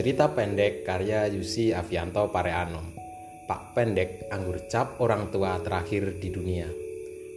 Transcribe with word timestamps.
Cerita 0.00 0.32
pendek 0.32 0.80
karya 0.80 1.28
Yusi 1.28 1.76
Avianto 1.76 2.24
Pareanom. 2.32 2.96
Pak 3.44 3.76
Pendek, 3.76 4.32
anggur 4.32 4.64
cap 4.64 4.96
orang 4.96 5.28
tua 5.28 5.60
terakhir 5.60 6.16
di 6.16 6.32
dunia. 6.32 6.64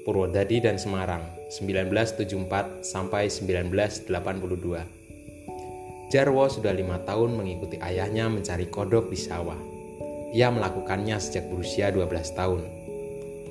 Purwodadi 0.08 0.64
dan 0.64 0.80
Semarang, 0.80 1.28
1974 1.52 2.88
sampai 2.88 3.28
1982. 3.28 6.08
Jarwo 6.08 6.48
sudah 6.48 6.72
lima 6.72 7.04
tahun 7.04 7.36
mengikuti 7.36 7.84
ayahnya 7.84 8.32
mencari 8.32 8.72
kodok 8.72 9.12
di 9.12 9.20
sawah. 9.20 9.60
Ia 10.32 10.48
melakukannya 10.48 11.20
sejak 11.20 11.52
berusia 11.52 11.92
12 11.92 12.32
tahun. 12.32 12.64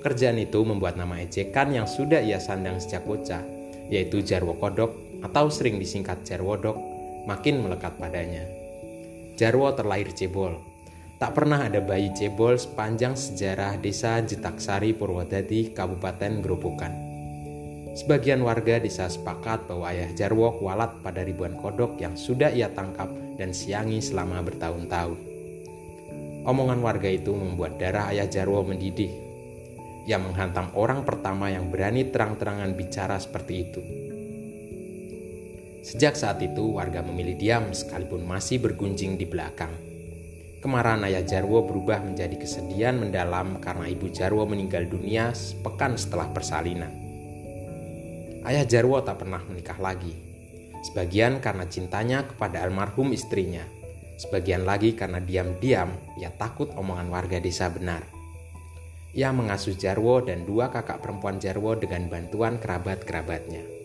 Pekerjaan 0.00 0.40
itu 0.40 0.64
membuat 0.64 0.96
nama 0.96 1.20
ejekan 1.20 1.68
yang 1.68 1.84
sudah 1.84 2.24
ia 2.24 2.40
sandang 2.40 2.80
sejak 2.80 3.04
bocah, 3.04 3.44
yaitu 3.92 4.24
Jarwo 4.24 4.56
Kodok 4.56 5.20
atau 5.20 5.52
sering 5.52 5.76
disingkat 5.76 6.24
Jarwodok, 6.24 6.80
makin 7.28 7.60
melekat 7.60 7.92
padanya. 8.00 8.61
Jarwo 9.42 9.74
terlahir 9.74 10.14
cebol. 10.14 10.54
Tak 11.18 11.34
pernah 11.34 11.66
ada 11.66 11.82
bayi 11.82 12.14
cebol 12.14 12.54
sepanjang 12.54 13.18
sejarah 13.18 13.74
desa 13.74 14.22
Jetaksari 14.22 14.94
Purwodadi, 14.94 15.74
Kabupaten 15.74 16.38
Grobogan. 16.38 16.94
Sebagian 17.90 18.38
warga 18.46 18.78
desa 18.78 19.10
sepakat 19.10 19.66
bahwa 19.66 19.90
ayah 19.90 20.14
Jarwo 20.14 20.62
kualat 20.62 21.02
pada 21.02 21.26
ribuan 21.26 21.58
kodok 21.58 21.98
yang 21.98 22.14
sudah 22.14 22.54
ia 22.54 22.70
tangkap 22.70 23.10
dan 23.34 23.50
siangi 23.50 23.98
selama 23.98 24.46
bertahun-tahun. 24.46 25.18
Omongan 26.46 26.78
warga 26.78 27.10
itu 27.10 27.34
membuat 27.34 27.82
darah 27.82 28.14
ayah 28.14 28.30
Jarwo 28.30 28.62
mendidih. 28.62 29.10
Ia 30.06 30.22
menghantam 30.22 30.70
orang 30.78 31.02
pertama 31.02 31.50
yang 31.50 31.66
berani 31.66 32.06
terang-terangan 32.06 32.78
bicara 32.78 33.18
seperti 33.18 33.54
itu. 33.58 33.82
Sejak 35.82 36.14
saat 36.14 36.38
itu, 36.38 36.78
warga 36.78 37.02
memilih 37.02 37.34
diam 37.34 37.74
sekalipun 37.74 38.22
masih 38.22 38.62
bergunjing 38.62 39.18
di 39.18 39.26
belakang. 39.26 39.74
Kemarahan 40.62 41.02
ayah 41.10 41.26
Jarwo 41.26 41.66
berubah 41.66 41.98
menjadi 41.98 42.38
kesedihan 42.38 42.94
mendalam 42.94 43.58
karena 43.58 43.90
ibu 43.90 44.06
Jarwo 44.14 44.46
meninggal 44.46 44.86
dunia 44.86 45.34
sepekan 45.34 45.98
setelah 45.98 46.30
persalinan. 46.30 46.94
Ayah 48.46 48.62
Jarwo 48.62 49.02
tak 49.02 49.26
pernah 49.26 49.42
menikah 49.42 49.74
lagi. 49.82 50.14
Sebagian 50.86 51.42
karena 51.42 51.66
cintanya 51.66 52.30
kepada 52.30 52.62
almarhum 52.62 53.10
istrinya. 53.10 53.66
Sebagian 54.22 54.62
lagi 54.62 54.94
karena 54.94 55.18
diam-diam 55.18 55.98
ia 56.14 56.30
takut 56.30 56.70
omongan 56.78 57.10
warga 57.10 57.42
desa 57.42 57.66
benar. 57.66 58.06
Ia 59.18 59.34
mengasuh 59.34 59.74
Jarwo 59.74 60.22
dan 60.22 60.46
dua 60.46 60.70
kakak 60.70 61.02
perempuan 61.02 61.42
Jarwo 61.42 61.74
dengan 61.74 62.06
bantuan 62.06 62.62
kerabat-kerabatnya. 62.62 63.81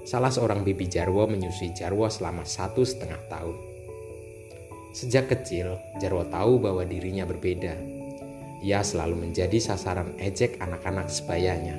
Salah 0.00 0.32
seorang 0.32 0.64
bibi 0.64 0.88
Jarwo 0.88 1.28
menyusui 1.28 1.76
Jarwo 1.76 2.08
selama 2.08 2.48
satu 2.48 2.80
setengah 2.88 3.20
tahun. 3.28 3.56
Sejak 4.96 5.28
kecil, 5.28 5.76
Jarwo 6.00 6.24
tahu 6.24 6.56
bahwa 6.56 6.82
dirinya 6.88 7.28
berbeda. 7.28 7.76
Ia 8.64 8.80
selalu 8.80 9.28
menjadi 9.28 9.60
sasaran 9.60 10.16
ejek 10.16 10.56
anak-anak 10.60 11.12
sebayanya. 11.12 11.76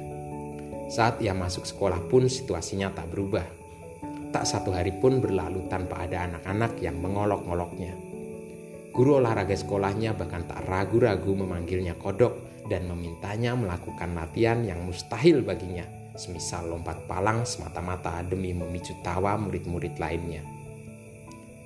Saat 0.94 1.22
ia 1.22 1.34
masuk 1.34 1.66
sekolah 1.66 1.98
pun 2.10 2.30
situasinya 2.30 2.94
tak 2.94 3.10
berubah. 3.10 3.46
Tak 4.32 4.46
satu 4.48 4.70
hari 4.72 4.96
pun 4.96 5.18
berlalu 5.18 5.66
tanpa 5.68 6.06
ada 6.06 6.30
anak-anak 6.30 6.78
yang 6.80 7.02
mengolok-ngoloknya. 7.02 7.94
Guru 8.92 9.18
olahraga 9.18 9.56
sekolahnya 9.56 10.14
bahkan 10.14 10.46
tak 10.46 10.62
ragu-ragu 10.68 11.32
memanggilnya 11.34 11.98
kodok 11.98 12.66
dan 12.70 12.86
memintanya 12.86 13.58
melakukan 13.58 14.14
latihan 14.14 14.62
yang 14.62 14.84
mustahil 14.86 15.42
baginya– 15.42 15.84
semisal 16.16 16.68
lompat 16.68 17.08
palang 17.08 17.48
semata-mata 17.48 18.20
demi 18.28 18.52
memicu 18.52 18.96
tawa 19.00 19.40
murid-murid 19.40 19.96
lainnya. 19.96 20.44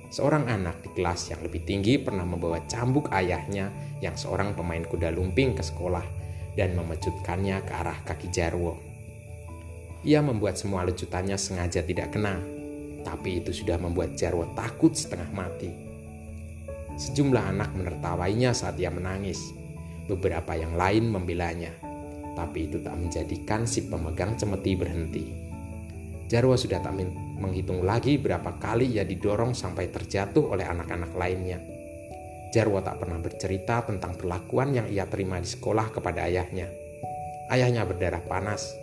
Seorang 0.06 0.46
anak 0.46 0.86
di 0.86 0.90
kelas 0.94 1.34
yang 1.34 1.42
lebih 1.42 1.66
tinggi 1.66 1.98
pernah 1.98 2.22
membawa 2.22 2.62
cambuk 2.70 3.10
ayahnya 3.10 3.74
yang 3.98 4.14
seorang 4.14 4.54
pemain 4.54 4.86
kuda 4.86 5.10
lumping 5.10 5.58
ke 5.58 5.66
sekolah 5.66 6.06
dan 6.54 6.78
memecutkannya 6.78 7.66
ke 7.66 7.72
arah 7.74 7.98
kaki 8.06 8.30
Jarwo. 8.30 8.78
Ia 10.06 10.22
membuat 10.22 10.56
semua 10.56 10.86
lecutannya 10.86 11.34
sengaja 11.34 11.82
tidak 11.82 12.14
kena, 12.14 12.38
tapi 13.02 13.42
itu 13.42 13.50
sudah 13.50 13.76
membuat 13.82 14.14
Jarwo 14.14 14.46
takut 14.54 14.94
setengah 14.94 15.28
mati. 15.34 15.74
Sejumlah 16.96 17.52
anak 17.52 17.74
menertawainya 17.76 18.54
saat 18.56 18.78
ia 18.80 18.88
menangis. 18.88 19.52
Beberapa 20.06 20.54
yang 20.54 20.78
lain 20.78 21.10
membelanya 21.10 21.74
tapi 22.36 22.68
itu 22.68 22.84
tak 22.84 22.92
menjadikan 23.00 23.64
si 23.64 23.88
pemegang 23.88 24.36
cemeti 24.36 24.76
berhenti. 24.76 25.24
Jarwo 26.28 26.58
sudah 26.58 26.84
tak 26.84 26.92
menghitung 27.40 27.86
lagi 27.86 28.20
berapa 28.20 28.60
kali 28.60 28.92
ia 28.92 29.08
didorong 29.08 29.56
sampai 29.56 29.88
terjatuh 29.88 30.52
oleh 30.52 30.68
anak-anak 30.68 31.16
lainnya. 31.16 31.58
Jarwo 32.52 32.82
tak 32.84 33.00
pernah 33.00 33.18
bercerita 33.18 33.82
tentang 33.86 34.18
perlakuan 34.18 34.74
yang 34.74 34.86
ia 34.90 35.08
terima 35.08 35.40
di 35.40 35.48
sekolah 35.48 35.88
kepada 35.94 36.26
ayahnya. 36.28 36.68
Ayahnya 37.46 37.86
berdarah 37.86 38.26
panas, 38.26 38.74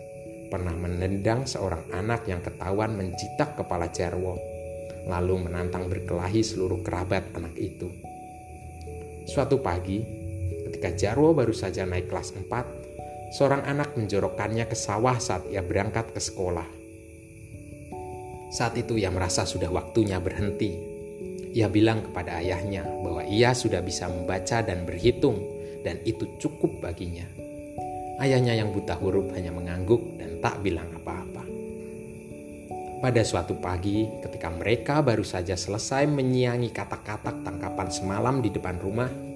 pernah 0.47 0.72
menendang 0.72 1.44
seorang 1.44 1.84
anak 1.92 2.24
yang 2.31 2.40
ketahuan 2.40 2.96
mencitak 2.96 3.59
kepala 3.59 3.92
Jarwo, 3.92 4.40
lalu 5.03 5.50
menantang 5.50 5.92
berkelahi 5.92 6.40
seluruh 6.46 6.80
kerabat 6.80 7.28
anak 7.36 7.59
itu. 7.59 7.92
Suatu 9.28 9.59
pagi, 9.59 10.00
ketika 10.69 10.96
Jarwo 10.96 11.36
baru 11.36 11.52
saja 11.52 11.84
naik 11.84 12.08
kelas 12.08 12.36
4, 12.40 12.83
seorang 13.34 13.66
anak 13.66 13.98
menjorokkannya 13.98 14.70
ke 14.70 14.78
sawah 14.78 15.18
saat 15.18 15.50
ia 15.50 15.66
berangkat 15.66 16.14
ke 16.14 16.22
sekolah. 16.22 16.70
Saat 18.54 18.78
itu 18.78 19.02
ia 19.02 19.10
merasa 19.10 19.50
sudah 19.50 19.74
waktunya 19.74 20.22
berhenti. 20.22 20.78
Ia 21.58 21.66
bilang 21.70 22.06
kepada 22.06 22.38
ayahnya 22.38 22.86
bahwa 22.86 23.26
ia 23.26 23.58
sudah 23.58 23.82
bisa 23.82 24.06
membaca 24.06 24.62
dan 24.62 24.86
berhitung 24.86 25.42
dan 25.82 25.98
itu 26.06 26.38
cukup 26.38 26.78
baginya. 26.86 27.26
Ayahnya 28.22 28.54
yang 28.54 28.70
buta 28.70 28.94
huruf 29.02 29.34
hanya 29.34 29.50
mengangguk 29.50 30.22
dan 30.22 30.38
tak 30.38 30.62
bilang 30.62 30.86
apa-apa. 30.94 31.42
Pada 33.02 33.22
suatu 33.26 33.58
pagi, 33.58 34.06
ketika 34.22 34.54
mereka 34.54 35.02
baru 35.02 35.26
saja 35.26 35.58
selesai 35.58 36.06
menyiangi 36.08 36.70
kata-kata 36.72 37.42
tangkapan 37.42 37.90
semalam 37.90 38.40
di 38.40 38.54
depan 38.54 38.80
rumah, 38.80 39.33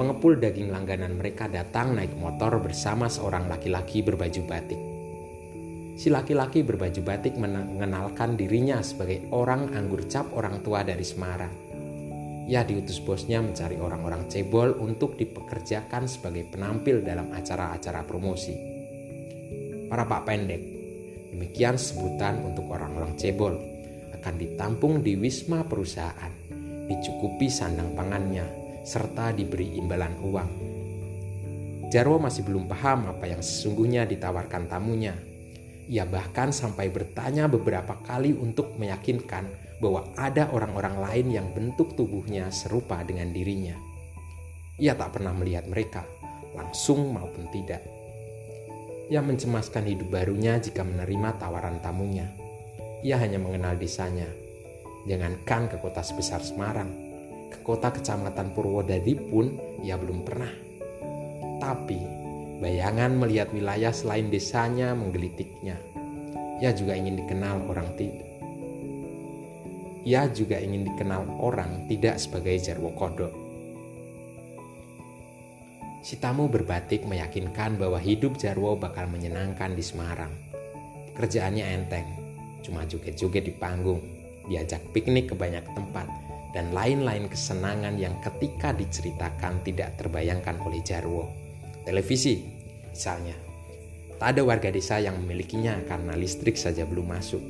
Pengepul 0.00 0.40
daging 0.40 0.72
langganan 0.72 1.20
mereka 1.20 1.44
datang 1.44 1.92
naik 1.92 2.16
motor 2.16 2.56
bersama 2.56 3.12
seorang 3.12 3.52
laki-laki 3.52 4.00
berbaju 4.00 4.48
batik. 4.48 4.80
Si 6.00 6.08
laki-laki 6.08 6.64
berbaju 6.64 7.04
batik 7.04 7.36
mengenalkan 7.36 8.32
dirinya 8.32 8.80
sebagai 8.80 9.28
orang 9.28 9.76
anggur 9.76 10.08
cap 10.08 10.32
orang 10.32 10.64
tua 10.64 10.80
dari 10.88 11.04
Semarang. 11.04 11.52
Ia 12.48 12.64
diutus 12.64 12.96
bosnya 13.04 13.44
mencari 13.44 13.76
orang-orang 13.76 14.24
cebol 14.24 14.72
untuk 14.80 15.20
dipekerjakan 15.20 16.08
sebagai 16.08 16.48
penampil 16.48 17.04
dalam 17.04 17.28
acara-acara 17.36 18.00
promosi. 18.08 18.56
Para 19.84 20.08
pak 20.08 20.24
pendek, 20.24 20.62
demikian 21.28 21.76
sebutan 21.76 22.40
untuk 22.40 22.72
orang-orang 22.72 23.20
cebol, 23.20 23.52
akan 24.16 24.34
ditampung 24.40 25.04
di 25.04 25.20
wisma 25.20 25.60
perusahaan, 25.68 26.32
dicukupi 26.88 27.52
sandang 27.52 27.92
pangannya, 27.92 28.59
serta 28.80 29.32
diberi 29.36 29.76
imbalan 29.76 30.14
uang. 30.24 30.50
Jarwo 31.90 32.22
masih 32.22 32.46
belum 32.46 32.70
paham 32.70 33.10
apa 33.10 33.26
yang 33.26 33.42
sesungguhnya 33.42 34.06
ditawarkan 34.06 34.70
tamunya. 34.70 35.14
Ia 35.90 36.06
bahkan 36.06 36.54
sampai 36.54 36.86
bertanya 36.86 37.50
beberapa 37.50 37.98
kali 38.06 38.30
untuk 38.30 38.78
meyakinkan 38.78 39.50
bahwa 39.82 40.06
ada 40.14 40.46
orang-orang 40.54 41.02
lain 41.02 41.26
yang 41.34 41.46
bentuk 41.50 41.98
tubuhnya 41.98 42.46
serupa 42.54 43.02
dengan 43.02 43.34
dirinya. 43.34 43.74
Ia 44.78 44.94
tak 44.94 45.18
pernah 45.18 45.34
melihat 45.34 45.66
mereka, 45.66 46.06
langsung 46.54 47.10
maupun 47.10 47.50
tidak. 47.50 47.82
Ia 49.10 49.18
mencemaskan 49.18 49.90
hidup 49.90 50.14
barunya 50.14 50.62
jika 50.62 50.86
menerima 50.86 51.42
tawaran 51.42 51.82
tamunya. 51.82 52.30
Ia 53.02 53.18
hanya 53.18 53.42
mengenal 53.42 53.74
desanya, 53.74 54.30
jangankan 55.10 55.66
ke 55.66 55.76
kota 55.82 56.06
sebesar 56.06 56.38
Semarang 56.38 57.09
ke 57.50 57.58
kota 57.66 57.90
kecamatan 57.90 58.54
Purwodadi 58.54 59.18
pun 59.18 59.50
ia 59.82 59.98
belum 59.98 60.22
pernah. 60.22 60.50
Tapi 61.58 61.98
bayangan 62.62 63.18
melihat 63.18 63.50
wilayah 63.50 63.90
selain 63.90 64.30
desanya 64.30 64.94
menggelitiknya. 64.94 65.76
Ia 66.62 66.70
juga 66.72 66.94
ingin 66.94 67.18
dikenal 67.18 67.66
orang 67.66 67.90
tidak. 67.98 68.28
Ia 70.06 70.32
juga 70.32 70.56
ingin 70.56 70.88
dikenal 70.88 71.42
orang 71.42 71.84
tidak 71.90 72.16
sebagai 72.16 72.56
Jarwo 72.56 72.94
Kodok. 72.96 73.32
Si 76.00 76.16
tamu 76.16 76.48
berbatik 76.48 77.04
meyakinkan 77.04 77.76
bahwa 77.76 78.00
hidup 78.00 78.40
Jarwo 78.40 78.72
bakal 78.80 79.12
menyenangkan 79.12 79.76
di 79.76 79.84
Semarang. 79.84 80.32
Kerjaannya 81.12 81.64
enteng, 81.76 82.08
cuma 82.64 82.88
joget-joget 82.88 83.44
di 83.44 83.52
panggung, 83.52 84.00
diajak 84.48 84.80
piknik 84.96 85.28
ke 85.28 85.34
banyak 85.36 85.60
tempat, 85.76 86.08
dan 86.50 86.74
lain-lain 86.74 87.30
kesenangan 87.30 87.94
yang 87.94 88.18
ketika 88.18 88.74
diceritakan 88.74 89.62
tidak 89.62 89.94
terbayangkan 89.98 90.58
oleh 90.66 90.82
Jarwo. 90.82 91.30
Televisi, 91.86 92.42
misalnya. 92.90 93.34
Tak 94.20 94.36
ada 94.36 94.42
warga 94.44 94.68
desa 94.68 95.00
yang 95.00 95.16
memilikinya 95.16 95.80
karena 95.88 96.12
listrik 96.12 96.58
saja 96.58 96.84
belum 96.84 97.08
masuk. 97.08 97.40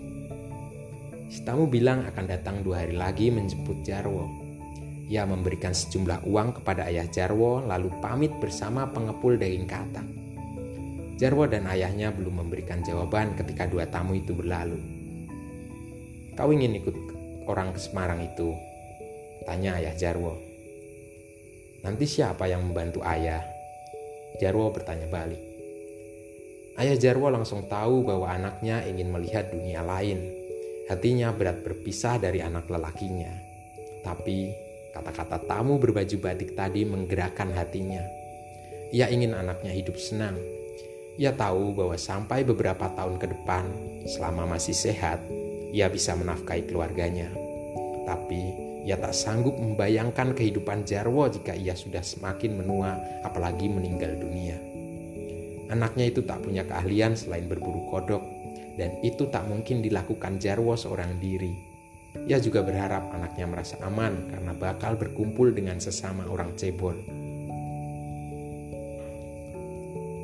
Si 1.27 1.43
tamu 1.43 1.67
bilang 1.67 2.07
akan 2.07 2.25
datang 2.31 2.63
dua 2.63 2.87
hari 2.87 2.95
lagi 2.95 3.31
menjemput 3.35 3.83
Jarwo. 3.83 4.31
Ia 5.11 5.27
memberikan 5.27 5.75
sejumlah 5.75 6.23
uang 6.31 6.63
kepada 6.63 6.87
ayah 6.87 7.11
Jarwo 7.11 7.67
lalu 7.67 7.91
pamit 7.99 8.31
bersama 8.39 8.87
pengepul 8.87 9.35
daging 9.35 9.67
katak. 9.67 10.07
Jarwo 11.19 11.51
dan 11.51 11.67
ayahnya 11.67 12.15
belum 12.15 12.47
memberikan 12.47 12.87
jawaban 12.87 13.35
ketika 13.35 13.67
dua 13.67 13.91
tamu 13.91 14.15
itu 14.15 14.31
berlalu. 14.31 14.79
Kau 16.39 16.55
ingin 16.55 16.79
ikut 16.79 16.97
orang 17.51 17.75
ke 17.75 17.83
Semarang 17.83 18.23
itu? 18.23 18.70
Tanya 19.45 19.81
ayah 19.81 19.97
Jarwo. 19.97 20.37
Nanti 21.81 22.05
siapa 22.05 22.45
yang 22.45 22.61
membantu 22.69 23.01
ayah? 23.01 23.41
Jarwo 24.37 24.69
bertanya 24.69 25.09
balik. 25.09 25.41
Ayah 26.77 26.97
Jarwo 26.97 27.29
langsung 27.33 27.65
tahu 27.69 28.05
bahwa 28.05 28.29
anaknya 28.29 28.85
ingin 28.85 29.09
melihat 29.13 29.49
dunia 29.49 29.81
lain. 29.85 30.21
Hatinya 30.89 31.33
berat 31.33 31.65
berpisah 31.65 32.21
dari 32.21 32.45
anak 32.45 32.69
lelakinya. 32.69 33.33
Tapi 34.01 34.53
kata-kata 34.93 35.45
tamu 35.45 35.77
berbaju 35.81 36.17
batik 36.21 36.53
tadi 36.57 36.85
menggerakkan 36.85 37.53
hatinya. 37.53 38.03
Ia 38.91 39.07
ingin 39.13 39.37
anaknya 39.37 39.71
hidup 39.71 39.97
senang. 39.97 40.37
Ia 41.21 41.37
tahu 41.37 41.77
bahwa 41.77 41.97
sampai 42.01 42.43
beberapa 42.49 42.89
tahun 42.97 43.21
ke 43.21 43.27
depan, 43.29 43.65
selama 44.09 44.57
masih 44.57 44.73
sehat, 44.73 45.21
ia 45.71 45.87
bisa 45.93 46.17
menafkahi 46.17 46.67
keluarganya. 46.67 47.29
Tapi 48.09 48.70
ia 48.85 48.97
tak 48.97 49.13
sanggup 49.13 49.61
membayangkan 49.61 50.33
kehidupan 50.33 50.89
Jarwo 50.89 51.29
jika 51.29 51.53
ia 51.53 51.77
sudah 51.77 52.01
semakin 52.01 52.65
menua, 52.65 52.97
apalagi 53.21 53.69
meninggal 53.69 54.17
dunia. 54.17 54.57
Anaknya 55.71 56.11
itu 56.11 56.25
tak 56.25 56.43
punya 56.43 56.65
keahlian 56.65 57.15
selain 57.15 57.47
berburu 57.47 57.87
kodok, 57.93 58.25
dan 58.81 58.97
itu 59.05 59.29
tak 59.29 59.45
mungkin 59.47 59.85
dilakukan 59.85 60.41
Jarwo 60.41 60.75
seorang 60.75 61.21
diri. 61.21 61.53
Ia 62.27 62.43
juga 62.43 62.67
berharap 62.67 63.15
anaknya 63.15 63.47
merasa 63.47 63.79
aman 63.87 64.33
karena 64.33 64.51
bakal 64.57 64.99
berkumpul 64.99 65.55
dengan 65.55 65.79
sesama 65.79 66.27
orang 66.27 66.59
cebol. 66.59 66.99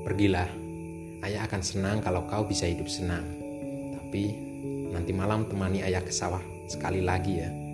Pergilah, 0.02 0.50
ayah 1.22 1.46
akan 1.46 1.62
senang 1.62 1.98
kalau 2.02 2.26
kau 2.26 2.42
bisa 2.46 2.66
hidup 2.66 2.90
senang. 2.90 3.26
Tapi 3.94 4.34
nanti 4.90 5.14
malam 5.14 5.46
temani 5.46 5.82
ayah 5.82 6.02
ke 6.02 6.10
sawah 6.10 6.42
sekali 6.66 7.02
lagi 7.02 7.42
ya. 7.42 7.65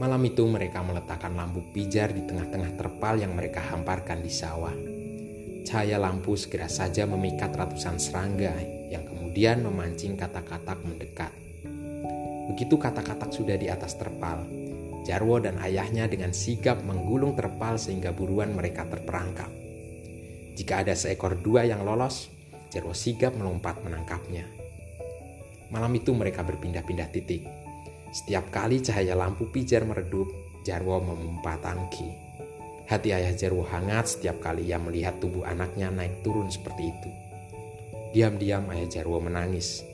Malam 0.00 0.24
itu 0.24 0.48
mereka 0.48 0.80
meletakkan 0.80 1.36
lampu 1.36 1.60
pijar 1.76 2.16
di 2.16 2.24
tengah-tengah 2.24 2.72
terpal 2.72 3.20
yang 3.20 3.36
mereka 3.36 3.60
hamparkan 3.60 4.24
di 4.24 4.32
sawah. 4.32 4.72
Cahaya 5.68 6.00
lampu 6.00 6.40
segera 6.40 6.72
saja 6.72 7.04
memikat 7.04 7.52
ratusan 7.52 8.00
serangga 8.00 8.56
yang 8.88 9.04
kemudian 9.04 9.60
memancing 9.60 10.16
kata-kata 10.16 10.80
mendekat. 10.88 11.28
Begitu 12.48 12.80
kata-kata 12.80 13.28
sudah 13.28 13.60
di 13.60 13.68
atas 13.68 14.00
terpal, 14.00 14.48
Jarwo 15.04 15.36
dan 15.36 15.60
ayahnya 15.60 16.08
dengan 16.08 16.32
sigap 16.32 16.80
menggulung 16.80 17.36
terpal 17.36 17.76
sehingga 17.76 18.16
buruan 18.16 18.56
mereka 18.56 18.88
terperangkap. 18.88 19.52
Jika 20.56 20.80
ada 20.80 20.96
seekor 20.96 21.44
dua 21.44 21.68
yang 21.68 21.84
lolos, 21.84 22.32
Jarwo 22.72 22.96
sigap 22.96 23.36
melompat 23.36 23.84
menangkapnya. 23.84 24.48
Malam 25.68 25.92
itu 25.92 26.16
mereka 26.16 26.40
berpindah-pindah 26.40 27.12
titik 27.12 27.59
setiap 28.10 28.50
kali 28.50 28.82
cahaya 28.82 29.14
lampu 29.14 29.46
pijar 29.54 29.86
meredup, 29.86 30.26
Jarwo 30.66 30.98
memompa 30.98 31.56
tangki. 31.62 32.10
Hati 32.90 33.14
ayah 33.14 33.30
Jarwo 33.32 33.62
hangat 33.62 34.18
setiap 34.18 34.42
kali 34.42 34.66
ia 34.66 34.82
melihat 34.82 35.22
tubuh 35.22 35.46
anaknya 35.46 35.94
naik 35.94 36.26
turun 36.26 36.50
seperti 36.50 36.90
itu. 36.90 37.10
Diam-diam 38.10 38.66
ayah 38.74 38.90
Jarwo 38.90 39.22
menangis. 39.22 39.86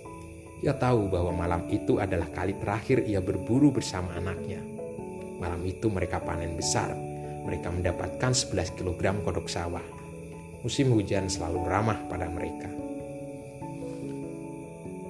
Ia 0.65 0.73
tahu 0.73 1.13
bahwa 1.13 1.37
malam 1.37 1.69
itu 1.69 2.01
adalah 2.01 2.33
kali 2.33 2.57
terakhir 2.57 3.05
ia 3.05 3.21
berburu 3.21 3.69
bersama 3.69 4.17
anaknya. 4.17 4.65
Malam 5.37 5.61
itu 5.69 5.93
mereka 5.93 6.25
panen 6.25 6.57
besar. 6.57 6.97
Mereka 7.45 7.69
mendapatkan 7.69 8.33
11 8.33 8.81
kg 8.81 9.21
kodok 9.21 9.47
sawah. 9.53 9.85
Musim 10.65 10.97
hujan 10.97 11.29
selalu 11.29 11.69
ramah 11.69 12.01
pada 12.09 12.33
mereka. 12.33 12.76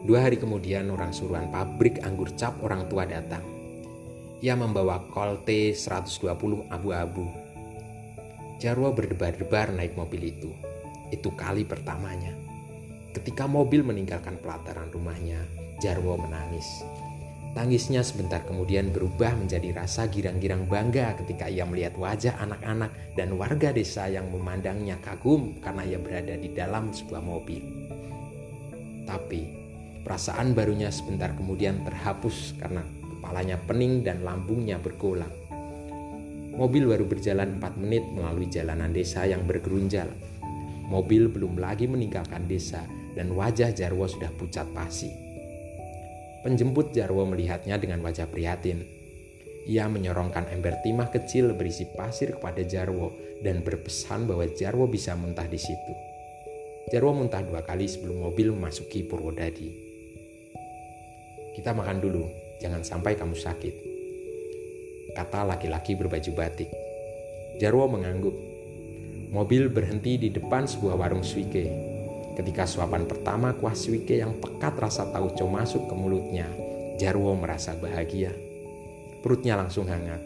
Dua 0.06 0.22
hari 0.22 0.38
kemudian 0.38 0.86
orang 0.94 1.10
suruhan 1.10 1.50
pabrik 1.50 1.98
anggur 2.06 2.30
cap 2.38 2.54
orang 2.62 2.86
tua 2.86 3.10
datang. 3.10 3.42
Ia 4.38 4.54
membawa 4.54 5.02
kolte 5.10 5.74
120 5.74 6.70
abu-abu. 6.70 7.26
Jarwo 8.62 8.94
berdebar-debar 8.94 9.74
naik 9.74 9.98
mobil 9.98 10.30
itu. 10.30 10.54
Itu 11.10 11.34
kali 11.34 11.66
pertamanya. 11.66 12.30
Ketika 13.18 13.50
mobil 13.50 13.82
meninggalkan 13.82 14.38
pelataran 14.38 14.94
rumahnya, 14.94 15.42
Jarwo 15.82 16.14
menangis. 16.14 16.86
Tangisnya 17.58 18.06
sebentar 18.06 18.46
kemudian 18.46 18.94
berubah 18.94 19.34
menjadi 19.34 19.74
rasa 19.74 20.06
girang-girang 20.06 20.70
bangga 20.70 21.18
ketika 21.18 21.50
ia 21.50 21.66
melihat 21.66 21.98
wajah 21.98 22.38
anak-anak 22.46 22.94
dan 23.18 23.34
warga 23.34 23.74
desa 23.74 24.06
yang 24.06 24.30
memandangnya 24.30 25.02
kagum 25.02 25.58
karena 25.58 25.82
ia 25.82 25.98
berada 25.98 26.38
di 26.38 26.54
dalam 26.54 26.94
sebuah 26.94 27.26
mobil. 27.26 27.64
Tapi 29.02 29.65
Perasaan 30.06 30.54
barunya 30.54 30.86
sebentar 30.94 31.34
kemudian 31.34 31.82
terhapus 31.82 32.54
karena 32.62 32.86
kepalanya 33.10 33.58
pening 33.58 34.06
dan 34.06 34.22
lambungnya 34.22 34.78
bergolak. 34.78 35.34
Mobil 36.54 36.86
baru 36.86 37.10
berjalan 37.10 37.58
4 37.58 37.82
menit 37.82 38.06
melalui 38.14 38.46
jalanan 38.46 38.94
desa 38.94 39.26
yang 39.26 39.42
bergerunjal. 39.50 40.06
Mobil 40.86 41.26
belum 41.26 41.58
lagi 41.58 41.90
meninggalkan 41.90 42.46
desa 42.46 42.86
dan 43.18 43.34
wajah 43.34 43.74
Jarwo 43.74 44.06
sudah 44.06 44.30
pucat 44.30 44.70
pasi. 44.70 45.10
Penjemput 46.46 46.94
Jarwo 46.94 47.26
melihatnya 47.26 47.74
dengan 47.74 47.98
wajah 48.06 48.30
prihatin. 48.30 48.86
Ia 49.66 49.90
menyorongkan 49.90 50.46
ember 50.54 50.78
timah 50.86 51.10
kecil 51.10 51.50
berisi 51.58 51.82
pasir 51.98 52.38
kepada 52.38 52.62
Jarwo 52.62 53.10
dan 53.42 53.66
berpesan 53.66 54.30
bahwa 54.30 54.46
Jarwo 54.54 54.86
bisa 54.86 55.18
muntah 55.18 55.50
di 55.50 55.58
situ. 55.58 55.92
Jarwo 56.94 57.10
muntah 57.10 57.42
dua 57.42 57.66
kali 57.66 57.90
sebelum 57.90 58.22
mobil 58.22 58.54
memasuki 58.54 59.02
Purwodadi. 59.02 59.85
Kita 61.56 61.72
makan 61.72 62.04
dulu, 62.04 62.28
jangan 62.60 62.84
sampai 62.84 63.16
kamu 63.16 63.32
sakit. 63.32 63.74
Kata 65.16 65.48
laki-laki 65.48 65.96
berbaju 65.96 66.30
batik. 66.36 66.68
Jarwo 67.56 67.88
mengangguk. 67.88 68.36
Mobil 69.32 69.72
berhenti 69.72 70.20
di 70.20 70.28
depan 70.28 70.68
sebuah 70.68 71.00
warung 71.00 71.24
suike. 71.24 71.64
Ketika 72.36 72.68
suapan 72.68 73.08
pertama 73.08 73.56
kuah 73.56 73.72
suike 73.72 74.20
yang 74.20 74.36
pekat 74.36 74.76
rasa 74.76 75.08
tauco 75.08 75.48
masuk 75.48 75.88
ke 75.88 75.94
mulutnya, 75.96 76.44
Jarwo 77.00 77.32
merasa 77.32 77.72
bahagia. 77.72 78.36
Perutnya 79.24 79.56
langsung 79.56 79.88
hangat. 79.88 80.20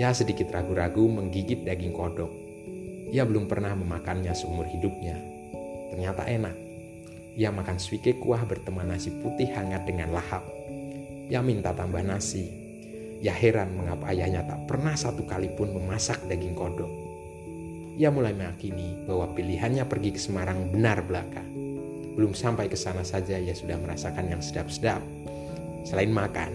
Ia 0.00 0.16
sedikit 0.16 0.48
ragu-ragu 0.48 1.04
menggigit 1.04 1.60
daging 1.60 1.92
kodok. 1.92 2.32
Ia 3.12 3.28
belum 3.28 3.52
pernah 3.52 3.76
memakannya 3.76 4.32
seumur 4.32 4.64
hidupnya. 4.64 5.20
Ternyata 5.92 6.24
enak. 6.24 6.56
Ia 7.34 7.50
makan 7.50 7.82
suike 7.82 8.22
kuah 8.22 8.46
berteman 8.46 8.94
nasi 8.94 9.10
putih 9.10 9.50
hangat 9.50 9.82
dengan 9.90 10.14
lahap. 10.14 10.46
Ia 11.26 11.42
minta 11.42 11.74
tambah 11.74 12.02
nasi. 12.06 12.46
Ya 13.18 13.34
heran 13.34 13.74
mengapa 13.74 14.14
ayahnya 14.14 14.46
tak 14.46 14.70
pernah 14.70 14.94
satu 14.94 15.26
kali 15.26 15.50
pun 15.58 15.74
memasak 15.74 16.22
daging 16.30 16.54
kodok. 16.54 16.92
Ia 17.98 18.10
mulai 18.14 18.34
meyakini 18.34 19.06
bahwa 19.06 19.34
pilihannya 19.34 19.82
pergi 19.86 20.10
ke 20.14 20.20
Semarang 20.20 20.70
benar 20.70 21.02
belaka. 21.02 21.42
Belum 22.14 22.30
sampai 22.30 22.70
ke 22.70 22.78
sana 22.78 23.02
saja 23.02 23.34
ia 23.34 23.54
sudah 23.54 23.78
merasakan 23.82 24.30
yang 24.30 24.42
sedap-sedap. 24.42 25.02
Selain 25.82 26.14
makan, 26.14 26.54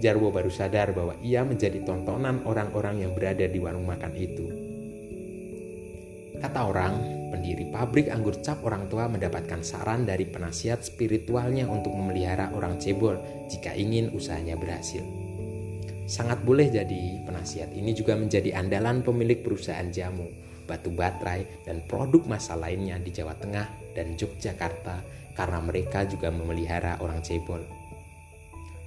Jarwo 0.00 0.32
baru 0.32 0.48
sadar 0.48 0.96
bahwa 0.96 1.12
ia 1.20 1.44
menjadi 1.44 1.84
tontonan 1.84 2.40
orang-orang 2.48 3.04
yang 3.04 3.12
berada 3.12 3.44
di 3.44 3.60
warung 3.60 3.84
makan 3.84 4.12
itu. 4.16 4.48
Kata 6.40 6.60
orang, 6.64 7.19
pendiri 7.30 7.70
pabrik 7.70 8.10
anggur 8.10 8.42
cap 8.42 8.60
orang 8.66 8.90
tua 8.90 9.06
mendapatkan 9.06 9.62
saran 9.62 10.04
dari 10.04 10.26
penasihat 10.26 10.82
spiritualnya 10.82 11.70
untuk 11.70 11.94
memelihara 11.94 12.50
orang 12.52 12.76
cebol 12.76 13.16
jika 13.46 13.72
ingin 13.72 14.10
usahanya 14.10 14.58
berhasil. 14.58 15.06
Sangat 16.10 16.42
boleh 16.42 16.66
jadi 16.66 17.22
penasihat 17.22 17.70
ini 17.70 17.94
juga 17.94 18.18
menjadi 18.18 18.58
andalan 18.58 19.06
pemilik 19.06 19.46
perusahaan 19.46 19.86
jamu, 19.94 20.26
batu 20.66 20.90
baterai, 20.90 21.62
dan 21.62 21.86
produk 21.86 22.26
masa 22.26 22.58
lainnya 22.58 22.98
di 22.98 23.14
Jawa 23.14 23.38
Tengah 23.38 23.94
dan 23.94 24.18
Yogyakarta 24.18 25.06
karena 25.38 25.62
mereka 25.62 26.02
juga 26.10 26.34
memelihara 26.34 26.98
orang 26.98 27.22
cebol. 27.22 27.62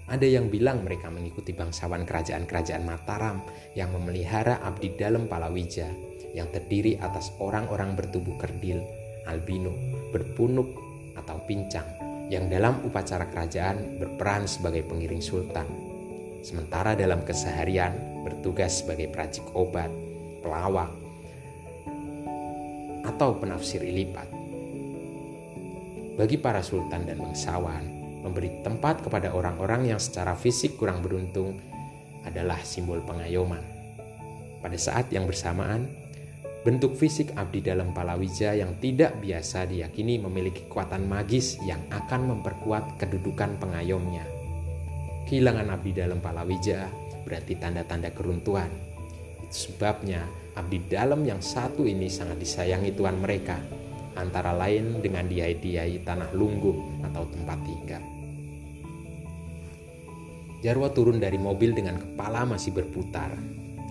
Ada 0.03 0.27
yang 0.27 0.51
bilang 0.51 0.83
mereka 0.83 1.07
mengikuti 1.07 1.55
bangsawan 1.55 2.03
kerajaan-kerajaan 2.03 2.83
Mataram 2.83 3.39
yang 3.71 3.95
memelihara 3.95 4.59
abdi 4.59 4.91
dalam 4.99 5.31
Palawija 5.31 6.12
yang 6.33 6.49
terdiri 6.49 6.97
atas 6.97 7.29
orang-orang 7.37 7.93
bertubuh 7.93 8.35
kerdil, 8.41 8.81
albino, 9.29 9.71
berpunuk, 10.09 10.67
atau 11.13 11.37
pincang 11.45 11.85
yang 12.27 12.49
dalam 12.49 12.81
upacara 12.81 13.29
kerajaan 13.29 14.01
berperan 14.01 14.49
sebagai 14.49 14.81
pengiring 14.83 15.21
sultan. 15.21 15.69
Sementara 16.43 16.97
dalam 16.97 17.23
keseharian 17.23 18.25
bertugas 18.25 18.83
sebagai 18.83 19.07
peracik 19.07 19.45
obat, 19.55 19.87
pelawak, 20.43 20.91
atau 23.05 23.37
penafsir 23.37 23.79
ilipat. 23.85 24.27
Bagi 26.13 26.37
para 26.37 26.61
sultan 26.61 27.07
dan 27.07 27.21
bangsawan, 27.21 27.83
memberi 28.23 28.63
tempat 28.63 29.03
kepada 29.03 29.33
orang-orang 29.33 29.95
yang 29.95 29.99
secara 29.99 30.37
fisik 30.37 30.79
kurang 30.79 31.03
beruntung 31.03 31.59
adalah 32.23 32.59
simbol 32.63 33.03
pengayoman. 33.03 33.63
Pada 34.63 34.77
saat 34.79 35.11
yang 35.11 35.27
bersamaan, 35.27 36.02
bentuk 36.63 36.95
fisik 36.95 37.35
abdi 37.35 37.59
dalam 37.59 37.91
Palawija 37.91 38.55
yang 38.55 38.79
tidak 38.79 39.19
biasa 39.19 39.67
diyakini 39.67 40.15
memiliki 40.23 40.63
kekuatan 40.63 41.03
magis 41.03 41.59
yang 41.67 41.83
akan 41.91 42.31
memperkuat 42.31 42.95
kedudukan 43.03 43.59
pengayomnya. 43.59 44.23
Kehilangan 45.27 45.67
abdi 45.75 45.91
dalam 45.91 46.23
Palawija 46.23 46.87
berarti 47.27 47.59
tanda-tanda 47.59 48.15
keruntuhan. 48.15 48.71
Itu 49.43 49.75
sebabnya 49.75 50.23
abdi 50.55 50.79
dalam 50.87 51.27
yang 51.27 51.43
satu 51.43 51.83
ini 51.83 52.07
sangat 52.07 52.39
disayangi 52.39 52.95
Tuhan 52.95 53.19
mereka, 53.19 53.59
antara 54.15 54.55
lain 54.55 55.03
dengan 55.03 55.27
dihadiahi 55.27 55.99
tanah 56.07 56.31
lungguh 56.31 57.03
atau 57.11 57.27
tempat 57.27 57.59
tinggal. 57.67 58.03
Jarwo 60.63 60.87
turun 60.95 61.19
dari 61.19 61.35
mobil 61.35 61.75
dengan 61.75 61.99
kepala 61.99 62.47
masih 62.47 62.71
berputar, 62.71 63.35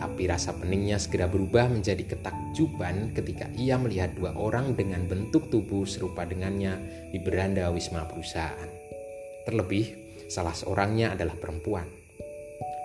tapi 0.03 0.27
rasa 0.27 0.51
peningnya 0.59 0.99
segera 0.99 1.31
berubah 1.31 1.71
menjadi 1.71 2.03
ketakjuban 2.03 3.15
ketika 3.15 3.47
ia 3.55 3.79
melihat 3.79 4.11
dua 4.19 4.35
orang 4.35 4.75
dengan 4.75 5.07
bentuk 5.07 5.47
tubuh 5.47 5.87
serupa 5.87 6.27
dengannya 6.27 6.75
di 7.15 7.23
beranda 7.23 7.71
wisma 7.71 8.03
perusahaan. 8.11 8.67
Terlebih, 9.47 9.95
salah 10.27 10.59
seorangnya 10.59 11.15
adalah 11.15 11.39
perempuan. 11.39 11.87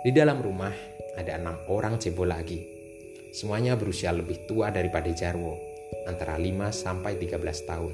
Di 0.06 0.14
dalam 0.14 0.46
rumah 0.46 0.70
ada 1.18 1.42
enam 1.42 1.58
orang 1.74 1.98
cebol 1.98 2.30
lagi. 2.30 2.62
Semuanya 3.34 3.74
berusia 3.74 4.14
lebih 4.14 4.46
tua 4.46 4.70
daripada 4.70 5.10
Jarwo, 5.10 5.58
antara 6.06 6.38
5 6.38 6.70
sampai 6.70 7.18
13 7.18 7.34
tahun. 7.66 7.94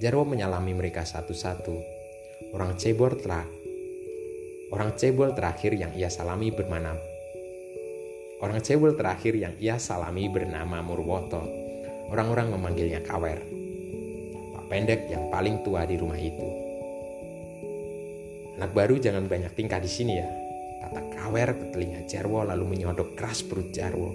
Jarwo 0.00 0.24
menyalami 0.24 0.72
mereka 0.72 1.04
satu-satu. 1.04 1.76
Orang 2.56 2.80
cebol 2.80 3.20
Orang 4.72 4.96
cebol 4.96 5.36
terakhir 5.36 5.76
yang 5.76 5.92
ia 5.92 6.08
salami 6.08 6.48
bernama 6.48 7.11
Orang 8.42 8.58
cebol 8.58 8.98
terakhir 8.98 9.38
yang 9.38 9.54
ia 9.62 9.78
salami 9.78 10.26
bernama 10.26 10.82
Murwoto. 10.82 11.46
Orang-orang 12.10 12.50
memanggilnya 12.58 12.98
Kawer. 13.06 13.38
Pak 14.50 14.64
pendek 14.66 15.06
yang 15.06 15.30
paling 15.30 15.62
tua 15.62 15.86
di 15.86 15.94
rumah 15.94 16.18
itu. 16.18 16.48
Anak 18.58 18.74
baru 18.74 18.98
jangan 18.98 19.30
banyak 19.30 19.54
tingkah 19.54 19.78
di 19.78 19.86
sini 19.86 20.18
ya, 20.18 20.28
kata 20.82 21.00
Kawer 21.14 21.54
ke 21.54 21.64
telinga 21.70 22.02
Jarwo 22.10 22.42
lalu 22.42 22.66
menyodok 22.66 23.14
keras 23.14 23.46
perut 23.46 23.70
Jarwo. 23.70 24.10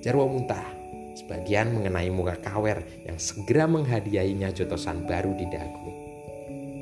Jarwo 0.00 0.30
muntah, 0.30 0.70
sebagian 1.18 1.74
mengenai 1.74 2.08
muka 2.08 2.38
Kawer 2.38 2.86
yang 3.02 3.18
segera 3.18 3.66
menghadiahinya 3.66 4.54
jotosan 4.54 5.04
baru 5.04 5.34
di 5.34 5.46
dagu. 5.50 5.90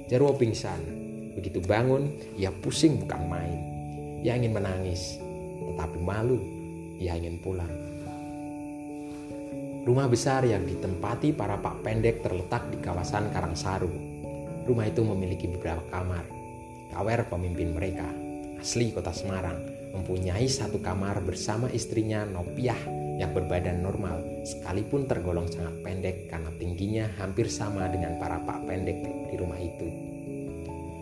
Jarwo 0.07 0.37
pingsan, 0.37 1.09
Begitu 1.39 1.63
bangun, 1.63 2.11
ia 2.35 2.51
pusing 2.51 2.99
bukan 2.99 3.31
main. 3.31 3.59
Ia 4.27 4.35
ingin 4.35 4.59
menangis, 4.59 5.23
tetapi 5.71 6.03
malu. 6.03 6.58
Ia 6.99 7.15
ingin 7.15 7.39
pulang. 7.39 7.71
Rumah 9.87 10.05
besar 10.11 10.45
yang 10.45 10.69
ditempati 10.69 11.33
para 11.33 11.57
pak 11.57 11.81
pendek 11.81 12.21
terletak 12.21 12.69
di 12.69 12.79
kawasan 12.83 13.33
Karangsaru. 13.33 13.89
Rumah 14.69 14.85
itu 14.85 15.01
memiliki 15.01 15.49
beberapa 15.49 15.81
kamar. 15.89 16.29
Kawer 16.93 17.25
pemimpin 17.31 17.73
mereka, 17.73 18.05
asli 18.61 18.93
kota 18.93 19.15
Semarang, 19.15 19.57
mempunyai 19.97 20.45
satu 20.45 20.83
kamar 20.83 21.25
bersama 21.25 21.73
istrinya 21.73 22.27
Nopiah 22.29 22.77
yang 23.17 23.33
berbadan 23.33 23.81
normal, 23.81 24.45
sekalipun 24.45 25.09
tergolong 25.09 25.49
sangat 25.49 25.75
pendek 25.81 26.29
karena 26.29 26.51
tingginya 26.61 27.05
hampir 27.17 27.49
sama 27.49 27.89
dengan 27.89 28.21
para 28.21 28.39
pak 28.45 28.69
pendek 28.69 28.99
di 29.03 29.35
rumah 29.41 29.59
itu. 29.59 29.89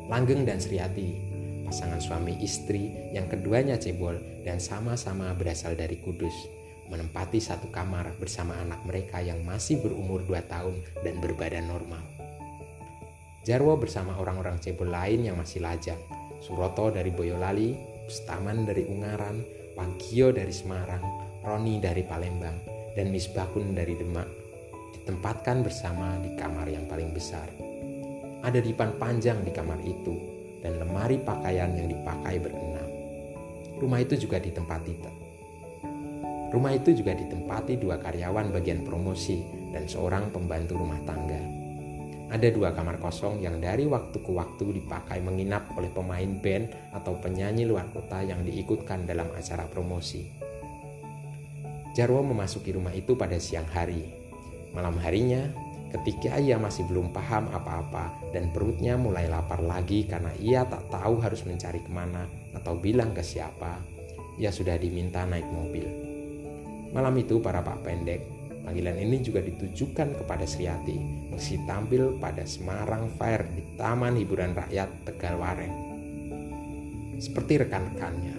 Langgeng 0.06 0.46
dan 0.46 0.62
Sriati, 0.62 1.35
pasangan 1.66 1.98
suami 1.98 2.38
istri 2.38 2.94
yang 3.10 3.26
keduanya 3.26 3.74
cebol 3.74 4.14
dan 4.46 4.62
sama-sama 4.62 5.34
berasal 5.34 5.74
dari 5.74 5.98
Kudus, 5.98 6.32
menempati 6.86 7.42
satu 7.42 7.66
kamar 7.74 8.14
bersama 8.22 8.54
anak 8.62 8.86
mereka 8.86 9.18
yang 9.18 9.42
masih 9.42 9.82
berumur 9.82 10.22
dua 10.22 10.46
tahun 10.46 10.78
dan 11.02 11.18
berbadan 11.18 11.66
normal. 11.66 12.02
Jarwo 13.42 13.74
bersama 13.78 14.14
orang-orang 14.18 14.62
cebol 14.62 14.90
lain 14.90 15.26
yang 15.26 15.38
masih 15.38 15.62
lajang, 15.62 15.98
Suroto 16.38 16.94
dari 16.94 17.10
Boyolali, 17.10 17.74
Bustaman 18.06 18.62
dari 18.62 18.86
Ungaran, 18.86 19.42
Wagio 19.74 20.30
dari 20.30 20.54
Semarang, 20.54 21.02
Roni 21.42 21.82
dari 21.82 22.06
Palembang, 22.06 22.58
dan 22.94 23.10
Misbakun 23.10 23.74
dari 23.74 23.98
Demak, 23.98 24.26
ditempatkan 24.98 25.62
bersama 25.66 26.18
di 26.22 26.34
kamar 26.38 26.70
yang 26.70 26.86
paling 26.86 27.10
besar. 27.10 27.46
Ada 28.46 28.62
dipan 28.62 28.94
panjang 28.98 29.42
di 29.42 29.50
kamar 29.50 29.82
itu 29.82 30.35
dan 30.60 30.80
lemari 30.80 31.20
pakaian 31.20 31.72
yang 31.74 31.88
dipakai 31.90 32.40
berenam. 32.40 32.88
Rumah 33.76 34.00
itu 34.00 34.16
juga 34.16 34.40
ditempati 34.40 34.94
Rumah 36.46 36.72
itu 36.72 36.94
juga 36.94 37.12
ditempati 37.12 37.76
dua 37.76 37.98
karyawan 37.98 38.54
bagian 38.54 38.86
promosi 38.86 39.42
dan 39.74 39.84
seorang 39.90 40.30
pembantu 40.30 40.78
rumah 40.78 40.96
tangga. 41.04 41.42
Ada 42.26 42.48
dua 42.54 42.72
kamar 42.72 43.02
kosong 43.02 43.42
yang 43.42 43.58
dari 43.58 43.84
waktu 43.86 44.18
ke 44.18 44.30
waktu 44.30 44.80
dipakai 44.82 45.22
menginap 45.22 45.74
oleh 45.74 45.90
pemain 45.90 46.26
band 46.38 46.70
atau 46.94 47.18
penyanyi 47.18 47.66
luar 47.66 47.90
kota 47.90 48.22
yang 48.22 48.40
diikutkan 48.46 49.06
dalam 49.06 49.30
acara 49.34 49.66
promosi. 49.66 50.26
Jarwo 51.92 52.22
memasuki 52.22 52.72
rumah 52.72 52.94
itu 52.94 53.18
pada 53.18 53.36
siang 53.36 53.66
hari. 53.68 54.04
Malam 54.72 54.96
harinya, 55.02 55.52
Ketika 55.86 56.34
ia 56.42 56.58
masih 56.58 56.82
belum 56.90 57.14
paham 57.14 57.46
apa-apa 57.54 58.34
dan 58.34 58.50
perutnya 58.50 58.98
mulai 58.98 59.30
lapar 59.30 59.62
lagi 59.62 60.02
karena 60.02 60.34
ia 60.42 60.66
tak 60.66 60.90
tahu 60.90 61.22
harus 61.22 61.46
mencari 61.46 61.78
ke 61.78 61.90
mana 61.94 62.26
atau 62.58 62.74
bilang 62.74 63.14
ke 63.14 63.22
siapa, 63.22 63.78
ia 64.34 64.50
sudah 64.50 64.74
diminta 64.74 65.22
naik 65.22 65.46
mobil. 65.46 65.86
Malam 66.90 67.14
itu 67.22 67.38
para 67.38 67.62
pak 67.62 67.86
pendek, 67.86 68.18
panggilan 68.66 68.98
ini 68.98 69.22
juga 69.22 69.38
ditujukan 69.46 70.18
kepada 70.18 70.42
Sriati, 70.42 70.98
mesti 71.30 71.62
tampil 71.70 72.18
pada 72.18 72.42
Semarang 72.42 73.06
Fair 73.14 73.46
di 73.54 73.62
Taman 73.78 74.18
Hiburan 74.18 74.58
Rakyat 74.58 75.06
Tegalwareng. 75.06 75.74
Seperti 77.22 77.62
rekan-rekannya, 77.62 78.36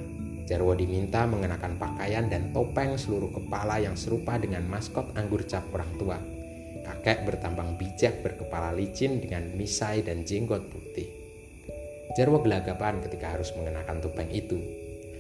Jarwo 0.48 0.75
diminta 0.75 1.27
mengenakan 1.27 1.75
pakaian 1.80 2.27
dan 2.27 2.51
topeng 2.51 2.96
seluruh 2.96 3.32
kepala 3.32 3.84
yang 3.84 4.00
serupa 4.00 4.39
dengan 4.39 4.63
maskot 4.68 5.12
anggur 5.20 5.44
cap 5.44 5.68
orang 5.75 5.92
tua 6.00 6.37
kakek 6.88 7.27
bertambang 7.27 7.75
bijak 7.75 8.24
berkepala 8.24 8.72
licin 8.72 9.20
dengan 9.20 9.51
misai 9.60 10.00
dan 10.00 10.24
jenggot 10.24 10.72
putih. 10.72 11.12
Jarwo 12.15 12.39
gelagapan 12.39 13.03
ketika 13.03 13.36
harus 13.36 13.51
mengenakan 13.60 14.00
topeng 14.00 14.32
itu. 14.32 14.56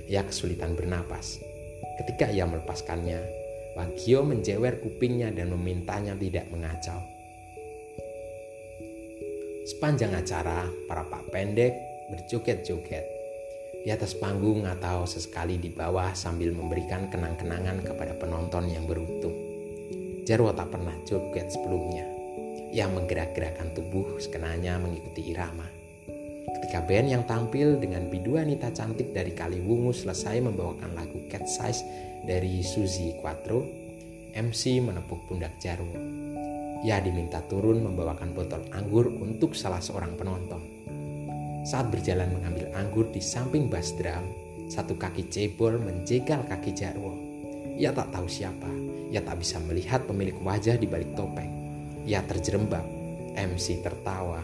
Ia 0.07 0.23
kesulitan 0.23 0.79
bernapas. 0.79 1.43
Ketika 1.99 2.31
ia 2.31 2.47
melepaskannya, 2.47 3.19
Wagio 3.75 4.25
menjewer 4.25 4.81
kupingnya 4.81 5.29
dan 5.29 5.53
memintanya 5.53 6.17
tidak 6.17 6.49
mengacau. 6.49 6.97
Sepanjang 9.67 10.15
acara, 10.15 10.65
para 10.87 11.03
pak 11.05 11.29
pendek 11.29 11.75
berjoget-joget 12.09 13.05
di 13.87 13.95
atas 13.95 14.19
panggung 14.19 14.67
atau 14.67 15.07
sesekali 15.07 15.61
di 15.61 15.71
bawah 15.71 16.11
sambil 16.11 16.51
memberikan 16.51 17.07
kenang-kenangan 17.07 17.85
kepada 17.85 18.17
penonton 18.19 18.67
yang 18.67 18.83
beruntung. 18.83 19.46
Jarwo 20.27 20.51
tak 20.51 20.75
pernah 20.75 20.91
joget 21.07 21.47
sebelumnya. 21.55 22.03
Ia 22.75 22.91
menggerak-gerakkan 22.91 23.71
tubuh 23.71 24.19
sekenanya 24.19 24.75
mengikuti 24.75 25.31
irama. 25.31 25.63
Ketika 26.51 26.83
band 26.83 27.07
yang 27.07 27.23
tampil 27.23 27.79
dengan 27.79 28.11
biduan 28.11 28.51
wanita 28.51 28.75
cantik 28.75 29.15
dari 29.15 29.31
Kaliwungu 29.31 29.95
selesai 29.95 30.43
membawakan 30.43 30.99
lagu 30.99 31.23
Cat 31.31 31.47
Size 31.47 31.79
dari 32.27 32.59
Suzy 32.59 33.15
Quattro, 33.23 33.63
MC 34.35 34.83
menepuk 34.83 35.31
pundak 35.31 35.55
Jarwo. 35.63 35.95
Ia 36.83 36.99
diminta 36.99 37.39
turun 37.47 37.87
membawakan 37.87 38.35
botol 38.35 38.67
anggur 38.75 39.07
untuk 39.07 39.55
salah 39.55 39.79
seorang 39.79 40.19
penonton. 40.19 40.59
Saat 41.63 41.87
berjalan 41.87 42.35
mengambil 42.35 42.67
anggur 42.75 43.07
di 43.15 43.23
samping 43.23 43.71
bass 43.71 43.95
drum, 43.95 44.27
satu 44.67 44.99
kaki 44.99 45.31
cebol 45.31 45.79
menjegal 45.79 46.43
kaki 46.51 46.75
Jarwo. 46.75 47.15
Ia 47.79 47.95
tak 47.95 48.11
tahu 48.11 48.27
siapa, 48.27 48.86
ia 49.11 49.23
tak 49.23 49.39
bisa 49.39 49.57
melihat 49.63 50.03
pemilik 50.03 50.35
wajah 50.43 50.75
di 50.75 50.87
balik 50.87 51.15
topeng. 51.15 51.49
Ia 52.07 52.23
terjerembab. 52.23 52.97
MC 53.37 53.85
tertawa. 53.85 54.41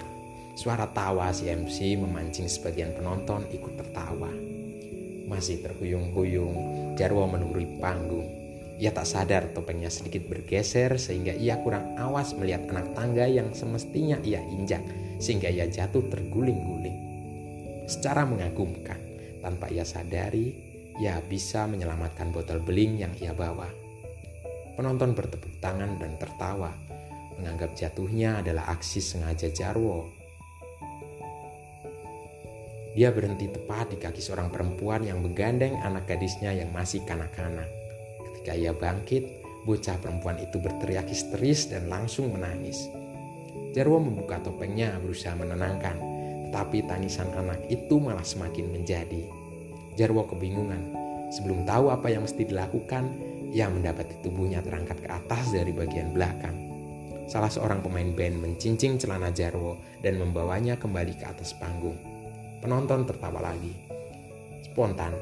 Suara 0.53 0.85
tawa 0.85 1.33
si 1.33 1.49
MC 1.49 1.97
memancing 1.97 2.45
sebagian 2.45 2.93
penonton 2.93 3.49
ikut 3.49 3.73
tertawa. 3.73 4.29
Masih 5.25 5.65
terhuyung-huyung, 5.65 6.55
Jarwo 6.93 7.25
menurui 7.25 7.65
panggung. 7.81 8.29
Ia 8.77 8.93
tak 8.93 9.09
sadar 9.09 9.49
topengnya 9.49 9.89
sedikit 9.89 10.29
bergeser 10.29 11.01
sehingga 11.01 11.33
ia 11.33 11.57
kurang 11.65 11.97
awas 11.97 12.37
melihat 12.37 12.69
anak 12.69 12.93
tangga 12.93 13.25
yang 13.25 13.49
semestinya 13.57 14.21
ia 14.21 14.45
injak 14.45 14.85
sehingga 15.17 15.49
ia 15.49 15.65
jatuh 15.65 16.05
terguling-guling. 16.13 16.97
Secara 17.89 18.29
mengagumkan, 18.29 18.99
tanpa 19.41 19.73
ia 19.73 19.83
sadari, 19.87 20.53
ia 21.01 21.17
bisa 21.25 21.65
menyelamatkan 21.65 22.29
botol 22.29 22.61
beling 22.61 23.01
yang 23.01 23.13
ia 23.17 23.33
bawa. 23.33 23.82
Penonton 24.73 25.13
bertepuk 25.13 25.61
tangan 25.61 26.01
dan 26.01 26.17
tertawa, 26.17 26.73
menganggap 27.37 27.77
jatuhnya 27.77 28.41
adalah 28.41 28.73
aksi 28.73 28.97
sengaja 28.97 29.53
Jarwo. 29.53 30.09
Dia 32.93 33.09
berhenti 33.09 33.49
tepat 33.49 33.93
di 33.93 33.97
kaki 34.01 34.21
seorang 34.21 34.53
perempuan 34.53 35.05
yang 35.05 35.21
menggandeng 35.21 35.77
anak 35.81 36.09
gadisnya 36.09 36.53
yang 36.53 36.69
masih 36.73 37.01
kanak-kanak. 37.05 37.65
Ketika 38.29 38.53
ia 38.53 38.73
bangkit, 38.73 39.45
bocah 39.65 39.97
perempuan 39.97 40.37
itu 40.41 40.57
berteriak 40.57 41.05
histeris 41.09 41.69
dan 41.69 41.89
langsung 41.89 42.33
menangis. 42.33 42.89
Jarwo 43.73 43.97
membuka 43.97 44.37
topengnya 44.41 44.97
berusaha 45.01 45.33
menenangkan, 45.33 45.97
tetapi 46.49 46.85
tangisan 46.85 47.29
anak 47.33 47.65
itu 47.69 47.97
malah 47.97 48.25
semakin 48.25 48.69
menjadi. 48.69 49.25
Jarwo 49.97 50.29
kebingungan. 50.29 50.93
Sebelum 51.33 51.65
tahu 51.65 51.89
apa 51.89 52.13
yang 52.13 52.29
mesti 52.29 52.45
dilakukan, 52.45 53.32
ia 53.53 53.69
mendapati 53.69 54.17
tubuhnya 54.25 54.65
terangkat 54.65 54.97
ke 55.05 55.09
atas 55.13 55.53
dari 55.53 55.69
bagian 55.69 56.09
belakang. 56.09 56.57
Salah 57.29 57.53
seorang 57.53 57.85
pemain 57.85 58.09
band 58.11 58.41
mencincing 58.41 58.97
celana 58.97 59.29
Jarwo 59.29 59.79
dan 60.01 60.17
membawanya 60.19 60.75
kembali 60.75 61.15
ke 61.15 61.25
atas 61.29 61.55
panggung. 61.55 61.95
Penonton 62.59 63.05
tertawa 63.05 63.53
lagi. 63.53 63.71
Spontan, 64.65 65.13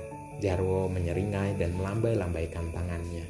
Jarwo 0.41 0.89
menyeringai 0.89 1.59
dan 1.59 1.75
melambai-lambaikan 1.77 2.71
tangannya. 2.73 3.25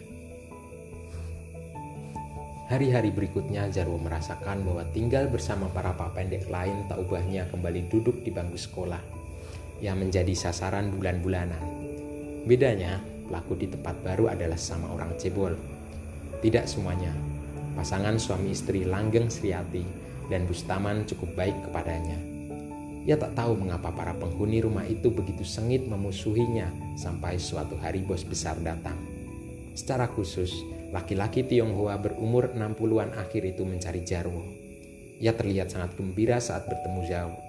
Hari-hari 2.71 3.11
berikutnya 3.11 3.67
Jarwo 3.67 3.99
merasakan 3.99 4.63
bahwa 4.63 4.87
tinggal 4.95 5.27
bersama 5.27 5.67
para 5.67 5.91
pak 5.91 6.15
pendek 6.15 6.47
lain 6.47 6.87
tak 6.87 7.03
ubahnya 7.03 7.43
kembali 7.51 7.91
duduk 7.91 8.23
di 8.23 8.31
bangku 8.31 8.55
sekolah. 8.55 9.03
Yang 9.83 9.97
menjadi 10.07 10.33
sasaran 10.37 10.93
bulan-bulanan. 10.95 11.59
Bedanya, 12.47 13.10
pelaku 13.31 13.55
di 13.55 13.71
tempat 13.71 13.95
baru 14.03 14.27
adalah 14.27 14.59
sama 14.59 14.91
orang 14.91 15.15
cebol. 15.15 15.55
Tidak 16.43 16.67
semuanya. 16.67 17.15
Pasangan 17.79 18.19
suami 18.19 18.51
istri 18.51 18.83
Langgeng 18.83 19.31
Sriati 19.31 19.87
dan 20.27 20.43
Bustaman 20.43 21.07
cukup 21.07 21.39
baik 21.39 21.55
kepadanya. 21.71 22.19
Ia 23.07 23.15
tak 23.15 23.39
tahu 23.39 23.55
mengapa 23.55 23.95
para 23.95 24.11
penghuni 24.19 24.59
rumah 24.59 24.83
itu 24.83 25.07
begitu 25.09 25.47
sengit 25.47 25.87
memusuhinya 25.87 26.69
sampai 26.99 27.39
suatu 27.39 27.79
hari 27.79 28.03
bos 28.03 28.27
besar 28.27 28.59
datang. 28.59 28.99
Secara 29.71 30.11
khusus, 30.11 30.51
laki-laki 30.91 31.47
Tionghoa 31.47 31.95
berumur 32.03 32.51
60-an 32.51 33.15
akhir 33.15 33.47
itu 33.47 33.63
mencari 33.63 34.03
Jarwo. 34.03 34.43
Ia 35.23 35.31
terlihat 35.31 35.71
sangat 35.71 35.95
gembira 35.95 36.43
saat 36.43 36.67
bertemu 36.67 36.99
Jarwo. 37.07 37.39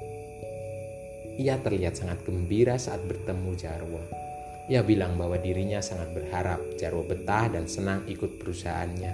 Ia 1.43 1.59
terlihat 1.59 1.99
sangat 1.99 2.23
gembira 2.23 2.79
saat 2.79 3.03
bertemu 3.03 3.51
Jarwo. 3.59 4.22
Ia 4.71 4.87
bilang 4.87 5.19
bahwa 5.19 5.40
dirinya 5.40 5.83
sangat 5.83 6.14
berharap 6.14 6.61
Jarwo 6.78 7.02
betah 7.02 7.50
dan 7.50 7.66
senang 7.66 8.07
ikut 8.07 8.38
perusahaannya. 8.38 9.12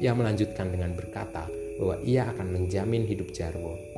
Ia 0.00 0.12
melanjutkan 0.12 0.68
dengan 0.68 0.92
berkata 0.92 1.48
bahwa 1.80 1.96
ia 2.04 2.28
akan 2.28 2.52
menjamin 2.52 3.08
hidup 3.08 3.32
Jarwo 3.32 3.90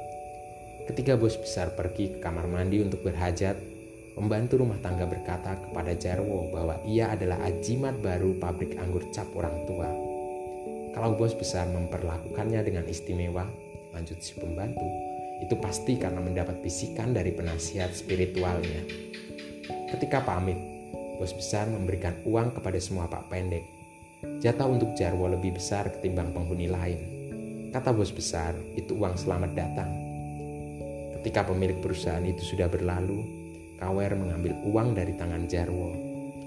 Ketika 0.83 1.15
bos 1.15 1.39
besar 1.39 1.79
pergi 1.79 2.11
ke 2.11 2.19
kamar 2.19 2.51
mandi 2.51 2.83
untuk 2.83 3.07
berhajat, 3.07 3.55
pembantu 4.19 4.67
rumah 4.67 4.83
tangga 4.83 5.07
berkata 5.07 5.55
kepada 5.55 5.95
Jarwo 5.95 6.51
bahwa 6.51 6.83
ia 6.83 7.15
adalah 7.15 7.39
ajimat 7.47 8.03
baru 8.03 8.35
pabrik 8.43 8.75
anggur 8.83 9.07
cap 9.15 9.31
orang 9.39 9.63
tua. 9.63 9.87
Kalau 10.91 11.15
bos 11.15 11.39
besar 11.39 11.71
memperlakukannya 11.71 12.67
dengan 12.67 12.85
istimewa, 12.91 13.47
lanjut 13.95 14.19
si 14.19 14.35
pembantu, 14.35 14.85
itu 15.39 15.55
pasti 15.63 15.95
karena 16.03 16.19
mendapat 16.19 16.59
bisikan 16.59 17.15
dari 17.15 17.31
penasihat 17.31 17.95
spiritualnya. 17.95 18.83
Ketika 19.93 20.25
pamit, 20.25 20.57
bos 21.21 21.37
besar 21.37 21.69
memberikan 21.69 22.17
uang 22.25 22.57
kepada 22.57 22.81
semua 22.81 23.07
pak 23.13 23.29
pendek. 23.29 23.69
Jatah 24.41 24.67
untuk 24.67 24.97
Jarwo 24.97 25.29
lebih 25.29 25.61
besar 25.61 25.93
ketimbang 25.93 26.33
penghuni 26.33 26.67
lain. 26.67 27.01
Kata 27.69 27.93
bos 27.93 28.09
besar, 28.09 28.57
itu 28.73 28.97
uang 28.97 29.21
selamat 29.21 29.53
datang 29.53 30.03
Ketika 31.23 31.47
pemilik 31.47 31.79
perusahaan 31.79 32.27
itu 32.27 32.43
sudah 32.43 32.67
berlalu, 32.67 33.23
Kawer 33.79 34.19
mengambil 34.19 34.59
uang 34.67 34.99
dari 34.99 35.15
tangan 35.15 35.47
Jarwo. 35.47 35.95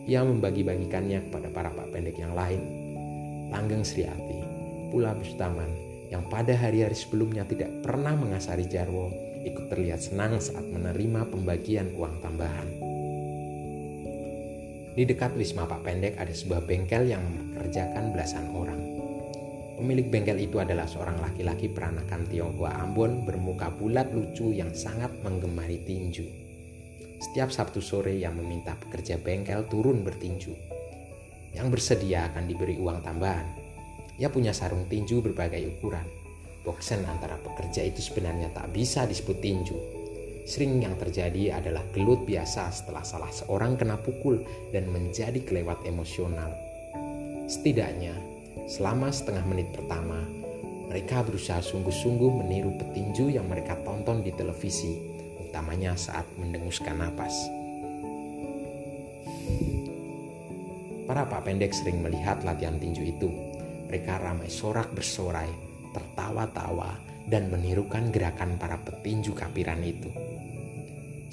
Ia 0.04 0.20
membagi-bagikannya 0.20 1.32
kepada 1.32 1.48
para 1.48 1.72
pak 1.72 1.96
pendek 1.96 2.20
yang 2.20 2.36
lain. 2.36 2.60
Langgeng 3.56 3.88
Sriati, 3.88 4.36
pula 4.92 5.16
Bustaman, 5.16 5.72
yang 6.12 6.28
pada 6.28 6.52
hari-hari 6.60 6.92
sebelumnya 6.92 7.48
tidak 7.48 7.72
pernah 7.88 8.20
mengasari 8.20 8.68
Jarwo, 8.68 9.16
ikut 9.48 9.72
terlihat 9.72 10.04
senang 10.04 10.44
saat 10.44 10.68
menerima 10.68 11.32
pembagian 11.32 11.96
uang 11.96 12.20
tambahan. 12.20 12.85
Di 14.96 15.04
dekat 15.04 15.36
Wisma 15.36 15.68
Pak 15.68 15.84
Pendek 15.84 16.16
ada 16.16 16.32
sebuah 16.32 16.64
bengkel 16.64 17.12
yang 17.12 17.20
mempekerjakan 17.20 18.16
belasan 18.16 18.48
orang. 18.56 18.80
Pemilik 19.76 20.08
bengkel 20.08 20.40
itu 20.40 20.56
adalah 20.56 20.88
seorang 20.88 21.20
laki-laki 21.20 21.68
peranakan 21.68 22.24
Tionghoa 22.32 22.80
Ambon 22.80 23.28
bermuka 23.28 23.68
bulat 23.76 24.08
lucu 24.16 24.56
yang 24.56 24.72
sangat 24.72 25.12
menggemari 25.20 25.84
tinju. 25.84 26.24
Setiap 27.20 27.52
Sabtu 27.52 27.84
sore 27.84 28.16
yang 28.16 28.40
meminta 28.40 28.72
pekerja 28.80 29.20
bengkel 29.20 29.68
turun 29.68 30.00
bertinju. 30.00 30.56
Yang 31.52 31.68
bersedia 31.76 32.32
akan 32.32 32.48
diberi 32.48 32.80
uang 32.80 33.04
tambahan. 33.04 33.52
Ia 34.16 34.32
punya 34.32 34.56
sarung 34.56 34.88
tinju 34.88 35.20
berbagai 35.20 35.76
ukuran. 35.76 36.08
Boksen 36.64 37.04
antara 37.04 37.36
pekerja 37.36 37.84
itu 37.84 38.00
sebenarnya 38.00 38.48
tak 38.56 38.72
bisa 38.72 39.04
disebut 39.04 39.44
tinju. 39.44 40.05
Sering 40.46 40.78
yang 40.78 40.94
terjadi 40.96 41.58
adalah 41.58 41.82
gelut 41.90 42.22
biasa 42.24 42.70
setelah 42.70 43.02
salah 43.02 43.34
seorang 43.34 43.76
kena 43.76 43.98
pukul 43.98 44.46
dan 44.70 44.88
menjadi 44.94 45.42
kelewat 45.42 45.82
emosional. 45.90 46.54
Setidaknya 47.50 48.36
Selama 48.66 49.14
setengah 49.14 49.46
menit 49.46 49.70
pertama, 49.70 50.26
mereka 50.90 51.22
berusaha 51.22 51.62
sungguh-sungguh 51.62 52.42
meniru 52.42 52.74
petinju 52.82 53.30
yang 53.30 53.46
mereka 53.46 53.78
tonton 53.86 54.26
di 54.26 54.34
televisi, 54.34 54.90
utamanya 55.38 55.94
saat 55.94 56.26
mendenguskan 56.42 56.98
napas. 56.98 57.36
Para 61.06 61.30
pak 61.30 61.46
pendek 61.46 61.78
sering 61.78 62.02
melihat 62.02 62.42
latihan 62.42 62.82
tinju 62.82 63.06
itu. 63.06 63.30
Mereka 63.86 64.18
ramai 64.18 64.50
sorak 64.50 64.90
bersorai, 64.98 65.54
tertawa-tawa, 65.94 66.98
dan 67.30 67.54
menirukan 67.54 68.10
gerakan 68.10 68.58
para 68.58 68.82
petinju 68.82 69.38
kapiran 69.38 69.86
itu. 69.86 70.10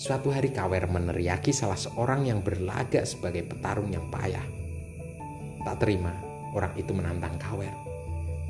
Suatu 0.03 0.35
hari 0.35 0.51
Kawer 0.51 0.91
meneriaki 0.91 1.55
salah 1.55 1.79
seorang 1.79 2.27
yang 2.27 2.43
berlagak 2.43 3.07
sebagai 3.07 3.47
petarung 3.47 3.87
yang 3.87 4.11
payah. 4.11 4.43
Tak 5.63 5.79
terima, 5.79 6.11
orang 6.59 6.75
itu 6.75 6.91
menantang 6.91 7.39
Kawer. 7.39 7.71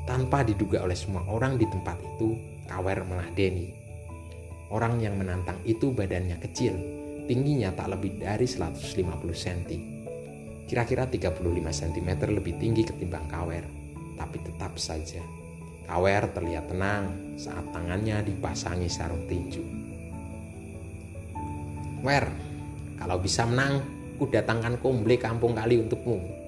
Tanpa 0.09 0.41
diduga 0.41 0.81
oleh 0.81 0.97
semua 0.97 1.21
orang 1.29 1.61
di 1.61 1.69
tempat 1.69 2.01
itu, 2.01 2.41
Kawer 2.65 3.05
meladeni. 3.05 3.69
Orang 4.73 4.97
yang 4.97 5.13
menantang 5.13 5.61
itu 5.61 5.93
badannya 5.93 6.41
kecil, 6.41 6.73
tingginya 7.29 7.69
tak 7.77 8.01
lebih 8.01 8.17
dari 8.17 8.49
150 8.49 8.89
cm. 9.37 9.69
Kira-kira 10.65 11.05
35 11.05 11.37
cm 11.69 12.09
lebih 12.33 12.57
tinggi 12.57 12.81
ketimbang 12.81 13.29
Kawer, 13.29 13.61
tapi 14.17 14.41
tetap 14.41 14.73
saja. 14.81 15.21
Kawer 15.85 16.33
terlihat 16.33 16.65
tenang 16.65 17.37
saat 17.37 17.69
tangannya 17.69 18.25
dipasangi 18.25 18.89
sarung 18.89 19.29
tinju. 19.29 19.82
Wer, 22.03 22.27
kalau 22.99 23.17
bisa 23.17 23.47
menang, 23.47 23.79
ku 24.19 24.27
datangkan 24.27 24.77
komble 24.83 25.15
kampung 25.17 25.55
kali 25.55 25.79
untukmu 25.79 26.43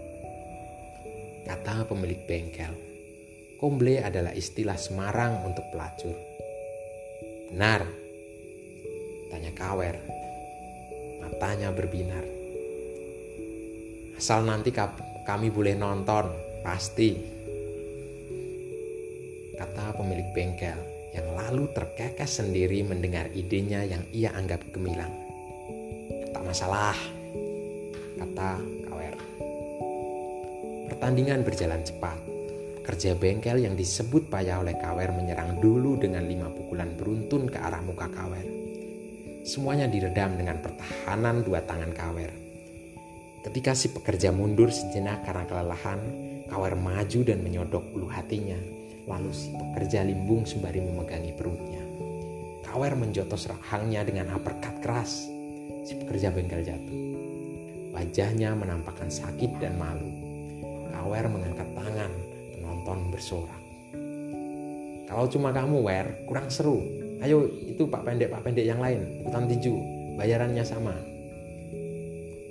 kata 1.45 1.85
pemilik 1.85 2.17
bengkel. 2.25 2.73
Komble 3.61 4.01
adalah 4.01 4.33
istilah 4.33 4.75
Semarang 4.75 5.45
untuk 5.45 5.63
pelacur. 5.69 6.17
Benar, 7.53 7.85
tanya 9.29 9.51
Kawer. 9.53 9.97
Matanya 11.21 11.69
berbinar. 11.71 12.25
Asal 14.17 14.43
nanti 14.45 14.73
kami 15.25 15.49
boleh 15.53 15.73
nonton, 15.77 16.29
pasti. 16.65 17.17
Kata 19.55 19.95
pemilik 19.95 20.29
bengkel 20.35 20.77
yang 21.15 21.31
lalu 21.33 21.71
terkekes 21.71 22.43
sendiri 22.43 22.83
mendengar 22.83 23.31
idenya 23.31 23.87
yang 23.87 24.03
ia 24.11 24.35
anggap 24.35 24.61
gemilang. 24.75 25.24
Masalah, 26.45 26.95
kata 28.15 28.75
Pertandingan 31.05 31.45
berjalan 31.45 31.86
cepat. 31.86 32.17
Kerja 32.81 33.13
bengkel 33.13 33.62
yang 33.62 33.77
disebut 33.77 34.25
payah 34.25 34.63
oleh 34.63 34.73
Kawer 34.73 35.13
menyerang 35.13 35.62
dulu 35.62 36.01
dengan 36.01 36.25
lima 36.25 36.49
pukulan 36.49 36.97
beruntun 36.97 37.45
ke 37.45 37.62
arah 37.62 37.84
muka 37.84 38.10
Kawer. 38.10 38.41
Semuanya 39.45 39.86
diredam 39.86 40.34
dengan 40.34 40.62
pertahanan 40.63 41.45
dua 41.45 41.62
tangan 41.62 41.93
Kawer. 41.93 42.31
Ketika 43.43 43.77
si 43.77 43.93
pekerja 43.93 44.34
mundur 44.34 44.73
sejenak 44.73 45.25
karena 45.27 45.45
kelelahan, 45.45 45.99
Kawer 46.49 46.73
maju 46.73 47.19
dan 47.21 47.43
menyodok 47.43 47.86
ulu 47.93 48.10
hatinya. 48.10 48.58
Lalu 49.05 49.29
si 49.29 49.53
pekerja 49.53 50.01
limbung 50.05 50.47
sembari 50.47 50.81
memegangi 50.81 51.38
perutnya. 51.38 51.84
Kawer 52.65 52.97
menjotos 52.97 53.45
rahangnya 53.45 54.05
dengan 54.05 54.34
uppercut 54.34 54.81
keras. 54.81 55.35
Si 55.86 55.93
pekerja 55.97 56.34
bengkel 56.34 56.65
jatuh. 56.65 56.99
Wajahnya 57.95 58.58
menampakkan 58.58 59.08
sakit 59.08 59.62
dan 59.63 59.80
malu. 59.80 60.25
Wer 61.06 61.30
mengangkat 61.30 61.69
tangan, 61.78 62.10
penonton 62.58 63.13
bersorak. 63.13 63.62
Kalau 65.06 65.30
cuma 65.30 65.54
kamu 65.54 65.86
Wer, 65.86 66.25
kurang 66.25 66.49
seru. 66.49 66.82
Ayo 67.21 67.45
itu 67.62 67.86
Pak 67.86 68.01
Pendek, 68.01 68.34
Pak 68.34 68.41
Pendek 68.41 68.65
yang 68.65 68.82
lain, 68.82 69.21
ikutan 69.21 69.45
tinju. 69.45 69.78
Bayarannya 70.17 70.65
sama, 70.65 70.95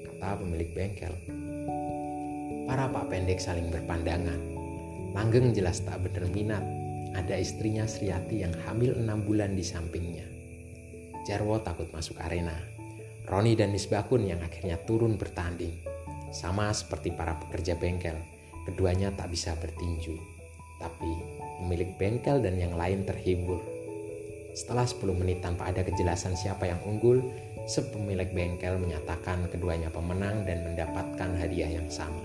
kata 0.07 0.41
pemilik 0.41 0.71
bengkel. 0.73 1.13
Para 2.65 2.89
pak 2.89 3.13
pendek 3.13 3.41
saling 3.41 3.69
berpandangan. 3.69 4.41
Langgeng 5.13 5.53
jelas 5.53 5.85
tak 5.85 6.01
berminat. 6.01 6.65
Ada 7.13 7.41
istrinya 7.41 7.85
Sriati 7.85 8.41
yang 8.41 8.57
hamil 8.65 8.97
enam 8.97 9.21
bulan 9.21 9.53
di 9.53 9.61
sampingnya. 9.61 10.25
Jarwo 11.29 11.61
takut 11.61 11.89
masuk 11.93 12.17
arena. 12.25 12.74
Roni 13.25 13.57
dan 13.57 13.73
Misbakun 13.73 14.29
yang 14.29 14.45
akhirnya 14.45 14.77
turun 14.85 15.17
bertanding. 15.17 15.73
Sama 16.29 16.69
seperti 16.77 17.09
para 17.09 17.41
pekerja 17.41 17.73
bengkel, 17.73 18.21
keduanya 18.69 19.09
tak 19.17 19.33
bisa 19.33 19.57
bertinju. 19.57 20.13
Tapi 20.77 21.13
pemilik 21.65 21.89
bengkel 21.97 22.45
dan 22.45 22.61
yang 22.61 22.77
lain 22.77 23.09
terhibur. 23.09 23.65
Setelah 24.53 24.85
10 24.85 25.17
menit 25.17 25.41
tanpa 25.41 25.73
ada 25.73 25.81
kejelasan 25.81 26.37
siapa 26.37 26.69
yang 26.69 26.79
unggul, 26.85 27.25
sepemilik 27.65 28.29
bengkel 28.29 28.77
menyatakan 28.77 29.49
keduanya 29.49 29.89
pemenang 29.89 30.45
dan 30.45 30.61
mendapatkan 30.69 31.31
hadiah 31.41 31.81
yang 31.81 31.89
sama. 31.89 32.23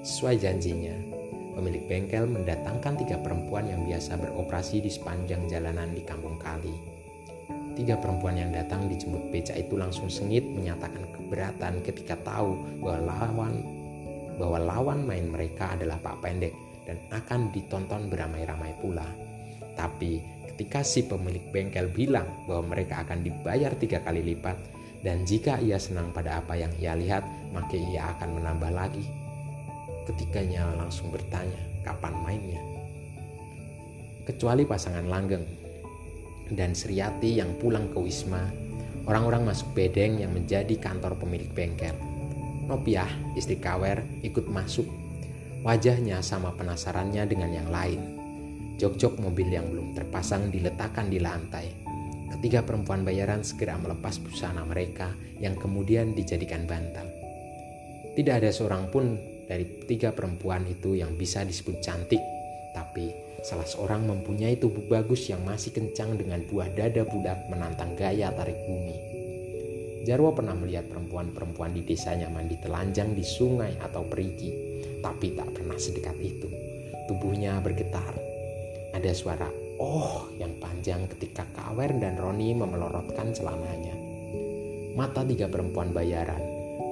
Sesuai 0.00 0.40
janjinya, 0.40 0.96
pemilik 1.52 1.84
bengkel 1.84 2.24
mendatangkan 2.24 3.04
tiga 3.04 3.20
perempuan 3.20 3.68
yang 3.68 3.84
biasa 3.84 4.16
beroperasi 4.16 4.80
di 4.80 4.88
sepanjang 4.88 5.44
jalanan 5.44 5.92
di 5.92 6.00
kampung 6.00 6.40
Kali. 6.40 6.99
Tiga 7.80 7.96
perempuan 7.96 8.36
yang 8.36 8.52
datang 8.52 8.92
dijemput 8.92 9.32
beca 9.32 9.56
itu 9.56 9.72
langsung 9.72 10.12
sengit 10.12 10.44
menyatakan 10.44 11.00
keberatan 11.16 11.80
ketika 11.80 12.12
tahu 12.20 12.60
bahwa 12.76 13.08
lawan 13.08 13.52
bahwa 14.36 14.58
lawan 14.60 15.00
main 15.08 15.32
mereka 15.32 15.72
adalah 15.72 15.96
Pak 15.96 16.20
Pendek 16.20 16.52
dan 16.84 17.00
akan 17.08 17.48
ditonton 17.48 18.12
beramai-ramai 18.12 18.76
pula. 18.84 19.08
Tapi 19.80 20.20
ketika 20.52 20.84
si 20.84 21.08
pemilik 21.08 21.40
bengkel 21.48 21.88
bilang 21.88 22.28
bahwa 22.44 22.76
mereka 22.76 23.00
akan 23.00 23.24
dibayar 23.24 23.72
tiga 23.80 24.04
kali 24.04 24.28
lipat 24.28 24.60
dan 25.00 25.24
jika 25.24 25.56
ia 25.64 25.80
senang 25.80 26.12
pada 26.12 26.44
apa 26.44 26.60
yang 26.60 26.76
ia 26.76 26.92
lihat, 26.92 27.24
maka 27.56 27.80
ia 27.80 28.12
akan 28.12 28.44
menambah 28.44 28.76
lagi. 28.76 29.08
Ketiganya 30.04 30.68
langsung 30.76 31.08
bertanya, 31.08 31.64
kapan 31.80 32.12
mainnya? 32.28 32.60
Kecuali 34.28 34.68
pasangan 34.68 35.08
langgeng 35.08 35.59
dan 36.52 36.74
Sriati 36.74 37.38
yang 37.38 37.56
pulang 37.58 37.90
ke 37.90 37.98
Wisma, 37.98 38.50
orang-orang 39.06 39.50
masuk 39.50 39.72
bedeng 39.74 40.18
yang 40.18 40.34
menjadi 40.34 40.74
kantor 40.78 41.18
pemilik 41.18 41.50
bengkel. 41.54 41.94
Nopiah, 42.66 43.10
istri 43.34 43.58
Kawer, 43.58 44.02
ikut 44.22 44.46
masuk. 44.46 44.86
Wajahnya 45.66 46.24
sama 46.24 46.56
penasarannya 46.56 47.28
dengan 47.28 47.50
yang 47.52 47.68
lain 47.68 48.20
Jok-jok 48.80 49.20
mobil 49.20 49.52
yang 49.52 49.68
belum 49.68 49.92
terpasang 49.92 50.48
diletakkan 50.48 51.12
di 51.12 51.20
lantai. 51.20 51.68
Ketiga 52.32 52.64
perempuan 52.64 53.04
bayaran 53.04 53.44
segera 53.44 53.76
melepas 53.76 54.16
busana 54.24 54.64
mereka 54.64 55.12
yang 55.36 55.52
kemudian 55.52 56.16
dijadikan 56.16 56.64
bantal. 56.64 57.04
Tidak 58.16 58.34
ada 58.40 58.48
seorang 58.48 58.88
pun 58.88 59.20
dari 59.44 59.84
tiga 59.84 60.16
perempuan 60.16 60.64
itu 60.64 60.96
yang 60.96 61.12
bisa 61.12 61.44
disebut 61.44 61.84
cantik, 61.84 62.24
tapi 62.72 63.12
salah 63.40 63.64
seorang 63.64 64.04
mempunyai 64.04 64.56
tubuh 64.60 64.84
bagus 64.88 65.28
yang 65.32 65.40
masih 65.44 65.72
kencang 65.72 66.16
dengan 66.20 66.44
buah 66.44 66.68
dada 66.76 67.04
budak 67.08 67.48
menantang 67.48 67.96
gaya 67.96 68.28
tarik 68.32 68.56
bumi. 68.68 68.96
Jarwo 70.04 70.32
pernah 70.32 70.56
melihat 70.56 70.88
perempuan-perempuan 70.88 71.76
di 71.76 71.84
desanya 71.84 72.32
mandi 72.32 72.56
telanjang 72.56 73.12
di 73.12 73.20
sungai 73.20 73.76
atau 73.84 74.00
perigi, 74.08 74.48
tapi 75.04 75.36
tak 75.36 75.52
pernah 75.52 75.76
sedekat 75.76 76.16
itu. 76.20 76.48
Tubuhnya 77.04 77.60
bergetar, 77.60 78.16
ada 78.96 79.10
suara 79.12 79.48
oh 79.80 80.28
yang 80.36 80.56
panjang 80.60 81.08
ketika 81.16 81.44
Kawer 81.56 81.92
dan 82.00 82.20
Roni 82.20 82.52
memelorotkan 82.52 83.32
celananya. 83.32 83.96
Mata 84.96 85.24
tiga 85.24 85.48
perempuan 85.48 85.92
bayaran, 85.96 86.40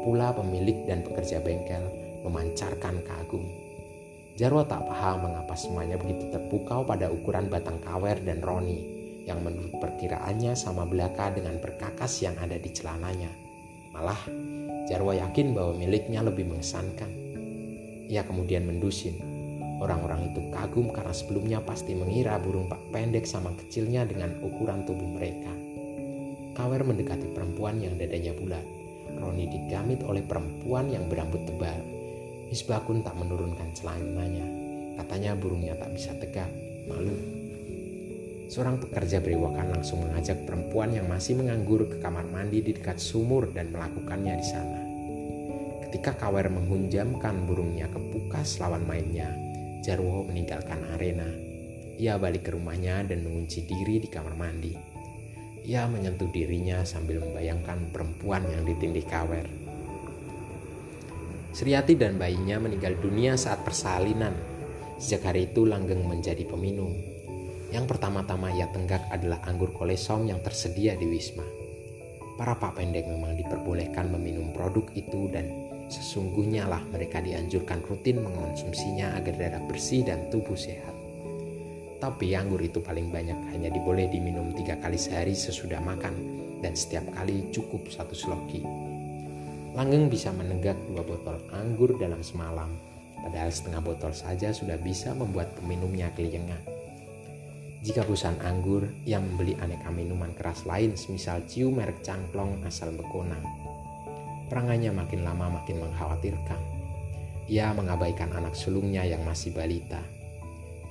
pula 0.05 0.33
pemilik 0.33 0.89
dan 0.89 1.05
pekerja 1.05 1.41
bengkel, 1.45 1.85
memancarkan 2.25 3.05
kagum. 3.05 3.68
Jarwo 4.38 4.62
tak 4.62 4.87
paham 4.87 5.27
mengapa 5.27 5.59
semuanya 5.59 5.98
begitu 5.98 6.31
terpukau 6.31 6.87
pada 6.87 7.11
ukuran 7.11 7.51
batang 7.51 7.83
Kawer 7.83 8.22
dan 8.22 8.38
Roni 8.38 8.79
yang 9.27 9.42
menurut 9.42 9.74
perkiraannya 9.83 10.55
sama 10.55 10.87
belaka 10.87 11.35
dengan 11.35 11.59
perkakas 11.59 12.22
yang 12.22 12.38
ada 12.38 12.55
di 12.55 12.70
celananya. 12.70 13.35
Malah, 13.90 14.22
Jarwo 14.87 15.11
yakin 15.11 15.59
bahwa 15.59 15.74
miliknya 15.74 16.22
lebih 16.22 16.46
mengesankan. 16.46 17.11
Ia 18.07 18.22
kemudian 18.22 18.62
mendusin 18.62 19.18
Orang-orang 19.79 20.35
itu 20.35 20.42
kagum 20.51 20.90
karena 20.90 21.14
sebelumnya 21.14 21.59
pasti 21.62 21.94
mengira 21.94 22.35
burung 22.42 22.66
pak 22.66 22.83
pendek 22.90 23.22
sama 23.22 23.55
kecilnya 23.55 24.03
dengan 24.11 24.35
ukuran 24.42 24.83
tubuh 24.83 25.07
mereka. 25.07 25.55
Kawer 26.59 26.83
mendekati 26.83 27.31
perempuan 27.31 27.79
yang 27.79 27.94
dadanya 27.94 28.35
bulat. 28.35 28.66
Roni 29.22 29.46
digamit 29.46 30.03
oleh 30.03 30.27
perempuan 30.27 30.90
yang 30.90 31.07
berambut 31.07 31.46
tebal. 31.46 31.98
Misbakun 32.49 33.05
tak 33.05 33.13
menurunkan 33.21 33.77
celananya. 33.77 34.45
Katanya 34.97 35.37
burungnya 35.37 35.77
tak 35.77 35.93
bisa 35.93 36.17
tegak, 36.17 36.49
malu. 36.89 37.13
Seorang 38.49 38.81
pekerja 38.81 39.21
berewokan 39.21 39.69
langsung 39.77 40.09
mengajak 40.09 40.49
perempuan 40.49 40.97
yang 40.97 41.05
masih 41.05 41.37
menganggur 41.37 41.85
ke 41.85 42.01
kamar 42.01 42.25
mandi 42.25 42.65
di 42.65 42.73
dekat 42.73 42.97
sumur 42.97 43.53
dan 43.53 43.69
melakukannya 43.69 44.35
di 44.41 44.47
sana. 44.49 44.81
Ketika 45.85 46.17
Kawer 46.17 46.49
menghunjamkan 46.49 47.45
burungnya 47.45 47.93
ke 47.93 48.01
pukas 48.09 48.57
lawan 48.57 48.89
mainnya, 48.89 49.29
Jarwo 49.85 50.25
meninggalkan 50.25 50.81
arena. 50.97 51.29
Ia 52.01 52.17
balik 52.17 52.49
ke 52.49 52.57
rumahnya 52.57 53.05
dan 53.05 53.25
mengunci 53.25 53.69
diri 53.69 54.01
di 54.01 54.09
kamar 54.09 54.33
mandi. 54.37 54.73
Ia 55.69 55.85
menyentuh 55.85 56.33
dirinya 56.33 56.81
sambil 56.89 57.21
membayangkan 57.21 57.93
perempuan 57.93 58.49
yang 58.49 58.65
ditindih 58.65 59.05
kawer. 59.05 59.58
Sriati 61.53 61.97
dan 61.97 62.21
bayinya 62.21 62.61
meninggal 62.61 62.99
dunia 63.01 63.35
saat 63.35 63.65
persalinan. 63.65 64.33
Sejak 64.99 65.33
hari 65.33 65.49
itu 65.49 65.65
Langgeng 65.65 66.05
menjadi 66.05 66.45
peminum. 66.45 66.93
Yang 67.71 67.97
pertama-tama 67.97 68.53
ia 68.53 68.69
tenggak 68.73 69.07
adalah 69.13 69.45
anggur 69.45 69.73
kolesom 69.73 70.29
yang 70.29 70.41
tersedia 70.41 70.97
di 70.97 71.07
Wisma. 71.09 71.45
Para 72.37 72.55
pak 72.55 72.79
pendek 72.79 73.09
memang 73.11 73.35
diperbolehkan 73.35 74.15
meminum 74.15 74.55
produk 74.55 74.87
itu 74.95 75.27
dan 75.29 75.69
Sesungguhnya 75.89 76.69
lah 76.69 76.85
mereka 76.93 77.25
dianjurkan 77.25 77.81
rutin 77.89 78.21
mengonsumsinya 78.21 79.17
agar 79.17 79.35
darah 79.41 79.63
bersih 79.65 80.05
dan 80.05 80.29
tubuh 80.29 80.55
sehat. 80.57 80.93
Tapi 81.99 82.37
anggur 82.37 82.61
itu 82.61 82.79
paling 82.85 83.09
banyak 83.09 83.57
hanya 83.57 83.73
diboleh 83.73 84.07
diminum 84.07 84.53
tiga 84.53 84.77
kali 84.79 85.01
sehari 85.01 85.33
sesudah 85.33 85.81
makan 85.81 86.15
dan 86.61 86.77
setiap 86.77 87.09
kali 87.17 87.49
cukup 87.51 87.89
satu 87.89 88.13
sloki. 88.13 88.88
Langgeng 89.79 90.11
bisa 90.11 90.35
menenggak 90.35 90.75
dua 90.91 91.07
botol 91.07 91.38
anggur 91.55 91.95
dalam 92.03 92.19
semalam, 92.19 92.67
padahal 93.23 93.47
setengah 93.47 93.79
botol 93.79 94.11
saja 94.11 94.51
sudah 94.51 94.75
bisa 94.75 95.14
membuat 95.14 95.55
peminumnya 95.55 96.11
keliengan. 96.19 96.59
Jika 97.87 98.03
perusahaan 98.03 98.43
anggur 98.43 98.91
yang 99.07 99.23
membeli 99.23 99.55
aneka 99.62 99.87
minuman 99.95 100.35
keras 100.35 100.67
lain 100.67 100.99
semisal 100.99 101.47
ciu 101.47 101.71
merek 101.71 102.03
cangklong 102.03 102.59
asal 102.67 102.91
Bekonang 102.91 103.69
Perangannya 104.51 104.91
makin 104.91 105.23
lama 105.23 105.61
makin 105.61 105.79
mengkhawatirkan. 105.79 106.61
Ia 107.47 107.71
mengabaikan 107.71 108.35
anak 108.35 108.59
sulungnya 108.59 109.07
yang 109.07 109.23
masih 109.23 109.55
balita. 109.55 110.03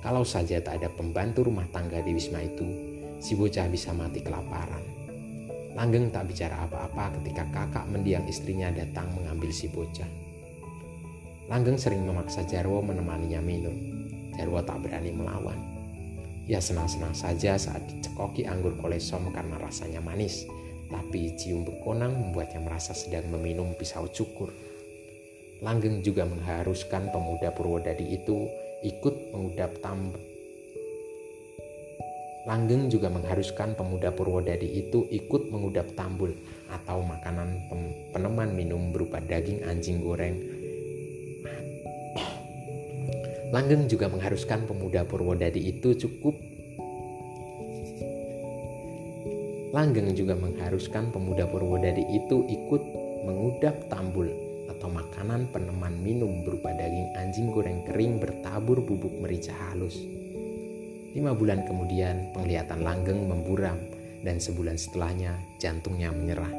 Kalau 0.00 0.24
saja 0.24 0.62
tak 0.64 0.80
ada 0.80 0.88
pembantu 0.88 1.44
rumah 1.44 1.68
tangga 1.74 2.00
di 2.00 2.14
wisma 2.14 2.40
itu, 2.40 2.64
si 3.20 3.36
bocah 3.36 3.68
bisa 3.68 3.92
mati 3.92 4.24
kelaparan. 4.24 4.97
Langgeng 5.78 6.10
tak 6.10 6.26
bicara 6.26 6.66
apa-apa 6.66 7.22
ketika 7.22 7.46
kakak 7.54 7.86
mendiang 7.86 8.26
istrinya 8.26 8.74
datang 8.74 9.14
mengambil 9.14 9.54
si 9.54 9.70
bocah. 9.70 10.10
Langgeng 11.46 11.78
sering 11.78 12.02
memaksa 12.02 12.42
Jarwo 12.42 12.82
menemaninya 12.82 13.38
minum. 13.38 13.78
Jarwo 14.34 14.58
tak 14.66 14.82
berani 14.82 15.14
melawan. 15.14 15.56
Ia 16.50 16.58
senang-senang 16.58 17.14
saja 17.14 17.54
saat 17.54 17.86
dicekoki 17.86 18.42
anggur 18.42 18.74
kolesom 18.82 19.30
karena 19.30 19.54
rasanya 19.62 20.02
manis 20.02 20.50
tapi 20.88 21.36
cium 21.36 21.68
bekonang 21.68 22.16
membuatnya 22.16 22.64
merasa 22.64 22.96
sedang 22.96 23.28
meminum 23.28 23.76
pisau 23.76 24.08
cukur. 24.08 24.50
Langgeng 25.60 26.00
juga 26.00 26.24
mengharuskan 26.24 27.12
pemuda 27.12 27.52
Purwodadi 27.52 28.16
itu 28.16 28.48
ikut 28.82 29.34
mengudap 29.34 29.78
tambul. 29.84 30.27
Langgeng 32.48 32.88
juga 32.88 33.12
mengharuskan 33.12 33.76
pemuda 33.76 34.08
Purwodadi 34.08 34.80
itu 34.80 35.04
ikut 35.12 35.52
mengudap 35.52 35.92
tambul 35.92 36.32
atau 36.72 37.04
makanan 37.04 37.68
peneman 38.08 38.56
minum 38.56 38.88
berupa 38.88 39.20
daging 39.20 39.68
anjing 39.68 40.00
goreng. 40.00 40.40
Langgeng 43.52 43.84
juga 43.84 44.08
mengharuskan 44.08 44.64
pemuda 44.64 45.04
Purwodadi 45.04 45.60
itu 45.60 45.92
cukup 45.92 46.40
Langgeng 49.68 50.16
juga 50.16 50.32
mengharuskan 50.32 51.12
pemuda 51.12 51.44
Purwodadi 51.44 52.00
itu 52.16 52.48
ikut 52.48 52.82
mengudap 53.28 53.76
tambul 53.92 54.32
atau 54.72 54.88
makanan 54.88 55.52
peneman 55.52 56.00
minum 56.00 56.40
berupa 56.48 56.72
daging 56.72 57.12
anjing 57.12 57.52
goreng 57.52 57.84
kering 57.84 58.16
bertabur 58.16 58.80
bubuk 58.80 59.12
merica 59.20 59.52
halus. 59.52 60.17
Lima 61.16 61.32
bulan 61.32 61.64
kemudian 61.64 62.36
penglihatan 62.36 62.84
langgeng 62.84 63.24
memburam 63.24 63.80
dan 64.20 64.36
sebulan 64.36 64.76
setelahnya 64.76 65.40
jantungnya 65.56 66.12
menyerah. 66.12 66.52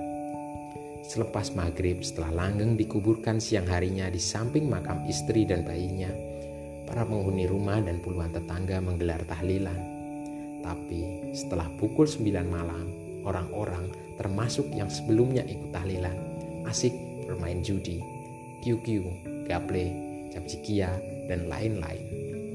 Selepas 1.06 1.54
maghrib 1.58 2.06
setelah 2.06 2.46
langgeng 2.46 2.78
dikuburkan 2.78 3.42
siang 3.42 3.66
harinya 3.66 4.10
di 4.14 4.22
samping 4.22 4.70
makam 4.70 5.06
istri 5.10 5.46
dan 5.46 5.66
bayinya, 5.66 6.10
para 6.86 7.06
penghuni 7.06 7.50
rumah 7.50 7.82
dan 7.82 8.02
puluhan 8.02 8.30
tetangga 8.30 8.78
menggelar 8.82 9.22
tahlilan. 9.26 9.78
Tapi 10.62 11.34
setelah 11.34 11.66
pukul 11.82 12.06
9 12.06 12.46
malam, 12.46 12.94
orang-orang 13.26 13.90
termasuk 14.22 14.70
yang 14.76 14.92
sebelumnya 14.92 15.42
ikut 15.50 15.74
tahlilan, 15.74 16.14
asik 16.70 16.94
bermain 17.26 17.62
judi, 17.66 18.02
QQ, 18.62 18.86
gaple, 19.50 19.86
capcikia, 20.30 20.94
dan 21.26 21.50
lain-lain. 21.50 22.06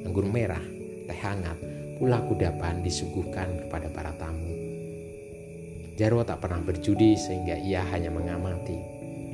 Anggur 0.05 0.29
merah, 0.29 0.63
teh 1.11 1.19
hangat, 1.19 1.59
pula 1.99 2.19
kudapan 2.27 2.83
disuguhkan 2.83 3.67
kepada 3.67 3.89
para 3.91 4.13
tamu. 4.19 4.51
Jarwo 5.95 6.27
tak 6.27 6.43
pernah 6.43 6.59
berjudi 6.59 7.15
sehingga 7.15 7.55
ia 7.55 7.87
hanya 7.95 8.11
mengamati. 8.11 8.75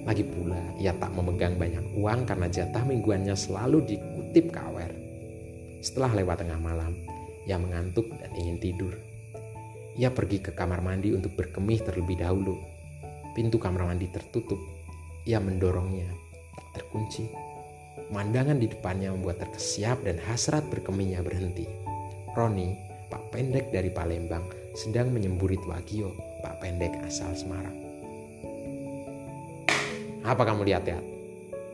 Lagi 0.04 0.24
pula, 0.24 0.60
ia 0.76 0.92
tak 0.96 1.12
memegang 1.12 1.56
banyak 1.56 1.96
uang 1.96 2.28
karena 2.28 2.48
jatah 2.52 2.84
mingguannya 2.84 3.32
selalu 3.32 3.84
dikutip 3.84 4.52
kawer. 4.52 4.92
Setelah 5.80 6.20
lewat 6.20 6.44
tengah 6.44 6.60
malam, 6.60 6.92
ia 7.48 7.56
mengantuk 7.56 8.12
dan 8.20 8.32
ingin 8.36 8.60
tidur. 8.60 8.92
Ia 9.96 10.12
pergi 10.12 10.40
ke 10.44 10.52
kamar 10.52 10.84
mandi 10.84 11.16
untuk 11.16 11.32
berkemih 11.36 11.80
terlebih 11.80 12.20
dahulu. 12.20 12.60
Pintu 13.32 13.56
kamar 13.56 13.88
mandi 13.88 14.08
tertutup. 14.12 14.60
Ia 15.24 15.40
mendorongnya. 15.40 16.08
Terkunci. 16.76 17.24
Pemandangan 18.08 18.60
di 18.60 18.68
depannya 18.68 19.12
membuat 19.16 19.40
terkesiap 19.44 20.04
dan 20.04 20.20
hasrat 20.28 20.64
berkemihnya 20.68 21.24
berhenti. 21.24 21.89
Roni, 22.30 22.78
pak 23.10 23.34
pendek 23.34 23.74
dari 23.74 23.90
Palembang, 23.90 24.46
sedang 24.78 25.10
menyemburit 25.10 25.58
Wagio, 25.66 26.14
pak 26.38 26.62
pendek 26.62 26.94
asal 27.02 27.34
Semarang. 27.34 27.74
Apa 30.22 30.46
kamu 30.46 30.62
lihat 30.62 30.86
ya? 30.86 31.02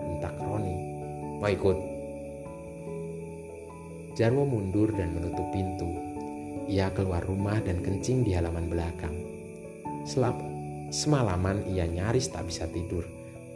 Bentak 0.01 0.33
Roni. 0.40 0.77
Mau 1.45 1.51
ikut? 1.53 1.79
Jarwo 4.16 4.49
mundur 4.49 4.97
dan 4.97 5.12
menutup 5.12 5.45
pintu. 5.53 5.92
Ia 6.73 6.88
keluar 6.97 7.21
rumah 7.29 7.61
dan 7.61 7.85
kencing 7.85 8.25
di 8.25 8.33
halaman 8.33 8.73
belakang. 8.73 9.12
Selap, 10.09 10.40
semalaman 10.88 11.69
ia 11.69 11.85
nyaris 11.85 12.33
tak 12.33 12.49
bisa 12.49 12.64
tidur, 12.73 13.05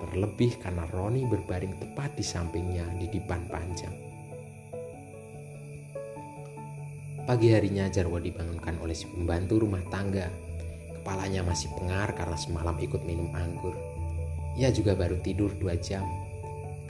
terlebih 0.05 0.53
karena 0.61 0.85
Roni 0.93 1.25
berbaring 1.25 1.81
tepat 1.81 2.13
di 2.13 2.25
sampingnya 2.29 2.85
di 3.01 3.09
dipan 3.09 3.49
panjang. 3.49 4.10
Pagi 7.31 7.55
harinya 7.55 7.87
Jarwo 7.87 8.19
dibangunkan 8.19 8.83
oleh 8.83 8.91
si 8.91 9.07
pembantu 9.07 9.63
rumah 9.63 9.79
tangga. 9.87 10.27
Kepalanya 10.99 11.47
masih 11.47 11.71
pengar 11.79 12.11
karena 12.19 12.35
semalam 12.35 12.75
ikut 12.75 13.07
minum 13.07 13.31
anggur. 13.39 13.71
Ia 14.59 14.75
juga 14.75 14.99
baru 14.99 15.15
tidur 15.23 15.55
dua 15.55 15.79
jam. 15.79 16.03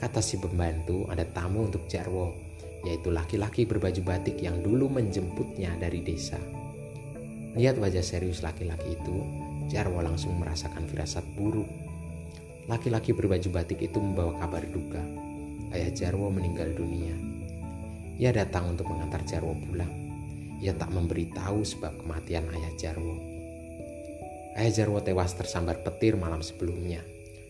Kata 0.01 0.17
si 0.17 0.41
pembantu 0.41 1.05
ada 1.13 1.29
tamu 1.29 1.69
untuk 1.69 1.85
Jarwo 1.85 2.33
yaitu 2.81 3.13
laki-laki 3.13 3.69
berbaju 3.69 4.01
batik 4.01 4.41
yang 4.41 4.65
dulu 4.65 4.89
menjemputnya 4.89 5.77
dari 5.77 6.01
desa. 6.01 6.41
Lihat 7.53 7.77
wajah 7.77 8.01
serius 8.01 8.41
laki-laki 8.41 8.97
itu, 8.97 9.21
Jarwo 9.69 10.01
langsung 10.01 10.41
merasakan 10.41 10.89
firasat 10.89 11.37
buruk. 11.37 11.69
Laki-laki 12.65 13.13
berbaju 13.13 13.61
batik 13.61 13.77
itu 13.77 14.01
membawa 14.01 14.41
kabar 14.41 14.65
duka. 14.65 15.05
Ayah 15.69 15.93
Jarwo 15.93 16.33
meninggal 16.33 16.73
dunia. 16.73 17.13
Ia 18.17 18.33
datang 18.33 18.73
untuk 18.73 18.89
mengantar 18.89 19.21
Jarwo 19.21 19.53
pulang. 19.53 20.00
Ia 20.61 20.77
tak 20.77 20.93
memberitahu 20.93 21.65
sebab 21.65 22.05
kematian 22.05 22.45
ayah 22.53 22.73
Jarwo. 22.77 23.17
Ayah 24.53 24.69
Jarwo 24.69 25.01
tewas 25.01 25.33
tersambar 25.33 25.81
petir 25.81 26.13
malam 26.13 26.45
sebelumnya. 26.45 27.01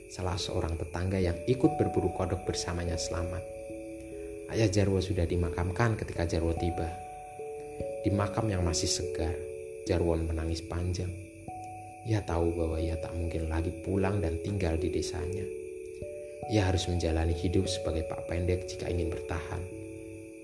Salah 0.08 0.40
seorang 0.40 0.80
tetangga 0.80 1.20
yang 1.20 1.36
ikut 1.44 1.76
berburu 1.76 2.16
kodok 2.16 2.48
bersamanya 2.48 2.96
selamat. 2.96 3.44
Ayah 4.56 4.72
Jarwo 4.72 5.04
sudah 5.04 5.28
dimakamkan 5.28 6.00
ketika 6.00 6.24
Jarwo 6.24 6.56
tiba. 6.56 6.88
Di 8.00 8.16
makam 8.16 8.48
yang 8.48 8.64
masih 8.64 8.88
segar, 8.88 9.36
Jarwo 9.84 10.16
menangis 10.16 10.64
panjang. 10.64 11.12
Ia 12.08 12.24
tahu 12.24 12.56
bahwa 12.56 12.80
ia 12.80 12.96
tak 12.96 13.12
mungkin 13.12 13.52
lagi 13.52 13.76
pulang 13.84 14.24
dan 14.24 14.40
tinggal 14.40 14.80
di 14.80 14.88
desanya. 14.88 15.44
Ia 16.48 16.64
harus 16.64 16.88
menjalani 16.88 17.36
hidup 17.36 17.68
sebagai 17.68 18.08
pak 18.08 18.24
pendek 18.32 18.72
jika 18.72 18.88
ingin 18.88 19.12
bertahan. 19.12 19.62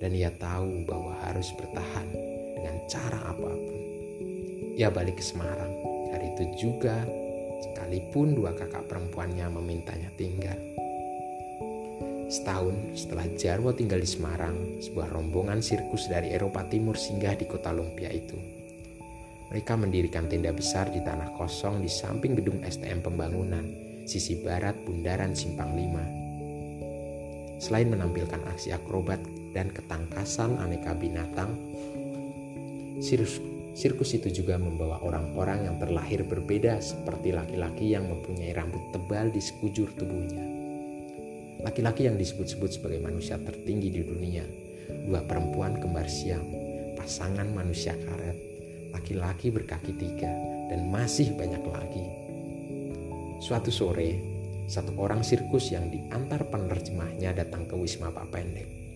Dan 0.04 0.12
ia 0.14 0.36
tahu 0.36 0.84
bahwa 0.84 1.16
harus 1.26 1.50
bertahan 1.58 2.27
dengan 2.58 2.82
cara 2.90 3.22
apa 3.30 3.52
pun. 3.54 3.80
Ia 4.74 4.90
balik 4.90 5.22
ke 5.22 5.24
Semarang. 5.26 5.74
Hari 6.10 6.34
itu 6.34 6.44
juga, 6.66 7.06
sekalipun 7.62 8.34
dua 8.34 8.58
kakak 8.58 8.90
perempuannya 8.90 9.46
memintanya 9.54 10.10
tinggal. 10.18 10.58
Setahun 12.28 12.76
setelah 12.98 13.24
Jarwo 13.40 13.72
tinggal 13.72 14.04
di 14.04 14.10
Semarang, 14.10 14.84
sebuah 14.84 15.16
rombongan 15.16 15.64
sirkus 15.64 16.12
dari 16.12 16.36
Eropa 16.36 16.68
Timur 16.68 17.00
singgah 17.00 17.40
di 17.40 17.48
kota 17.48 17.72
Lumpia 17.72 18.12
itu. 18.12 18.36
Mereka 19.48 19.80
mendirikan 19.80 20.28
tenda 20.28 20.52
besar 20.52 20.92
di 20.92 21.00
tanah 21.00 21.32
kosong 21.40 21.80
di 21.80 21.88
samping 21.88 22.36
gedung 22.36 22.60
STM 22.68 23.00
pembangunan, 23.00 23.64
sisi 24.04 24.44
barat 24.44 24.76
Bundaran 24.84 25.32
Simpang 25.32 25.72
5. 25.72 27.64
Selain 27.64 27.88
menampilkan 27.88 28.44
aksi 28.44 28.76
akrobat 28.76 29.24
dan 29.56 29.72
ketangkasan 29.72 30.60
aneka 30.60 30.92
binatang, 31.00 31.56
sirkus, 33.02 33.42
sirkus 33.78 34.16
itu 34.18 34.44
juga 34.44 34.58
membawa 34.58 35.02
orang-orang 35.06 35.70
yang 35.70 35.76
terlahir 35.78 36.26
berbeda 36.26 36.82
seperti 36.82 37.34
laki-laki 37.34 37.94
yang 37.94 38.10
mempunyai 38.10 38.54
rambut 38.54 38.82
tebal 38.94 39.30
di 39.30 39.42
sekujur 39.42 39.94
tubuhnya 39.98 40.58
laki-laki 41.62 42.06
yang 42.06 42.18
disebut-sebut 42.18 42.70
sebagai 42.80 43.02
manusia 43.02 43.36
tertinggi 43.42 43.90
di 43.90 44.02
dunia, 44.06 44.46
dua 45.10 45.26
perempuan 45.26 45.78
kembar 45.82 46.06
siam, 46.06 46.44
pasangan 46.94 47.50
manusia 47.50 47.98
karet, 47.98 48.38
laki-laki 48.94 49.50
berkaki 49.50 49.94
tiga, 49.98 50.30
dan 50.70 50.88
masih 50.94 51.34
banyak 51.34 51.64
lagi. 51.66 52.06
Suatu 53.42 53.70
sore, 53.74 54.22
satu 54.70 54.94
orang 54.98 55.22
sirkus 55.22 55.74
yang 55.74 55.90
diantar 55.90 56.46
penerjemahnya 56.50 57.34
datang 57.34 57.66
ke 57.66 57.74
Wisma 57.78 58.14
Pak 58.14 58.28
Pendek. 58.34 58.87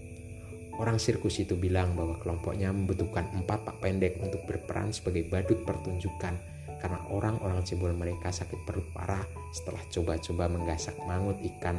Orang 0.81 0.97
sirkus 0.97 1.37
itu 1.37 1.53
bilang 1.53 1.93
bahwa 1.93 2.17
kelompoknya 2.17 2.73
membutuhkan 2.73 3.29
empat 3.37 3.69
Pak 3.69 3.85
Pendek 3.85 4.17
untuk 4.17 4.41
berperan 4.49 4.89
sebagai 4.89 5.29
badut 5.29 5.61
pertunjukan 5.61 6.33
karena 6.81 6.97
orang-orang 7.13 7.61
cebol 7.61 7.93
mereka 7.93 8.33
sakit 8.33 8.65
perut 8.65 8.89
parah 8.89 9.21
setelah 9.53 9.77
coba-coba 9.93 10.49
menggasak 10.49 10.97
mangut 11.05 11.37
ikan 11.53 11.77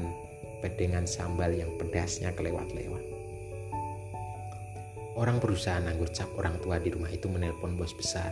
dengan 0.79 1.03
sambal 1.03 1.51
yang 1.51 1.75
pedasnya 1.75 2.31
kelewat-lewat. 2.39 3.03
Orang 5.19 5.43
perusahaan 5.43 5.83
anggur 5.83 6.15
cap 6.15 6.31
orang 6.39 6.63
tua 6.63 6.79
di 6.79 6.95
rumah 6.95 7.11
itu 7.11 7.27
menelpon 7.27 7.75
bos 7.75 7.91
besar. 7.99 8.31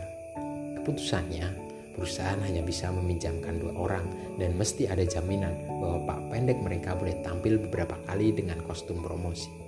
Keputusannya, 0.79 1.51
perusahaan 1.99 2.39
hanya 2.47 2.63
bisa 2.63 2.87
meminjamkan 2.95 3.59
dua 3.59 3.75
orang 3.75 4.07
dan 4.39 4.55
mesti 4.55 4.87
ada 4.87 5.03
jaminan 5.03 5.51
bahwa 5.83 6.07
Pak 6.07 6.19
Pendek 6.31 6.63
mereka 6.63 6.95
boleh 6.95 7.19
tampil 7.19 7.59
beberapa 7.59 7.99
kali 8.07 8.31
dengan 8.31 8.63
kostum 8.63 9.03
promosi. 9.03 9.60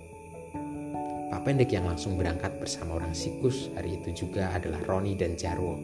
Pak 1.34 1.50
Pendek 1.50 1.74
yang 1.74 1.90
langsung 1.90 2.14
berangkat 2.14 2.62
bersama 2.62 3.02
orang 3.02 3.18
sikus 3.18 3.74
hari 3.74 3.98
itu 3.98 4.14
juga 4.14 4.54
adalah 4.54 4.78
Roni 4.86 5.18
dan 5.18 5.34
Jarwo. 5.34 5.82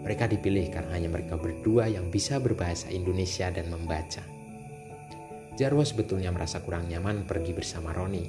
Mereka 0.00 0.24
dipilih 0.24 0.72
karena 0.72 0.96
hanya 0.96 1.12
mereka 1.12 1.36
berdua 1.36 1.84
yang 1.84 2.08
bisa 2.08 2.40
berbahasa 2.40 2.88
Indonesia 2.88 3.52
dan 3.52 3.68
membaca. 3.68 4.24
Jarwo 5.52 5.84
sebetulnya 5.84 6.32
merasa 6.32 6.64
kurang 6.64 6.88
nyaman 6.88 7.28
pergi 7.28 7.52
bersama 7.52 7.92
Roni. 7.92 8.24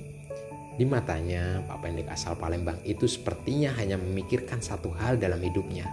Di 0.76 0.84
matanya, 0.84 1.64
Pak 1.64 1.88
Pendek 1.88 2.12
asal 2.12 2.36
Palembang 2.36 2.84
itu 2.84 3.08
sepertinya 3.08 3.72
hanya 3.80 3.96
memikirkan 3.96 4.60
satu 4.60 4.92
hal 4.92 5.16
dalam 5.16 5.40
hidupnya, 5.40 5.88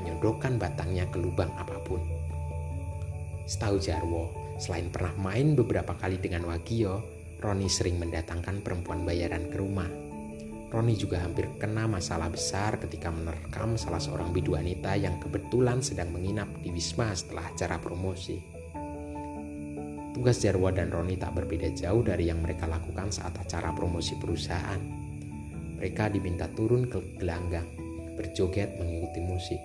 menyodokkan 0.00 0.56
batangnya 0.56 1.04
ke 1.12 1.20
lubang 1.20 1.52
apa 1.60 1.76
pun. 1.84 2.00
Setahu 3.44 3.76
Jarwo, 3.76 4.56
selain 4.56 4.88
pernah 4.88 5.12
main 5.20 5.52
beberapa 5.52 5.92
kali 6.00 6.16
dengan 6.16 6.48
Wagio, 6.48 7.17
Roni 7.38 7.70
sering 7.70 8.02
mendatangkan 8.02 8.66
perempuan 8.66 9.06
bayaran 9.06 9.46
ke 9.46 9.56
rumah. 9.62 9.86
Roni 10.68 10.98
juga 10.98 11.22
hampir 11.22 11.48
kena 11.56 11.88
masalah 11.88 12.28
besar 12.28 12.76
ketika 12.82 13.08
menerkam 13.08 13.78
salah 13.80 14.02
seorang 14.02 14.34
bidu 14.34 14.58
wanita 14.58 14.98
yang 14.98 15.16
kebetulan 15.16 15.80
sedang 15.80 16.12
menginap 16.12 16.50
di 16.60 16.74
Wisma 16.74 17.14
setelah 17.14 17.48
acara 17.48 17.80
promosi. 17.80 18.36
Tugas 20.12 20.42
Jarwo 20.42 20.68
dan 20.74 20.90
Roni 20.90 21.14
tak 21.14 21.38
berbeda 21.38 21.70
jauh 21.72 22.02
dari 22.02 22.26
yang 22.26 22.42
mereka 22.42 22.66
lakukan 22.66 23.14
saat 23.14 23.38
acara 23.38 23.70
promosi 23.70 24.18
perusahaan. 24.18 24.82
Mereka 25.78 26.10
diminta 26.10 26.50
turun 26.50 26.90
ke 26.90 26.98
gelanggang, 27.22 27.70
berjoget 28.18 28.82
mengikuti 28.82 29.22
musik, 29.22 29.60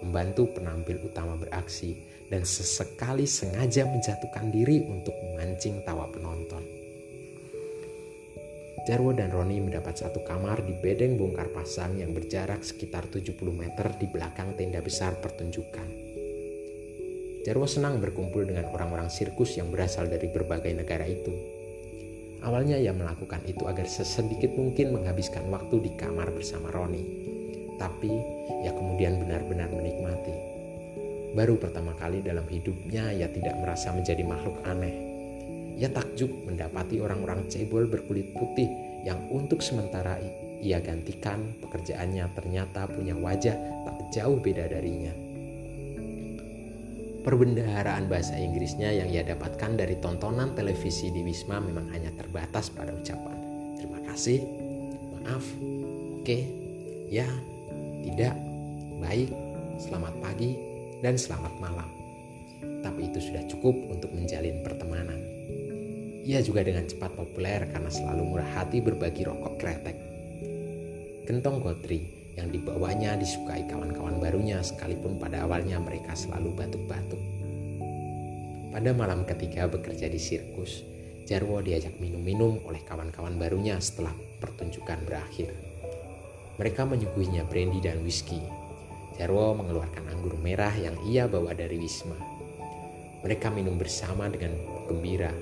membantu 0.00 0.48
penampil 0.56 0.96
utama 1.04 1.36
beraksi, 1.36 1.92
dan 2.32 2.44
sesekali 2.44 3.28
sengaja 3.28 3.84
menjatuhkan 3.84 4.48
diri 4.48 4.80
untuk 4.88 5.12
memancing 5.12 5.84
tawa 5.84 6.08
penonton. 6.08 6.67
Jarwo 8.88 9.12
dan 9.12 9.28
Roni 9.28 9.60
mendapat 9.60 10.00
satu 10.00 10.24
kamar 10.24 10.64
di 10.64 10.72
bedeng 10.72 11.20
bongkar 11.20 11.52
pasang 11.52 12.00
yang 12.00 12.16
berjarak 12.16 12.64
sekitar 12.64 13.04
70 13.12 13.36
meter 13.52 13.84
di 14.00 14.08
belakang 14.08 14.56
tenda 14.56 14.80
besar 14.80 15.20
pertunjukan. 15.20 15.84
Jarwo 17.44 17.68
senang 17.68 18.00
berkumpul 18.00 18.48
dengan 18.48 18.64
orang-orang 18.72 19.12
sirkus 19.12 19.60
yang 19.60 19.68
berasal 19.68 20.08
dari 20.08 20.32
berbagai 20.32 20.72
negara 20.72 21.04
itu. 21.04 21.36
Awalnya 22.40 22.80
ia 22.80 22.96
melakukan 22.96 23.44
itu 23.44 23.68
agar 23.68 23.84
sesedikit 23.84 24.56
mungkin 24.56 24.96
menghabiskan 24.96 25.44
waktu 25.52 25.84
di 25.84 25.92
kamar 25.92 26.32
bersama 26.32 26.72
Roni. 26.72 27.04
Tapi 27.76 28.08
ia 28.64 28.72
kemudian 28.72 29.20
benar-benar 29.20 29.68
menikmati. 29.68 30.32
Baru 31.36 31.60
pertama 31.60 31.92
kali 31.92 32.24
dalam 32.24 32.48
hidupnya 32.48 33.12
ia 33.12 33.28
tidak 33.28 33.52
merasa 33.60 33.92
menjadi 33.92 34.24
makhluk 34.24 34.64
aneh 34.64 35.07
ia 35.78 35.88
takjub 35.88 36.28
mendapati 36.44 36.98
orang-orang 36.98 37.46
cebol 37.46 37.86
berkulit 37.86 38.34
putih 38.34 38.66
yang 39.06 39.30
untuk 39.30 39.62
sementara 39.62 40.18
ia 40.58 40.82
gantikan 40.82 41.54
pekerjaannya 41.62 42.26
ternyata 42.34 42.90
punya 42.90 43.14
wajah 43.14 43.54
tak 43.86 43.98
jauh 44.10 44.42
beda 44.42 44.66
darinya. 44.66 45.14
Perbendaharaan 47.22 48.10
bahasa 48.10 48.34
Inggrisnya 48.34 48.90
yang 48.90 49.08
ia 49.12 49.22
dapatkan 49.22 49.78
dari 49.78 50.00
tontonan 50.02 50.58
televisi 50.58 51.14
di 51.14 51.22
Wisma 51.22 51.62
memang 51.62 51.92
hanya 51.94 52.10
terbatas 52.18 52.72
pada 52.72 52.90
ucapan 52.90 53.38
terima 53.78 54.02
kasih, 54.10 54.42
maaf, 55.14 55.44
oke, 56.18 56.38
ya, 57.06 57.30
tidak, 58.02 58.34
baik, 58.98 59.30
selamat 59.78 60.14
pagi, 60.18 60.58
dan 60.98 61.14
selamat 61.14 61.54
malam. 61.62 61.86
Tapi 62.82 63.06
itu 63.06 63.22
sudah 63.22 63.46
cukup 63.46 63.74
untuk 63.86 64.10
menjalin 64.10 64.66
pertemanan. 64.66 65.27
Ia 66.28 66.44
juga 66.44 66.60
dengan 66.60 66.84
cepat 66.84 67.16
populer 67.16 67.64
karena 67.72 67.88
selalu 67.88 68.36
murah 68.36 68.50
hati 68.52 68.84
berbagi 68.84 69.24
rokok 69.24 69.56
kretek. 69.56 69.96
Gentong 71.24 71.64
Gotri 71.64 72.04
yang 72.36 72.52
dibawanya 72.52 73.16
disukai 73.16 73.64
kawan-kawan 73.64 74.20
barunya 74.20 74.60
sekalipun 74.60 75.16
pada 75.16 75.48
awalnya 75.48 75.80
mereka 75.80 76.12
selalu 76.12 76.52
batuk-batuk. 76.52 77.16
Pada 78.68 78.92
malam 78.92 79.24
ketiga 79.24 79.72
bekerja 79.72 80.12
di 80.12 80.20
sirkus, 80.20 80.84
Jarwo 81.24 81.64
diajak 81.64 81.96
minum-minum 81.96 82.60
oleh 82.68 82.84
kawan-kawan 82.84 83.40
barunya 83.40 83.80
setelah 83.80 84.12
pertunjukan 84.44 85.08
berakhir. 85.08 85.56
Mereka 86.60 86.84
menyuguhinya 86.84 87.48
brandy 87.48 87.80
dan 87.80 88.04
whisky. 88.04 88.44
Jarwo 89.16 89.56
mengeluarkan 89.56 90.04
anggur 90.12 90.36
merah 90.44 90.76
yang 90.76 90.96
ia 91.08 91.24
bawa 91.24 91.56
dari 91.56 91.80
Wisma. 91.80 92.20
Mereka 93.24 93.48
minum 93.48 93.80
bersama 93.80 94.28
dengan 94.28 94.52
gembira 94.84 95.32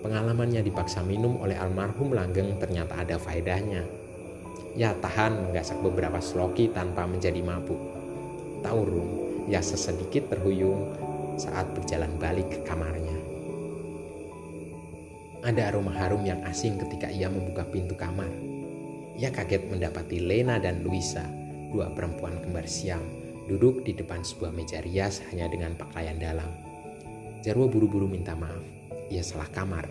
Pengalamannya 0.00 0.64
dipaksa 0.64 1.04
minum 1.04 1.36
oleh 1.44 1.60
almarhum 1.60 2.16
Langgeng 2.16 2.56
ternyata 2.56 3.04
ada 3.04 3.20
faedahnya. 3.20 3.84
Ya 4.72 4.96
tahan 4.96 5.44
menggasak 5.44 5.76
beberapa 5.84 6.24
sloki 6.24 6.72
tanpa 6.72 7.04
menjadi 7.04 7.44
mabuk. 7.44 7.76
Taurung, 8.64 9.44
ya 9.52 9.60
sesedikit 9.60 10.32
terhuyung 10.32 10.96
saat 11.36 11.68
berjalan 11.76 12.16
balik 12.16 12.48
ke 12.48 12.60
kamarnya. 12.64 13.12
Ada 15.44 15.72
aroma 15.72 15.92
harum 15.92 16.24
yang 16.24 16.40
asing 16.48 16.80
ketika 16.80 17.12
ia 17.12 17.28
membuka 17.28 17.68
pintu 17.68 17.92
kamar. 17.92 18.28
Ia 19.20 19.28
kaget 19.28 19.68
mendapati 19.68 20.16
Lena 20.16 20.56
dan 20.56 20.80
Luisa, 20.80 21.28
dua 21.68 21.92
perempuan 21.92 22.40
kembar 22.40 22.64
siam, 22.64 23.04
duduk 23.52 23.84
di 23.84 23.92
depan 23.92 24.24
sebuah 24.24 24.52
meja 24.52 24.80
rias 24.80 25.20
hanya 25.28 25.44
dengan 25.52 25.76
pakaian 25.76 26.16
dalam. 26.16 26.48
Jarwo 27.44 27.68
buru-buru 27.68 28.08
minta 28.08 28.32
maaf 28.36 28.79
ia 29.10 29.20
salah 29.26 29.50
kamar. 29.50 29.84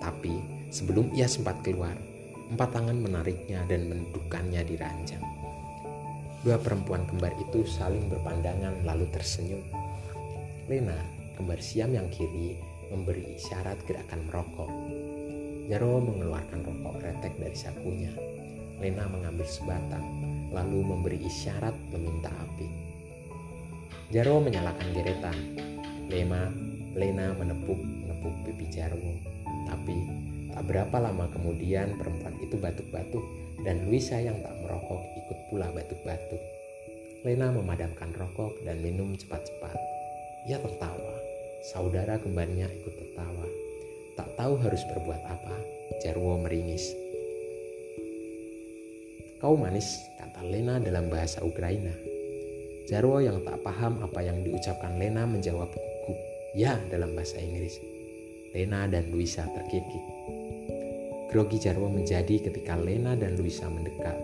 Tapi 0.00 0.40
sebelum 0.72 1.12
ia 1.12 1.28
sempat 1.28 1.60
keluar, 1.60 1.94
empat 2.50 2.74
tangan 2.74 2.96
menariknya 2.98 3.62
dan 3.68 3.86
mendudukannya 3.92 4.64
di 4.64 4.74
ranjang. 4.80 5.22
Dua 6.44 6.60
perempuan 6.60 7.08
kembar 7.08 7.32
itu 7.40 7.64
saling 7.64 8.04
berpandangan 8.12 8.84
lalu 8.84 9.08
tersenyum. 9.08 9.64
Lena, 10.68 10.96
kembar 11.40 11.60
siam 11.60 11.92
yang 11.92 12.08
kiri, 12.12 12.56
memberi 12.92 13.36
isyarat 13.36 13.80
gerakan 13.88 14.28
merokok. 14.28 14.68
Jarwo 15.64 16.04
mengeluarkan 16.04 16.60
rokok 16.60 17.00
retek 17.00 17.32
dari 17.40 17.56
sakunya. 17.56 18.12
Lena 18.76 19.08
mengambil 19.08 19.48
sebatang, 19.48 20.04
lalu 20.52 20.84
memberi 20.84 21.24
isyarat 21.24 21.72
meminta 21.88 22.28
api. 22.28 22.68
Jarwo 24.12 24.44
menyalakan 24.44 24.88
geretan. 24.92 25.38
Lema, 26.12 26.52
Lena 26.92 27.32
menepuk 27.40 27.80
menepuk 28.24 28.40
pipi 28.48 28.66
Jarwo. 28.72 29.12
Tapi 29.68 29.96
tak 30.56 30.64
berapa 30.64 30.96
lama 30.96 31.28
kemudian 31.28 31.92
perempuan 32.00 32.32
itu 32.40 32.56
batuk-batuk 32.56 33.20
dan 33.68 33.84
Luisa 33.84 34.16
yang 34.16 34.40
tak 34.40 34.56
merokok 34.64 35.04
ikut 35.20 35.38
pula 35.52 35.68
batuk-batuk. 35.76 36.40
Lena 37.24 37.52
memadamkan 37.52 38.12
rokok 38.16 38.64
dan 38.64 38.80
minum 38.80 39.12
cepat-cepat. 39.16 39.76
Ia 40.48 40.56
tertawa. 40.60 41.14
Saudara 41.64 42.20
kembarnya 42.20 42.68
ikut 42.68 42.94
tertawa. 42.96 43.44
Tak 44.16 44.28
tahu 44.36 44.60
harus 44.60 44.80
berbuat 44.92 45.22
apa, 45.24 45.56
Jarwo 46.04 46.36
meringis. 46.40 46.92
Kau 49.40 49.56
manis, 49.56 50.00
kata 50.20 50.44
Lena 50.44 50.80
dalam 50.80 51.08
bahasa 51.08 51.40
Ukraina. 51.44 51.92
Jarwo 52.84 53.20
yang 53.20 53.40
tak 53.44 53.64
paham 53.64 54.04
apa 54.04 54.20
yang 54.20 54.44
diucapkan 54.44 55.00
Lena 55.00 55.24
menjawab 55.24 55.72
gugup, 55.72 56.20
ya 56.52 56.76
dalam 56.92 57.16
bahasa 57.16 57.40
Inggris. 57.40 57.93
Lena 58.54 58.86
dan 58.86 59.10
Luisa 59.10 59.42
terkikik. 59.50 60.06
Grogi 61.26 61.58
Jarwo 61.58 61.90
menjadi 61.90 62.38
ketika 62.38 62.78
Lena 62.78 63.18
dan 63.18 63.34
Luisa 63.34 63.66
mendekat. 63.66 64.14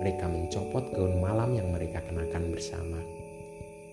Mereka 0.00 0.24
mencopot 0.24 0.88
gaun 0.96 1.20
malam 1.20 1.52
yang 1.52 1.68
mereka 1.68 2.00
kenakan 2.08 2.48
bersama. 2.48 2.96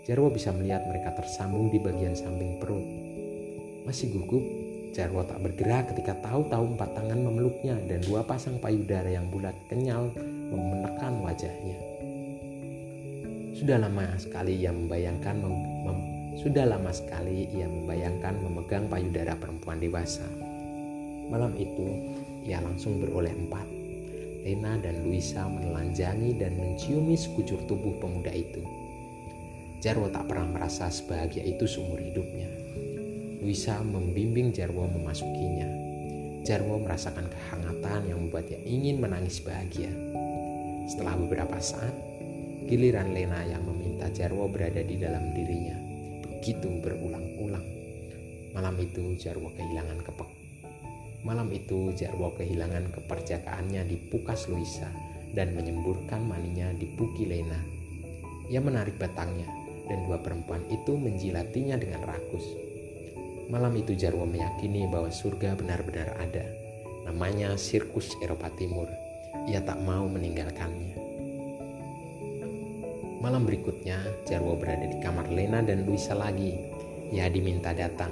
Jarwo 0.08 0.32
bisa 0.32 0.56
melihat 0.56 0.88
mereka 0.88 1.12
tersambung 1.20 1.68
di 1.68 1.84
bagian 1.84 2.16
samping 2.16 2.56
perut. 2.64 2.88
Masih 3.84 4.16
gugup, 4.16 4.40
Jarwo 4.96 5.28
tak 5.28 5.44
bergerak 5.44 5.92
ketika 5.92 6.16
tahu-tahu 6.24 6.72
empat 6.72 6.96
tangan 6.96 7.20
memeluknya 7.28 7.76
dan 7.84 8.00
dua 8.08 8.24
pasang 8.24 8.64
payudara 8.64 9.12
yang 9.12 9.28
bulat 9.28 9.60
kenyal 9.68 10.08
memenekan 10.56 11.20
wajahnya. 11.20 11.76
Sudah 13.60 13.76
lama 13.76 14.16
sekali 14.16 14.56
ia 14.56 14.72
membayangkan 14.72 15.36
mem 15.36 15.56
mem 15.84 16.11
sudah 16.40 16.64
lama 16.64 16.96
sekali 16.96 17.52
ia 17.52 17.68
membayangkan 17.68 18.40
memegang 18.40 18.88
payudara 18.88 19.36
perempuan 19.36 19.84
dewasa. 19.84 20.24
Malam 21.28 21.52
itu, 21.60 21.92
ia 22.48 22.64
langsung 22.64 23.04
beroleh 23.04 23.36
empat. 23.36 23.68
Lena 24.48 24.80
dan 24.80 25.04
Luisa 25.04 25.46
menelanjangi 25.46 26.40
dan 26.40 26.56
menciumi 26.56 27.20
sekujur 27.20 27.68
tubuh 27.68 28.00
pemuda 28.00 28.32
itu. 28.32 28.64
Jarwo 29.84 30.08
tak 30.08 30.32
pernah 30.32 30.56
merasa 30.56 30.88
sebahagia 30.88 31.44
itu 31.44 31.68
seumur 31.68 32.00
hidupnya. 32.00 32.48
Luisa 33.44 33.84
membimbing 33.84 34.56
Jarwo 34.56 34.88
memasukinya. 34.88 35.68
Jarwo 36.48 36.80
merasakan 36.80 37.28
kehangatan 37.28 38.08
yang 38.08 38.18
membuatnya 38.24 38.58
ingin 38.64 39.04
menangis 39.04 39.44
bahagia. 39.44 39.92
Setelah 40.88 41.20
beberapa 41.20 41.60
saat, 41.60 41.94
giliran 42.66 43.14
Lena 43.14 43.46
yang 43.46 43.62
meminta 43.68 44.08
Jarwo 44.10 44.48
berada 44.50 44.82
di 44.82 44.96
dalam 44.98 45.38
dirinya 45.38 45.81
begitu 46.42 46.74
berulang-ulang. 46.82 47.62
Malam 48.58 48.74
itu 48.82 49.14
Jarwo 49.14 49.54
kehilangan 49.54 50.02
kepek. 50.02 50.26
Malam 51.22 51.54
itu 51.54 51.94
Jarwo 51.94 52.34
kehilangan 52.34 52.98
keperjakaannya 52.98 53.86
di 53.86 53.94
Pukas 54.10 54.50
Luisa 54.50 54.90
dan 55.38 55.54
menyemburkan 55.54 56.26
maninya 56.26 56.74
di 56.74 56.90
Puki 56.98 57.30
Lena. 57.30 57.62
Ia 58.50 58.58
menarik 58.58 58.98
batangnya 58.98 59.46
dan 59.86 60.02
dua 60.10 60.18
perempuan 60.18 60.66
itu 60.74 60.98
menjilatinya 60.98 61.78
dengan 61.78 62.10
rakus. 62.10 62.58
Malam 63.54 63.78
itu 63.78 63.94
Jarwo 63.94 64.26
meyakini 64.26 64.90
bahwa 64.90 65.14
surga 65.14 65.54
benar-benar 65.54 66.18
ada. 66.26 66.50
Namanya 67.06 67.54
Sirkus 67.54 68.18
Eropa 68.18 68.50
Timur. 68.58 68.90
Ia 69.46 69.62
tak 69.62 69.78
mau 69.86 70.10
meninggalkannya. 70.10 71.01
Malam 73.22 73.46
berikutnya, 73.46 74.02
Jarwo 74.26 74.58
berada 74.58 74.90
di 74.90 74.98
kamar 74.98 75.30
Lena 75.30 75.62
dan 75.62 75.86
Luisa 75.86 76.18
lagi. 76.18 76.58
Ia 77.14 77.30
diminta 77.30 77.70
datang. 77.70 78.10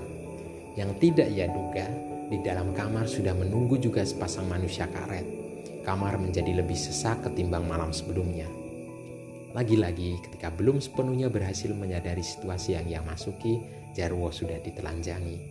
Yang 0.78 1.02
tidak 1.02 1.34
ia 1.34 1.50
duga, 1.50 1.90
di 2.30 2.38
dalam 2.46 2.78
kamar 2.78 3.10
sudah 3.10 3.34
menunggu 3.34 3.82
juga 3.82 4.06
sepasang 4.06 4.46
manusia 4.46 4.86
karet. 4.86 5.26
Kamar 5.82 6.22
menjadi 6.22 6.62
lebih 6.62 6.78
sesak 6.78 7.26
ketimbang 7.26 7.66
malam 7.66 7.90
sebelumnya. 7.90 8.46
Lagi-lagi, 9.58 10.22
ketika 10.30 10.54
belum 10.54 10.78
sepenuhnya 10.78 11.34
berhasil 11.34 11.74
menyadari 11.74 12.22
situasi 12.22 12.78
yang 12.78 12.86
ia 12.86 13.02
masuki, 13.02 13.58
Jarwo 13.98 14.30
sudah 14.30 14.62
ditelanjangi. 14.62 15.42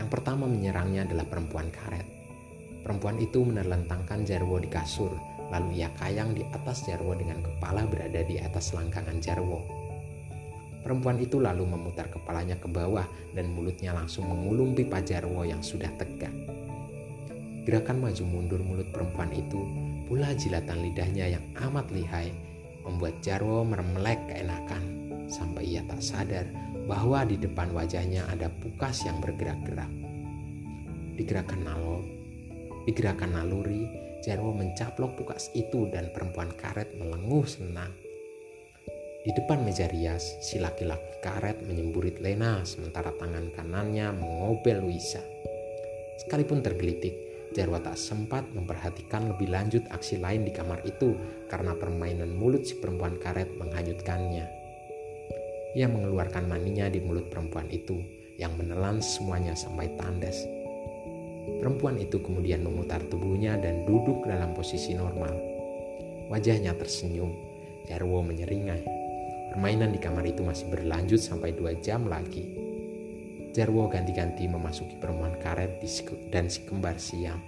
Yang 0.00 0.08
pertama 0.08 0.48
menyerangnya 0.48 1.04
adalah 1.04 1.28
perempuan 1.28 1.68
karet. 1.68 2.08
Perempuan 2.80 3.20
itu 3.20 3.44
menerlentangkan 3.44 4.24
Jarwo 4.24 4.56
di 4.56 4.72
kasur 4.72 5.33
Lalu 5.52 5.84
ia 5.84 5.88
kayang 5.98 6.32
di 6.32 6.46
atas 6.52 6.86
Jarwo 6.88 7.12
dengan 7.12 7.42
kepala 7.44 7.84
berada 7.84 8.20
di 8.24 8.40
atas 8.40 8.72
langkangan 8.72 9.20
Jarwo. 9.20 9.64
Perempuan 10.84 11.16
itu 11.16 11.40
lalu 11.40 11.64
memutar 11.64 12.12
kepalanya 12.12 12.60
ke 12.60 12.68
bawah 12.68 13.08
dan 13.32 13.48
mulutnya 13.56 13.96
langsung 13.96 14.28
mengulung 14.28 14.76
pipa 14.76 15.00
Jarwo 15.00 15.40
yang 15.48 15.64
sudah 15.64 15.88
tegak. 15.96 16.32
Gerakan 17.64 18.04
maju 18.04 18.24
mundur 18.28 18.60
mulut 18.60 18.88
perempuan 18.92 19.32
itu, 19.32 19.64
pula 20.04 20.36
jilatan 20.36 20.84
lidahnya 20.84 21.40
yang 21.40 21.44
amat 21.64 21.88
lihai, 21.88 22.28
membuat 22.84 23.16
Jarwo 23.24 23.64
meremelek 23.64 24.20
keenakan 24.28 24.84
sampai 25.32 25.64
ia 25.64 25.80
tak 25.88 26.04
sadar 26.04 26.44
bahwa 26.84 27.24
di 27.24 27.40
depan 27.40 27.72
wajahnya 27.72 28.28
ada 28.28 28.52
pukas 28.60 29.08
yang 29.08 29.16
bergerak-gerak. 29.24 29.88
Di 31.16 31.24
gerakan 31.24 31.64
nalo, 31.64 32.04
di 32.84 32.92
gerakan 32.92 33.40
naluri, 33.40 33.88
Jarwo 34.24 34.56
mencaplok 34.56 35.20
pukas 35.20 35.52
itu 35.52 35.84
dan 35.92 36.08
perempuan 36.08 36.48
karet 36.56 36.96
melenguh 36.96 37.44
senang. 37.44 37.92
Di 39.20 39.32
depan 39.36 39.60
meja 39.60 39.84
rias, 39.84 40.40
si 40.40 40.56
laki-laki 40.56 41.20
karet 41.20 41.60
menyemburit 41.68 42.24
Lena 42.24 42.64
sementara 42.64 43.12
tangan 43.20 43.52
kanannya 43.52 44.16
mengobel 44.16 44.80
Luisa. 44.80 45.20
Sekalipun 46.24 46.64
tergelitik, 46.64 47.12
Jarwo 47.52 47.76
tak 47.84 48.00
sempat 48.00 48.48
memperhatikan 48.56 49.28
lebih 49.28 49.52
lanjut 49.52 49.84
aksi 49.92 50.16
lain 50.16 50.48
di 50.48 50.52
kamar 50.56 50.80
itu 50.88 51.12
karena 51.52 51.76
permainan 51.76 52.32
mulut 52.32 52.64
si 52.64 52.80
perempuan 52.80 53.20
karet 53.20 53.52
menghanyutkannya. 53.60 54.48
Ia 55.76 55.86
mengeluarkan 55.90 56.48
maninya 56.48 56.88
di 56.88 57.04
mulut 57.04 57.28
perempuan 57.28 57.68
itu 57.68 58.00
yang 58.40 58.56
menelan 58.56 59.04
semuanya 59.04 59.52
sampai 59.52 59.92
tandas. 60.00 60.53
Perempuan 61.44 62.00
itu 62.00 62.20
kemudian 62.20 62.64
memutar 62.64 63.00
tubuhnya 63.08 63.56
dan 63.60 63.84
duduk 63.84 64.24
dalam 64.24 64.52
posisi 64.56 64.96
normal. 64.96 65.32
Wajahnya 66.32 66.72
tersenyum. 66.76 67.32
Jarwo 67.84 68.24
menyeringai. 68.24 68.84
Permainan 69.52 69.92
di 69.92 70.00
kamar 70.00 70.24
itu 70.24 70.40
masih 70.40 70.72
berlanjut 70.72 71.20
sampai 71.20 71.52
dua 71.52 71.76
jam 71.84 72.08
lagi. 72.08 72.48
Jarwo 73.54 73.86
ganti-ganti 73.86 74.48
memasuki 74.50 74.98
perempuan 74.98 75.38
karet 75.38 75.78
dan 76.32 76.50
si 76.50 76.64
kembar 76.66 76.98
siam. 76.98 77.38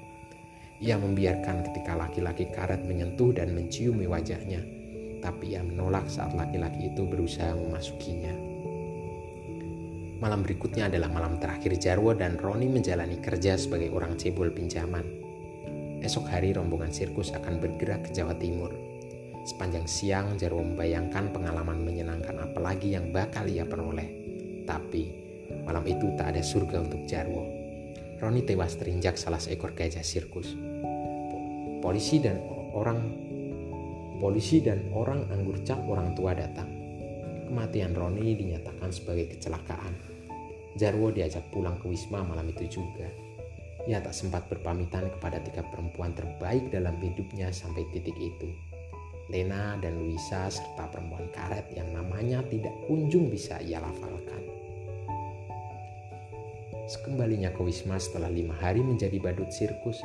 Ia 0.77 1.01
membiarkan 1.01 1.65
ketika 1.73 1.97
laki-laki 1.97 2.53
karet 2.53 2.85
menyentuh 2.85 3.33
dan 3.33 3.57
menciumi 3.57 4.05
wajahnya, 4.05 4.61
tapi 5.25 5.57
ia 5.57 5.65
menolak 5.65 6.05
saat 6.13 6.37
laki-laki 6.37 6.93
itu 6.93 7.09
berusaha 7.09 7.57
memasukinya. 7.57 8.56
Malam 10.17 10.41
berikutnya 10.41 10.89
adalah 10.89 11.13
malam 11.13 11.37
terakhir 11.37 11.77
Jarwo 11.77 12.17
dan 12.17 12.41
Roni 12.41 12.73
menjalani 12.73 13.21
kerja 13.21 13.61
sebagai 13.61 13.93
orang 13.93 14.17
cebol 14.17 14.49
pinjaman. 14.49 15.05
Esok 16.01 16.33
hari 16.33 16.57
rombongan 16.57 16.89
sirkus 16.89 17.37
akan 17.37 17.61
bergerak 17.61 18.09
ke 18.09 18.11
Jawa 18.17 18.33
Timur. 18.41 18.73
Sepanjang 19.45 19.85
siang, 19.85 20.41
Jarwo 20.41 20.65
membayangkan 20.65 21.37
pengalaman 21.37 21.85
menyenangkan 21.85 22.49
apalagi 22.49 22.97
yang 22.97 23.13
bakal 23.13 23.45
ia 23.45 23.69
peroleh. 23.69 24.09
Tapi, 24.65 25.05
malam 25.69 25.85
itu 25.85 26.09
tak 26.17 26.33
ada 26.33 26.41
surga 26.41 26.81
untuk 26.81 27.05
Jarwo. 27.05 27.45
Roni 28.17 28.41
tewas 28.41 28.81
terinjak 28.81 29.21
salah 29.21 29.37
seekor 29.37 29.77
gajah 29.77 30.01
sirkus. 30.01 30.57
Polisi 31.85 32.25
dan 32.25 32.41
orang 32.73 32.99
polisi 34.17 34.65
dan 34.65 34.89
orang 34.97 35.29
anggur 35.29 35.61
cap 35.61 35.85
orang 35.85 36.17
tua 36.17 36.33
datang. 36.33 36.76
Kematian 37.47 37.95
Roni 37.95 38.35
dinyatakan 38.35 38.91
sebagai 38.91 39.33
kecelakaan. 39.39 39.95
Jarwo 40.77 41.15
diajak 41.15 41.47
pulang 41.55 41.79
ke 41.81 41.89
Wisma 41.89 42.27
malam 42.27 42.51
itu 42.51 42.83
juga. 42.83 43.09
Ia 43.87 44.03
tak 44.03 44.13
sempat 44.13 44.51
berpamitan 44.51 45.07
kepada 45.15 45.39
tiga 45.41 45.63
perempuan 45.63 46.11
terbaik 46.13 46.75
dalam 46.75 46.99
hidupnya 46.99 47.55
sampai 47.55 47.87
titik 47.95 48.19
itu. 48.19 48.51
Lena 49.31 49.79
dan 49.79 49.99
Luisa 49.99 50.51
serta 50.51 50.91
perempuan 50.91 51.31
karet 51.31 51.71
yang 51.75 51.91
namanya 51.95 52.43
tidak 52.47 52.75
kunjung 52.91 53.31
bisa 53.31 53.63
ia 53.63 53.79
lafalkan. 53.79 54.43
Sekembalinya 56.87 57.51
ke 57.51 57.63
Wisma 57.63 57.99
setelah 57.99 58.31
lima 58.31 58.55
hari 58.59 58.83
menjadi 58.83 59.19
badut 59.19 59.51
sirkus, 59.51 59.99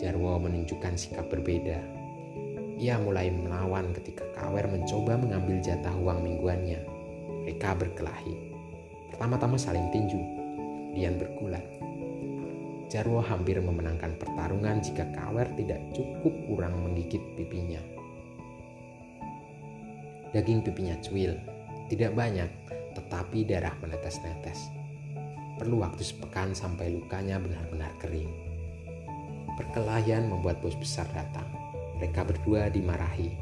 Jarwo 0.00 0.40
menunjukkan 0.40 0.96
sikap 0.96 1.28
berbeda. 1.28 2.01
Ia 2.82 2.98
mulai 2.98 3.30
melawan 3.30 3.94
ketika 3.94 4.26
Kawer 4.34 4.66
mencoba 4.66 5.14
mengambil 5.14 5.62
jatah 5.62 5.94
uang 5.94 6.18
mingguannya. 6.26 6.82
Mereka 7.46 7.78
berkelahi. 7.78 8.34
Pertama-tama 9.14 9.54
saling 9.54 9.86
tinju, 9.94 10.18
Dian 10.90 11.14
bergulat. 11.14 11.62
Jarwo 12.90 13.22
hampir 13.22 13.62
memenangkan 13.62 14.18
pertarungan 14.18 14.82
jika 14.82 15.06
Kawer 15.14 15.46
tidak 15.54 15.78
cukup 15.94 16.34
kurang 16.50 16.82
menggigit 16.82 17.22
pipinya. 17.38 17.78
Daging 20.34 20.66
pipinya 20.66 20.98
cuil, 21.06 21.38
tidak 21.86 22.18
banyak, 22.18 22.50
tetapi 22.98 23.46
darah 23.46 23.78
menetes-netes. 23.78 24.74
Perlu 25.54 25.86
waktu 25.86 26.02
sepekan 26.02 26.50
sampai 26.50 26.90
lukanya 26.90 27.38
benar-benar 27.38 27.94
kering. 28.02 28.32
Perkelahian 29.54 30.26
membuat 30.26 30.58
bos 30.58 30.74
besar 30.74 31.06
datang. 31.14 31.61
Mereka 31.98 32.20
berdua 32.24 32.70
dimarahi. 32.70 33.32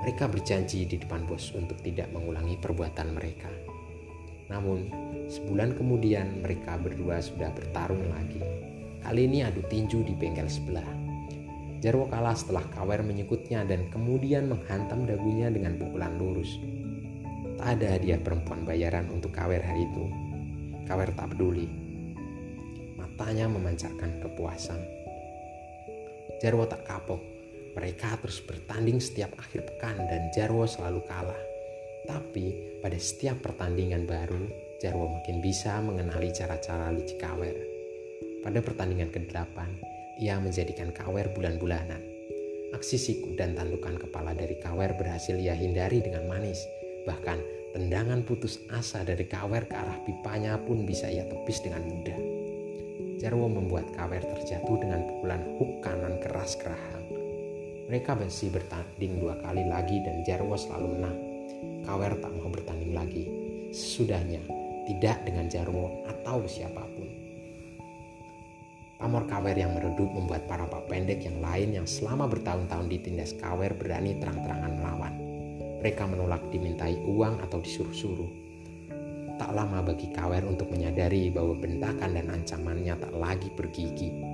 Mereka 0.00 0.28
berjanji 0.30 0.88
di 0.88 0.96
depan 1.00 1.26
bos 1.28 1.52
untuk 1.52 1.76
tidak 1.80 2.08
mengulangi 2.14 2.56
perbuatan 2.56 3.12
mereka. 3.12 3.50
Namun, 4.50 4.90
sebulan 5.30 5.78
kemudian 5.78 6.42
mereka 6.42 6.74
berdua 6.74 7.22
sudah 7.22 7.54
bertarung 7.54 8.02
lagi. 8.10 8.42
Kali 9.00 9.24
ini 9.30 9.46
adu 9.46 9.62
tinju 9.64 10.02
di 10.02 10.12
bengkel 10.12 10.50
sebelah. 10.50 10.86
Jarwo 11.80 12.04
kalah 12.12 12.36
setelah 12.36 12.66
Kawer 12.76 13.00
menyikutnya 13.00 13.64
dan 13.64 13.88
kemudian 13.88 14.52
menghantam 14.52 15.08
dagunya 15.08 15.48
dengan 15.48 15.80
pukulan 15.80 16.12
lurus. 16.20 16.60
Tak 17.56 17.80
ada 17.80 17.96
hadiah 17.96 18.20
perempuan 18.20 18.68
bayaran 18.68 19.08
untuk 19.08 19.32
Kawer 19.32 19.64
hari 19.64 19.88
itu. 19.88 20.04
Kawer 20.84 21.08
tak 21.16 21.32
peduli. 21.32 21.64
Matanya 23.00 23.48
memancarkan 23.48 24.20
kepuasan. 24.20 24.80
Jarwo 26.44 26.68
tak 26.68 26.84
kapok. 26.84 27.29
Mereka 27.74 28.18
terus 28.22 28.42
bertanding 28.42 28.98
setiap 28.98 29.30
akhir 29.38 29.66
pekan 29.66 29.96
dan 30.10 30.30
Jarwo 30.34 30.66
selalu 30.66 31.06
kalah. 31.06 31.42
Tapi 32.08 32.78
pada 32.82 32.98
setiap 32.98 33.38
pertandingan 33.44 34.08
baru, 34.08 34.42
Jarwo 34.82 35.06
makin 35.06 35.38
bisa 35.44 35.78
mengenali 35.84 36.32
cara-cara 36.34 36.90
licik 36.90 37.20
Kawer. 37.20 37.54
Pada 38.40 38.58
pertandingan 38.64 39.12
ke-8, 39.12 39.56
ia 40.20 40.40
menjadikan 40.40 40.92
kawer 40.92 41.28
bulan-bulanan. 41.36 42.00
Aksi 42.72 42.96
siku 42.96 43.36
dan 43.36 43.52
tandukan 43.52 44.00
kepala 44.00 44.32
dari 44.32 44.56
kawer 44.56 44.96
berhasil 44.96 45.36
ia 45.36 45.52
hindari 45.52 46.00
dengan 46.00 46.24
manis. 46.24 46.64
Bahkan 47.04 47.38
tendangan 47.76 48.24
putus 48.24 48.60
asa 48.72 49.04
dari 49.04 49.28
kawer 49.28 49.68
ke 49.68 49.76
arah 49.76 49.98
pipanya 50.08 50.56
pun 50.60 50.88
bisa 50.88 51.08
ia 51.08 51.28
tepis 51.28 51.60
dengan 51.60 51.84
mudah. 51.84 52.20
Jarwo 53.20 53.52
membuat 53.52 53.92
kawer 53.92 54.24
terjatuh 54.24 54.76
dengan 54.80 55.04
pukulan 55.04 55.42
hook 55.60 55.84
kanan 55.84 56.16
keras 56.24 56.56
kerahang. 56.56 56.99
Mereka 57.90 58.14
masih 58.14 58.54
bertanding 58.54 59.18
dua 59.18 59.34
kali 59.42 59.66
lagi 59.66 59.98
dan 60.06 60.22
Jarwo 60.22 60.54
selalu 60.54 60.94
menang. 60.94 61.16
Kawer 61.82 62.22
tak 62.22 62.30
mau 62.38 62.46
bertanding 62.46 62.94
lagi. 62.94 63.26
Sesudahnya, 63.74 64.38
tidak 64.86 65.26
dengan 65.26 65.50
Jarwo 65.50 66.06
atau 66.06 66.46
siapa 66.46 66.86
pun. 66.86 67.10
Pamor 68.94 69.26
kawer 69.26 69.58
yang 69.58 69.74
meredup 69.74 70.06
membuat 70.06 70.46
para 70.46 70.70
pak 70.70 70.86
pendek 70.86 71.26
yang 71.26 71.42
lain 71.42 71.82
yang 71.82 71.86
selama 71.90 72.30
bertahun-tahun 72.30 72.86
ditindas 72.86 73.34
kawer 73.42 73.74
berani 73.74 74.14
terang-terangan 74.22 74.70
melawan. 74.78 75.14
Mereka 75.82 76.06
menolak 76.06 76.46
dimintai 76.54 76.94
uang 76.94 77.42
atau 77.42 77.58
disuruh-suruh. 77.58 78.30
Tak 79.34 79.50
lama 79.50 79.82
bagi 79.82 80.14
kawer 80.14 80.46
untuk 80.46 80.70
menyadari 80.70 81.26
bahwa 81.34 81.58
bentakan 81.58 82.14
dan 82.14 82.30
ancamannya 82.38 82.94
tak 83.02 83.10
lagi 83.18 83.50
bergigi. 83.50 84.29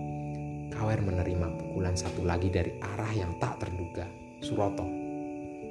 Kawer 0.72 1.00
menerima 1.02 1.48
pukulan 1.58 1.94
satu 1.94 2.26
lagi 2.26 2.50
dari 2.50 2.74
arah 2.80 3.12
yang 3.14 3.38
tak 3.42 3.62
terduga, 3.62 4.06
Suroto. 4.42 4.86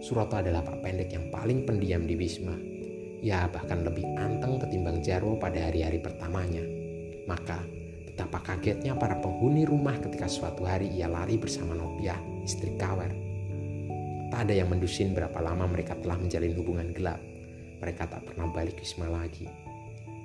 Suroto 0.04 0.38
adalah 0.40 0.62
pak 0.62 0.84
pendek 0.84 1.10
yang 1.16 1.32
paling 1.32 1.64
pendiam 1.64 2.04
di 2.04 2.16
Wisma. 2.20 2.56
Ya 3.24 3.50
bahkan 3.50 3.82
lebih 3.82 4.06
anteng 4.20 4.62
ketimbang 4.62 5.02
Jarwo 5.02 5.40
pada 5.40 5.72
hari-hari 5.72 5.98
pertamanya. 5.98 6.62
Maka 7.26 7.58
Betapa 8.16 8.40
kagetnya 8.40 8.96
para 8.96 9.20
penghuni 9.20 9.68
rumah 9.68 10.00
ketika 10.00 10.32
suatu 10.32 10.64
hari 10.64 10.88
ia 10.88 11.12
lari 11.12 11.36
bersama 11.36 11.76
Novia, 11.76 12.16
istri 12.48 12.72
Kawer. 12.80 13.12
Tak 14.32 14.48
ada 14.48 14.56
yang 14.56 14.72
mendusin 14.72 15.12
berapa 15.12 15.36
lama 15.44 15.68
mereka 15.68 16.00
telah 16.00 16.16
menjalin 16.16 16.56
hubungan 16.56 16.96
gelap. 16.96 17.20
Mereka 17.84 18.08
tak 18.08 18.24
pernah 18.24 18.48
balik 18.56 18.80
Wisma 18.80 19.12
lagi. 19.12 19.52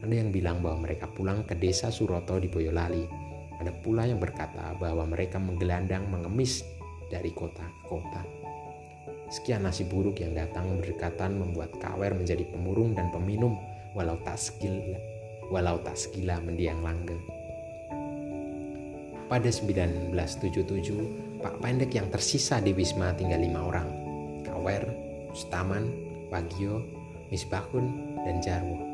Ada 0.07 0.15
yang 0.23 0.31
bilang 0.31 0.63
bahwa 0.63 0.87
mereka 0.87 1.11
pulang 1.11 1.43
ke 1.43 1.59
desa 1.59 1.91
Suroto 1.91 2.39
di 2.39 2.47
Boyolali. 2.47 3.20
Ada 3.61 3.77
pula 3.85 4.09
yang 4.09 4.17
berkata 4.17 4.73
bahwa 4.81 5.05
mereka 5.05 5.37
menggelandang 5.37 6.09
mengemis 6.09 6.65
dari 7.13 7.29
kota 7.37 7.61
ke 7.63 7.83
kota. 7.85 8.25
Sekian 9.31 9.63
nasi 9.63 9.85
buruk 9.87 10.19
yang 10.25 10.35
datang 10.35 10.81
berdekatan 10.81 11.39
membuat 11.39 11.77
Kawer 11.79 12.17
menjadi 12.17 12.43
pemurung 12.49 12.97
dan 12.97 13.13
peminum 13.13 13.55
walau 13.93 14.17
tak 14.25 14.41
skill 14.41 14.81
walau 15.53 15.79
tak 15.83 15.95
sekila 15.95 16.41
mendiang 16.41 16.81
langgeng. 16.81 17.21
Pada 19.31 19.47
1977, 19.47 21.39
Pak 21.39 21.63
Pendek 21.63 21.95
yang 21.95 22.11
tersisa 22.11 22.59
di 22.59 22.75
Wisma 22.75 23.15
tinggal 23.15 23.39
lima 23.39 23.63
orang. 23.63 23.87
Kawer, 24.43 24.83
Ustaman, 25.31 25.87
Wagio, 26.35 26.83
Misbahun, 27.31 27.87
dan 28.27 28.43
Jarwo. 28.43 28.90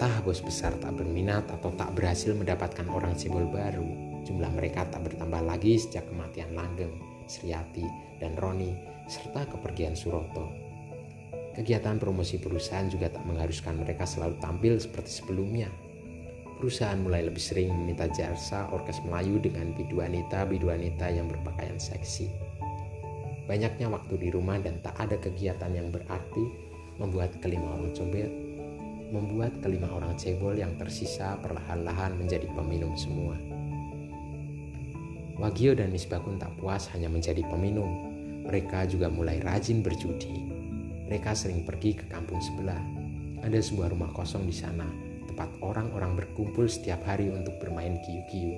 Entah 0.00 0.24
bos 0.24 0.40
besar 0.40 0.72
tak 0.80 0.96
berminat 0.96 1.44
atau 1.52 1.76
tak 1.76 1.92
berhasil 1.92 2.32
mendapatkan 2.32 2.88
orang 2.88 3.12
cebol 3.20 3.44
baru, 3.52 4.10
Jumlah 4.24 4.52
mereka 4.52 4.84
tak 4.88 5.08
bertambah 5.08 5.40
lagi 5.44 5.80
sejak 5.80 6.08
kematian 6.08 6.52
Langgeng, 6.52 6.92
Sriati, 7.24 7.84
dan 8.20 8.36
Roni, 8.36 8.76
serta 9.08 9.48
kepergian 9.48 9.96
Suroto. 9.96 10.48
Kegiatan 11.56 12.00
promosi 12.00 12.40
perusahaan 12.40 12.88
juga 12.88 13.12
tak 13.12 13.24
mengharuskan 13.26 13.80
mereka 13.80 14.08
selalu 14.08 14.40
tampil 14.40 14.80
seperti 14.80 15.20
sebelumnya. 15.20 15.68
Perusahaan 16.56 17.00
mulai 17.00 17.28
lebih 17.28 17.40
sering 17.40 17.68
meminta 17.68 18.08
jasa 18.08 18.72
orkes 18.72 19.04
Melayu 19.04 19.36
dengan 19.36 19.72
biduanita-biduanita 19.76 21.12
yang 21.12 21.28
berpakaian 21.28 21.76
seksi. 21.76 22.28
Banyaknya 23.48 23.92
waktu 23.92 24.16
di 24.16 24.28
rumah 24.32 24.60
dan 24.64 24.80
tak 24.80 24.96
ada 24.96 25.20
kegiatan 25.20 25.72
yang 25.76 25.92
berarti 25.92 26.44
membuat 26.96 27.36
kelima 27.44 27.76
orang 27.76 27.92
cobel 27.96 28.39
membuat 29.10 29.58
kelima 29.58 29.90
orang 29.90 30.14
cebol 30.14 30.54
yang 30.54 30.74
tersisa 30.78 31.34
perlahan-lahan 31.42 32.14
menjadi 32.14 32.46
peminum 32.54 32.94
semua. 32.94 33.34
Wagio 35.40 35.72
dan 35.74 35.90
Misbakun 35.90 36.36
tak 36.38 36.52
puas 36.60 36.86
hanya 36.94 37.10
menjadi 37.10 37.42
peminum. 37.48 37.88
Mereka 38.44 38.86
juga 38.88 39.08
mulai 39.08 39.42
rajin 39.42 39.80
berjudi. 39.82 40.46
Mereka 41.08 41.34
sering 41.34 41.66
pergi 41.66 41.96
ke 41.96 42.04
kampung 42.12 42.38
sebelah. 42.38 42.78
Ada 43.40 43.58
sebuah 43.58 43.90
rumah 43.90 44.12
kosong 44.12 44.44
di 44.44 44.52
sana, 44.52 44.84
tempat 45.26 45.48
orang-orang 45.64 46.12
berkumpul 46.12 46.68
setiap 46.68 47.00
hari 47.08 47.32
untuk 47.32 47.56
bermain 47.56 47.96
kiyu-kiyu. 48.04 48.52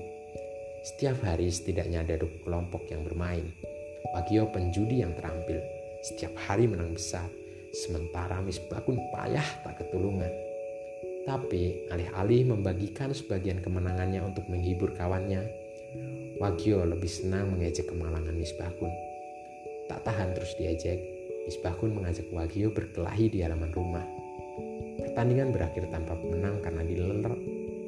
Setiap 0.83 1.23
hari 1.23 1.47
setidaknya 1.47 2.03
ada 2.03 2.19
dua 2.19 2.35
kelompok 2.43 2.91
yang 2.91 3.07
bermain. 3.07 3.47
Wagio 4.11 4.51
penjudi 4.51 5.07
yang 5.07 5.15
terampil, 5.15 5.63
setiap 6.03 6.35
hari 6.35 6.67
menang 6.67 6.99
besar, 6.99 7.31
sementara 7.73 8.45
Misbakun 8.45 9.01
payah 9.09 9.45
tak 9.65 9.81
ketulungan. 9.81 10.29
Tapi 11.25 11.89
alih-alih 11.89 12.53
membagikan 12.53 13.15
sebagian 13.17 13.65
kemenangannya 13.65 14.21
untuk 14.21 14.45
menghibur 14.53 14.93
kawannya, 14.93 15.49
Wagio 16.37 16.85
lebih 16.85 17.09
senang 17.09 17.57
mengejek 17.57 17.89
kemalangan 17.89 18.35
Misbakun. 18.37 18.93
Tak 19.89 20.05
tahan 20.05 20.37
terus 20.37 20.53
diejek, 20.61 20.99
Misbakun 21.49 21.97
mengajak 21.97 22.29
Wagio 22.29 22.69
berkelahi 22.75 23.33
di 23.33 23.41
halaman 23.41 23.73
rumah. 23.73 24.05
Pertandingan 25.01 25.55
berakhir 25.55 25.89
tanpa 25.89 26.19
menang 26.19 26.61
karena 26.61 26.83
dileler, 26.85 27.35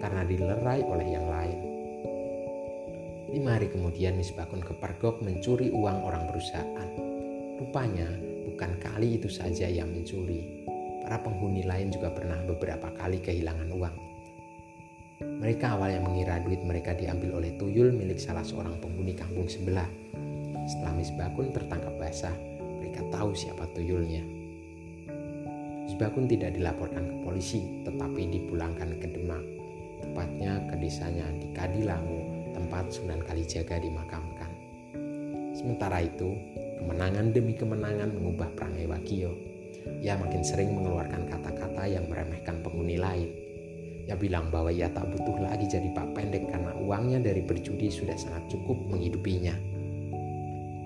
karena 0.00 0.22
dilerai 0.24 0.80
oleh 0.84 1.08
yang 1.10 1.26
lain. 1.28 1.58
Lima 3.34 3.58
hari 3.58 3.66
kemudian 3.66 4.14
Misbakun 4.14 4.62
kepergok 4.62 5.18
mencuri 5.20 5.74
uang 5.74 6.06
orang 6.06 6.30
perusahaan. 6.30 6.88
Rupanya 7.58 8.33
bukan 8.44 8.76
kali 8.78 9.16
itu 9.16 9.32
saja 9.32 9.64
yang 9.66 9.88
mencuri. 9.88 10.62
Para 11.04 11.20
penghuni 11.20 11.64
lain 11.64 11.88
juga 11.92 12.12
pernah 12.12 12.40
beberapa 12.44 12.92
kali 12.92 13.20
kehilangan 13.24 13.68
uang. 13.72 13.96
Mereka 15.24 15.76
awalnya 15.76 16.00
mengira 16.00 16.40
duit 16.40 16.60
mereka 16.64 16.96
diambil 16.96 17.40
oleh 17.40 17.56
tuyul 17.56 17.92
milik 17.92 18.20
salah 18.20 18.44
seorang 18.44 18.76
penghuni 18.80 19.16
kampung 19.16 19.48
sebelah. 19.48 19.88
Setelah 20.64 20.96
Misbakun 20.96 21.52
tertangkap 21.52 21.92
basah, 22.00 22.32
mereka 22.80 23.04
tahu 23.12 23.36
siapa 23.36 23.68
tuyulnya. 23.76 24.24
Misbakun 25.84 26.24
tidak 26.24 26.56
dilaporkan 26.56 27.04
ke 27.04 27.16
polisi, 27.20 27.84
tetapi 27.84 28.24
dipulangkan 28.32 28.96
ke 28.96 29.06
Demak, 29.12 29.44
tepatnya 30.00 30.64
ke 30.72 30.74
desanya 30.80 31.28
di 31.36 31.52
Kadilangu 31.52 32.50
tempat 32.56 32.88
Sunan 32.88 33.20
Kalijaga 33.20 33.76
dimakamkan. 33.76 34.50
Sementara 35.52 36.00
itu, 36.00 36.34
kemenangan 36.80 37.30
demi 37.30 37.54
kemenangan 37.54 38.10
mengubah 38.14 38.50
perangai 38.54 38.86
Wagio. 38.88 39.32
Ia 40.00 40.16
makin 40.16 40.42
sering 40.42 40.72
mengeluarkan 40.72 41.28
kata-kata 41.28 41.84
yang 41.88 42.08
meremehkan 42.08 42.64
penghuni 42.64 42.96
lain. 42.96 43.28
Ia 44.04 44.16
bilang 44.20 44.52
bahwa 44.52 44.68
ia 44.68 44.92
tak 44.92 45.08
butuh 45.16 45.40
lagi 45.40 45.64
jadi 45.64 45.88
pak 45.96 46.12
pendek 46.12 46.52
karena 46.52 46.76
uangnya 46.76 47.24
dari 47.24 47.40
berjudi 47.40 47.88
sudah 47.88 48.16
sangat 48.16 48.52
cukup 48.52 48.76
menghidupinya. 48.92 49.56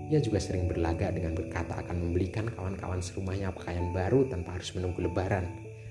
Ia 0.09 0.25
juga 0.25 0.41
sering 0.41 0.71
berlagak 0.71 1.19
dengan 1.19 1.37
berkata 1.37 1.85
akan 1.85 1.97
membelikan 1.99 2.49
kawan-kawan 2.49 3.03
serumahnya 3.05 3.53
pakaian 3.53 3.93
baru 3.93 4.25
tanpa 4.31 4.57
harus 4.57 4.73
menunggu 4.73 5.05
lebaran 5.05 5.45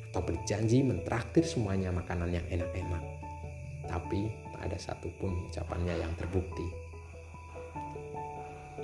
atau 0.10 0.24
berjanji 0.24 0.82
mentraktir 0.82 1.46
semuanya 1.46 1.94
makanan 1.94 2.34
yang 2.34 2.46
enak-enak. 2.50 3.04
Tapi 3.86 4.32
tak 4.56 4.62
ada 4.72 4.78
satupun 4.80 5.52
ucapannya 5.52 6.02
yang 6.02 6.10
terbukti. 6.18 6.87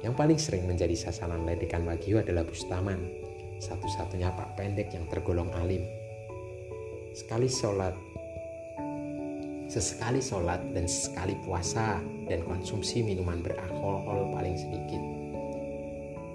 Yang 0.03 0.13
paling 0.19 0.39
sering 0.39 0.67
menjadi 0.67 0.99
sasaran 0.99 1.47
ledekan 1.47 1.87
Wagyu 1.87 2.19
adalah 2.19 2.43
Bustaman, 2.43 3.07
satu-satunya 3.63 4.35
pak 4.35 4.59
pendek 4.59 4.91
yang 4.91 5.07
tergolong 5.07 5.47
alim. 5.55 5.79
Sekali 7.15 7.47
sholat, 7.47 7.95
sesekali 9.71 10.19
sholat 10.19 10.59
dan 10.75 10.91
sesekali 10.91 11.39
puasa 11.47 12.03
dan 12.27 12.43
konsumsi 12.43 12.99
minuman 12.99 13.39
beralkohol 13.39 14.27
paling 14.35 14.59
sedikit. 14.59 14.99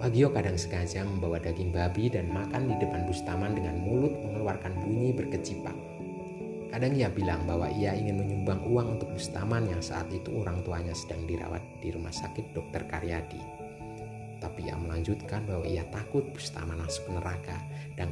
Wagio 0.01 0.33
kadang 0.33 0.57
sengaja 0.57 1.05
membawa 1.05 1.37
daging 1.37 1.69
babi 1.69 2.09
dan 2.09 2.25
makan 2.33 2.73
di 2.73 2.75
depan 2.81 3.05
Bustaman 3.05 3.53
dengan 3.53 3.77
mulut 3.85 4.17
mengeluarkan 4.25 4.81
bunyi 4.81 5.13
berkecipak. 5.13 5.77
Kadang 6.73 6.97
ia 6.97 7.11
bilang 7.13 7.45
bahwa 7.45 7.69
ia 7.69 7.93
ingin 7.93 8.17
menyumbang 8.17 8.65
uang 8.65 8.97
untuk 8.97 9.13
Bustaman 9.13 9.69
yang 9.69 9.83
saat 9.83 10.09
itu 10.09 10.33
orang 10.41 10.65
tuanya 10.65 10.95
sedang 10.97 11.21
dirawat 11.29 11.61
di 11.83 11.93
rumah 11.93 12.13
sakit 12.15 12.55
Dr. 12.55 12.87
Karyadi. 12.89 13.58
Tapi 14.49 14.65
ia 14.65 14.73
melanjutkan 14.73 15.45
bahwa 15.45 15.61
ia 15.69 15.85
takut 15.93 16.25
Bustaman 16.33 16.81
masuk 16.81 17.05
neraka 17.13 17.61
dan 17.93 18.09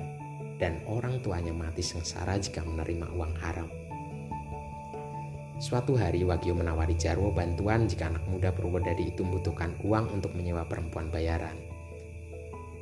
dan 0.61 0.77
orang 0.85 1.17
tuanya 1.25 1.49
mati 1.49 1.81
sengsara 1.81 2.37
jika 2.37 2.61
menerima 2.61 3.09
uang 3.09 3.33
haram. 3.41 3.65
Suatu 5.57 5.97
hari 5.97 6.21
Wagio 6.21 6.53
menawari 6.53 6.93
Jarwo 6.93 7.33
bantuan 7.33 7.89
jika 7.89 8.13
anak 8.13 8.21
muda 8.29 8.53
Purwodadi 8.53 9.09
itu 9.09 9.25
membutuhkan 9.25 9.73
uang 9.81 10.13
untuk 10.13 10.37
menyewa 10.37 10.61
perempuan 10.69 11.09
bayaran. 11.09 11.57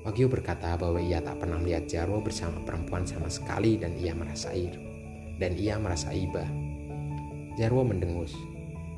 Wagio 0.03 0.27
berkata 0.27 0.75
bahwa 0.75 0.99
ia 0.99 1.23
tak 1.23 1.39
pernah 1.39 1.55
melihat 1.55 1.87
Jarwo 1.87 2.19
bersama 2.19 2.59
perempuan 2.67 3.07
sama 3.07 3.31
sekali 3.31 3.79
dan 3.79 3.95
ia 3.95 4.11
merasa 4.11 4.51
iri 4.51 4.75
dan 5.39 5.55
ia 5.55 5.79
merasa 5.79 6.11
iba. 6.11 6.43
Jarwo 7.55 7.87
mendengus. 7.87 8.35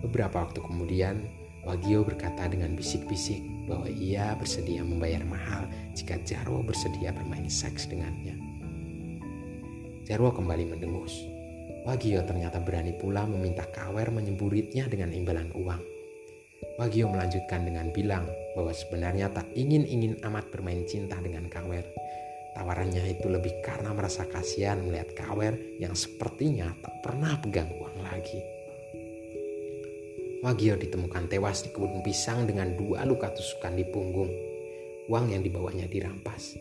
Beberapa 0.01 0.45
waktu 0.45 0.61
kemudian, 0.61 1.25
Wagio 1.67 2.07
berkata 2.07 2.47
dengan 2.47 2.79
bisik-bisik 2.79 3.43
bahwa 3.67 3.91
ia 3.91 4.31
bersedia 4.39 4.87
membayar 4.87 5.19
mahal 5.27 5.67
jika 5.91 6.15
Jarwo 6.23 6.63
bersedia 6.63 7.11
bermain 7.11 7.51
seks 7.51 7.91
dengannya. 7.91 8.39
Jarwo 10.07 10.31
kembali 10.31 10.71
mendengus. 10.71 11.27
Wagio 11.83 12.23
ternyata 12.23 12.63
berani 12.63 12.95
pula 12.95 13.27
meminta 13.27 13.67
Kawer 13.67 14.07
menyemburitnya 14.15 14.87
dengan 14.87 15.11
imbalan 15.11 15.51
uang. 15.51 15.83
Wagio 16.79 17.11
melanjutkan 17.11 17.67
dengan 17.67 17.91
bilang 17.91 18.23
bahwa 18.55 18.71
sebenarnya 18.71 19.27
tak 19.35 19.51
ingin-ingin 19.51 20.23
amat 20.23 20.47
bermain 20.47 20.87
cinta 20.87 21.19
dengan 21.19 21.51
Kawer, 21.51 21.83
Tawarannya 22.57 23.13
itu 23.13 23.29
lebih 23.29 23.61
karena 23.61 23.93
merasa 23.93 24.25
kasihan 24.25 24.81
melihat 24.81 25.13
Kawer 25.13 25.77
yang 25.77 25.93
sepertinya 25.93 26.73
tak 26.81 27.05
pernah 27.05 27.37
pegang 27.37 27.69
uang 27.69 28.01
lagi. 28.01 28.56
Wagio 30.37 30.77
ditemukan 30.77 31.33
tewas 31.33 31.65
di 31.65 31.73
kebun 31.73 32.05
pisang 32.05 32.45
dengan 32.45 32.77
dua 32.77 33.01
luka 33.09 33.33
tusukan 33.33 33.73
di 33.73 33.81
punggung. 33.89 34.29
Uang 35.09 35.33
yang 35.33 35.41
dibawanya 35.41 35.89
dirampas. 35.89 36.53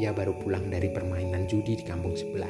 Ia 0.00 0.16
baru 0.16 0.40
pulang 0.40 0.72
dari 0.72 0.88
permainan 0.88 1.44
judi 1.44 1.76
di 1.76 1.84
kampung 1.84 2.16
sebelah. 2.16 2.48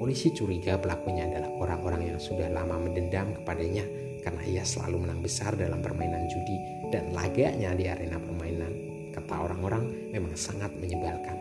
Polisi 0.00 0.32
curiga 0.32 0.80
pelakunya 0.80 1.28
adalah 1.28 1.52
orang-orang 1.60 2.08
yang 2.08 2.16
sudah 2.16 2.48
lama 2.48 2.80
mendendam 2.80 3.36
kepadanya 3.36 3.84
karena 4.24 4.42
ia 4.48 4.64
selalu 4.64 5.04
menang 5.04 5.20
besar 5.20 5.52
dalam 5.52 5.84
permainan 5.84 6.24
judi 6.24 6.56
dan 6.88 7.12
laganya 7.12 7.76
di 7.76 7.84
arena 7.84 8.16
permainan. 8.16 8.72
Kata 9.12 9.44
orang-orang 9.44 10.08
memang 10.08 10.32
sangat 10.32 10.72
menyebalkan. 10.80 11.36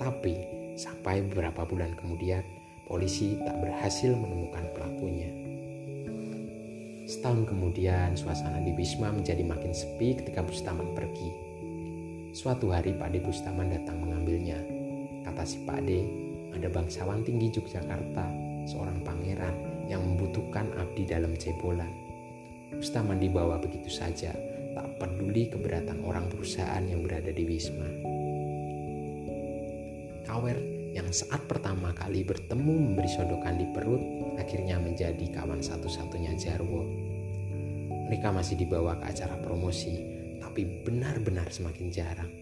Tapi 0.00 0.48
sampai 0.80 1.20
beberapa 1.28 1.68
bulan 1.68 1.92
kemudian 1.92 2.40
polisi 2.88 3.36
tak 3.44 3.60
berhasil 3.60 4.16
menemukan 4.16 4.64
pelakunya. 4.72 5.57
Setahun 7.08 7.48
kemudian 7.48 8.12
suasana 8.20 8.60
di 8.60 8.76
Wisma 8.76 9.08
menjadi 9.08 9.40
makin 9.40 9.72
sepi 9.72 10.20
ketika 10.20 10.44
Bustaman 10.44 10.92
pergi. 10.92 11.32
Suatu 12.36 12.68
hari 12.68 12.92
Pak 12.92 13.16
De 13.16 13.24
Bustaman 13.24 13.72
datang 13.72 14.04
mengambilnya. 14.04 14.60
Kata 15.24 15.40
si 15.48 15.56
Pak 15.64 15.88
De, 15.88 16.04
ada 16.52 16.68
bangsawan 16.68 17.24
tinggi 17.24 17.48
Yogyakarta, 17.48 18.28
seorang 18.68 19.00
pangeran 19.00 19.56
yang 19.88 20.04
membutuhkan 20.04 20.68
abdi 20.76 21.08
dalam 21.08 21.32
cebolan. 21.32 21.88
Bustaman 22.76 23.16
dibawa 23.16 23.56
begitu 23.56 23.88
saja, 23.88 24.36
tak 24.76 25.00
peduli 25.00 25.48
keberatan 25.48 26.04
orang 26.04 26.28
perusahaan 26.28 26.84
yang 26.84 27.00
berada 27.00 27.32
di 27.32 27.44
Wisma. 27.48 27.88
Kawer 30.28 30.60
yang 30.92 31.08
saat 31.08 31.40
pertama 31.48 31.96
kali 31.96 32.20
bertemu 32.20 32.92
memberi 32.92 33.08
sodokan 33.08 33.56
di 33.56 33.64
perut 33.72 34.02
akhirnya 34.36 34.80
menjadi 34.82 35.24
kawan 35.30 35.62
satu-satunya 35.62 36.34
Jarwo. 36.34 36.97
Mereka 38.08 38.32
masih 38.32 38.56
dibawa 38.56 38.96
ke 38.96 39.12
acara 39.12 39.36
promosi, 39.36 40.00
tapi 40.40 40.64
benar-benar 40.82 41.52
semakin 41.52 41.92
jarang. 41.92 42.32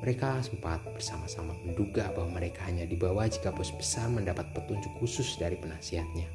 Mereka 0.00 0.44
sempat 0.44 0.84
bersama-sama 0.92 1.56
menduga 1.64 2.12
bahwa 2.12 2.40
mereka 2.40 2.64
hanya 2.68 2.84
dibawa 2.84 3.24
jika 3.24 3.52
bos 3.52 3.72
besar 3.72 4.08
mendapat 4.08 4.48
petunjuk 4.56 4.92
khusus 5.00 5.36
dari 5.40 5.56
penasihatnya. 5.56 6.28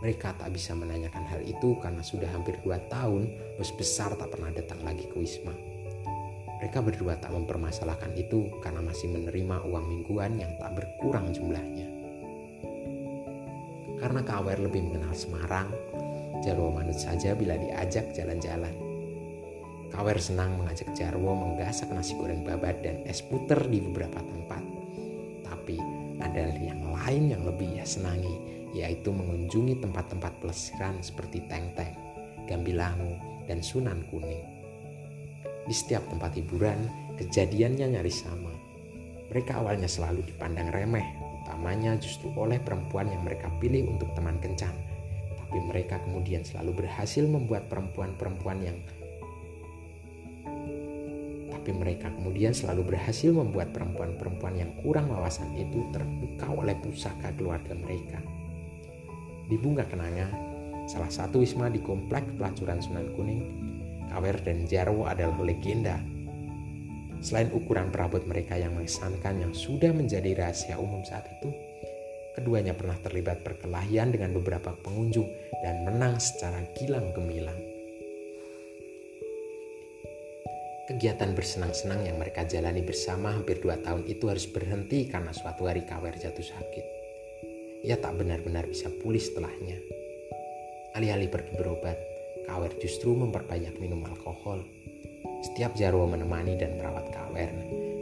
Mereka 0.00 0.34
tak 0.40 0.50
bisa 0.52 0.72
menanyakan 0.72 1.24
hal 1.28 1.40
itu 1.44 1.76
karena 1.78 2.00
sudah 2.00 2.26
hampir 2.32 2.56
dua 2.64 2.80
tahun 2.88 3.28
bos 3.60 3.72
besar 3.76 4.16
tak 4.16 4.32
pernah 4.32 4.52
datang 4.52 4.80
lagi 4.84 5.04
ke 5.04 5.16
Wisma. 5.20 5.52
Mereka 6.62 6.78
berdua 6.78 7.18
tak 7.18 7.34
mempermasalahkan 7.34 8.14
itu 8.16 8.48
karena 8.62 8.80
masih 8.80 9.10
menerima 9.10 9.66
uang 9.66 9.84
mingguan 9.92 10.38
yang 10.38 10.54
tak 10.56 10.78
berkurang 10.78 11.28
jumlahnya. 11.34 11.90
Karena 14.00 14.22
Kawer 14.26 14.58
lebih 14.58 14.82
mengenal 14.82 15.14
Semarang, 15.14 15.70
Jarwo 16.42 16.74
manut 16.74 16.98
saja 16.98 17.38
bila 17.38 17.54
diajak 17.54 18.10
jalan-jalan. 18.12 18.74
Kawer 19.94 20.18
senang 20.18 20.58
mengajak 20.58 20.90
Jarwo 20.98 21.38
menggasak 21.38 21.86
nasi 21.94 22.18
goreng 22.18 22.42
babat 22.42 22.82
dan 22.82 22.98
es 23.06 23.22
puter 23.22 23.62
di 23.70 23.78
beberapa 23.78 24.18
tempat. 24.18 24.62
Tapi 25.46 25.78
ada 26.18 26.50
yang 26.58 26.82
lain 26.90 27.30
yang 27.30 27.42
lebih 27.46 27.78
ia 27.78 27.86
senangi, 27.86 28.34
yaitu 28.74 29.14
mengunjungi 29.14 29.78
tempat-tempat 29.78 30.42
pelesiran 30.42 30.98
seperti 30.98 31.46
Teng-Teng, 31.46 31.94
Gambilangu, 32.50 33.44
dan 33.46 33.62
Sunan 33.62 34.02
Kuning. 34.10 34.42
Di 35.62 35.74
setiap 35.76 36.02
tempat 36.10 36.34
hiburan, 36.34 36.90
kejadiannya 37.22 37.94
nyaris 37.94 38.26
sama. 38.26 38.50
Mereka 39.30 39.62
awalnya 39.62 39.86
selalu 39.86 40.26
dipandang 40.26 40.74
remeh, 40.74 41.06
utamanya 41.44 41.94
justru 42.02 42.34
oleh 42.34 42.58
perempuan 42.58 43.06
yang 43.14 43.22
mereka 43.22 43.46
pilih 43.62 43.86
untuk 43.94 44.10
teman 44.18 44.42
kencan. 44.42 44.91
Tapi 45.52 45.68
mereka 45.68 46.00
kemudian 46.00 46.40
selalu 46.40 46.80
berhasil 46.80 47.28
membuat 47.28 47.68
perempuan-perempuan 47.68 48.64
yang 48.64 48.80
tapi 51.62 51.78
mereka 51.78 52.10
kemudian 52.10 52.50
selalu 52.50 52.90
berhasil 52.90 53.30
membuat 53.30 53.70
perempuan-perempuan 53.70 54.58
yang 54.58 54.74
kurang 54.82 55.06
wawasan 55.14 55.46
itu 55.54 55.86
terpukau 55.94 56.58
oleh 56.58 56.74
pusaka 56.82 57.30
keluarga 57.38 57.70
mereka. 57.78 58.18
Di 59.46 59.54
Bunga 59.54 59.86
Kenanga, 59.86 60.26
salah 60.90 61.06
satu 61.06 61.38
wisma 61.38 61.70
di 61.70 61.78
komplek 61.78 62.26
pelacuran 62.34 62.82
Sunan 62.82 63.14
Kuning, 63.14 63.42
Kawer 64.10 64.42
dan 64.42 64.66
Jarwo 64.66 65.06
adalah 65.06 65.38
legenda. 65.38 66.02
Selain 67.22 67.46
ukuran 67.54 67.94
perabot 67.94 68.26
mereka 68.26 68.58
yang 68.58 68.74
mengesankan 68.74 69.46
yang 69.46 69.54
sudah 69.54 69.94
menjadi 69.94 70.34
rahasia 70.34 70.82
umum 70.82 71.06
saat 71.06 71.30
itu, 71.30 71.54
keduanya 72.34 72.72
pernah 72.76 72.96
terlibat 73.00 73.44
perkelahian 73.44 74.12
dengan 74.12 74.32
beberapa 74.36 74.72
pengunjung 74.72 75.28
dan 75.64 75.84
menang 75.84 76.16
secara 76.18 76.64
gilang 76.76 77.12
gemilang. 77.12 77.58
Kegiatan 80.88 81.32
bersenang-senang 81.32 82.04
yang 82.04 82.18
mereka 82.18 82.44
jalani 82.44 82.82
bersama 82.82 83.32
hampir 83.32 83.62
dua 83.62 83.78
tahun 83.80 84.04
itu 84.10 84.28
harus 84.28 84.44
berhenti 84.50 85.06
karena 85.08 85.30
suatu 85.30 85.64
hari 85.70 85.86
Kawer 85.86 86.18
jatuh 86.18 86.44
sakit 86.44 87.02
ia 87.82 87.98
tak 87.98 88.14
benar-benar 88.14 88.70
bisa 88.70 88.86
pulih 89.02 89.18
setelahnya. 89.18 89.74
Alih-alih 90.94 91.26
pergi 91.26 91.58
berobat, 91.58 91.98
Kawer 92.46 92.70
justru 92.78 93.10
memperbanyak 93.10 93.74
minum 93.82 94.06
alkohol. 94.06 94.62
Setiap 95.42 95.74
Jarwo 95.74 96.06
menemani 96.06 96.54
dan 96.54 96.78
merawat 96.78 97.10
Kawer, 97.10 97.50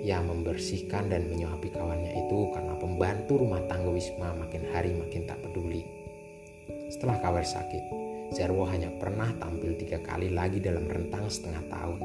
ia 0.01 0.20
membersihkan 0.24 1.12
dan 1.12 1.28
menyuapi 1.28 1.68
kawannya 1.72 2.12
itu 2.26 2.51
karena 2.57 2.74
pembantu 2.80 3.40
rumah 3.40 3.61
tangga 3.68 3.92
Wisma 3.92 4.32
makin 4.36 4.64
hari 4.72 4.96
makin 4.96 5.28
tak 5.28 5.40
peduli. 5.44 5.84
Setelah 6.90 7.20
Kawer 7.22 7.46
sakit, 7.46 7.84
Jarwo 8.34 8.66
hanya 8.66 8.90
pernah 8.96 9.30
tampil 9.38 9.76
tiga 9.78 10.01
kali 10.03 10.32
lagi 10.32 10.59
dalam 10.59 10.88
rentang 10.88 11.28
setengah 11.30 11.62
tahun. 11.70 12.01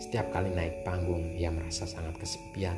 Setiap 0.00 0.30
kali 0.32 0.52
naik 0.52 0.82
panggung, 0.86 1.34
ia 1.36 1.52
merasa 1.52 1.84
sangat 1.84 2.16
kesepian 2.18 2.76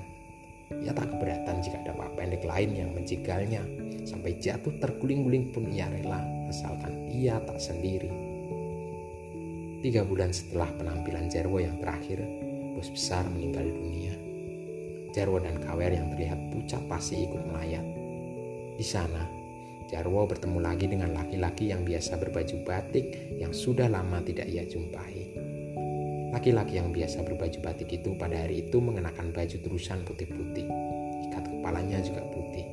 ia 0.82 0.90
tak 0.90 1.14
keberatan 1.14 1.62
jika 1.62 1.78
ada 1.86 1.94
pak 1.94 2.10
pendek 2.18 2.42
lain 2.42 2.70
yang 2.74 2.90
menjegalnya. 2.90 3.62
Sampai 4.02 4.38
jatuh 4.38 4.74
terguling-guling 4.82 5.54
pun 5.54 5.70
ia 5.70 5.86
rela, 5.86 6.22
asalkan 6.50 7.06
ia 7.10 7.38
tak 7.42 7.58
sendiri. 7.62 8.10
Tiga 9.82 10.02
bulan 10.02 10.34
setelah 10.34 10.66
penampilan 10.74 11.30
Jarwo 11.30 11.62
yang 11.62 11.78
terakhir, 11.78 12.26
bos 12.76 12.92
besar 12.92 13.24
meninggal 13.32 13.64
dunia. 13.64 14.12
Jarwo 15.16 15.40
dan 15.40 15.56
Kawer 15.64 15.96
yang 15.96 16.12
terlihat 16.12 16.36
pucat 16.52 16.84
pasti 16.92 17.24
ikut 17.24 17.40
melayat. 17.48 17.80
Di 18.76 18.84
sana, 18.84 19.24
Jarwo 19.88 20.28
bertemu 20.28 20.60
lagi 20.60 20.84
dengan 20.84 21.16
laki-laki 21.16 21.72
yang 21.72 21.88
biasa 21.88 22.20
berbaju 22.20 22.56
batik 22.68 23.32
yang 23.40 23.56
sudah 23.56 23.88
lama 23.88 24.20
tidak 24.20 24.44
ia 24.52 24.68
jumpai. 24.68 25.32
Laki-laki 26.36 26.76
yang 26.76 26.92
biasa 26.92 27.24
berbaju 27.24 27.58
batik 27.64 27.88
itu 27.96 28.12
pada 28.20 28.44
hari 28.44 28.68
itu 28.68 28.76
mengenakan 28.76 29.32
baju 29.32 29.56
terusan 29.56 30.04
putih-putih. 30.04 30.68
Ikat 31.32 31.48
kepalanya 31.48 32.04
juga 32.04 32.28
putih. 32.28 32.68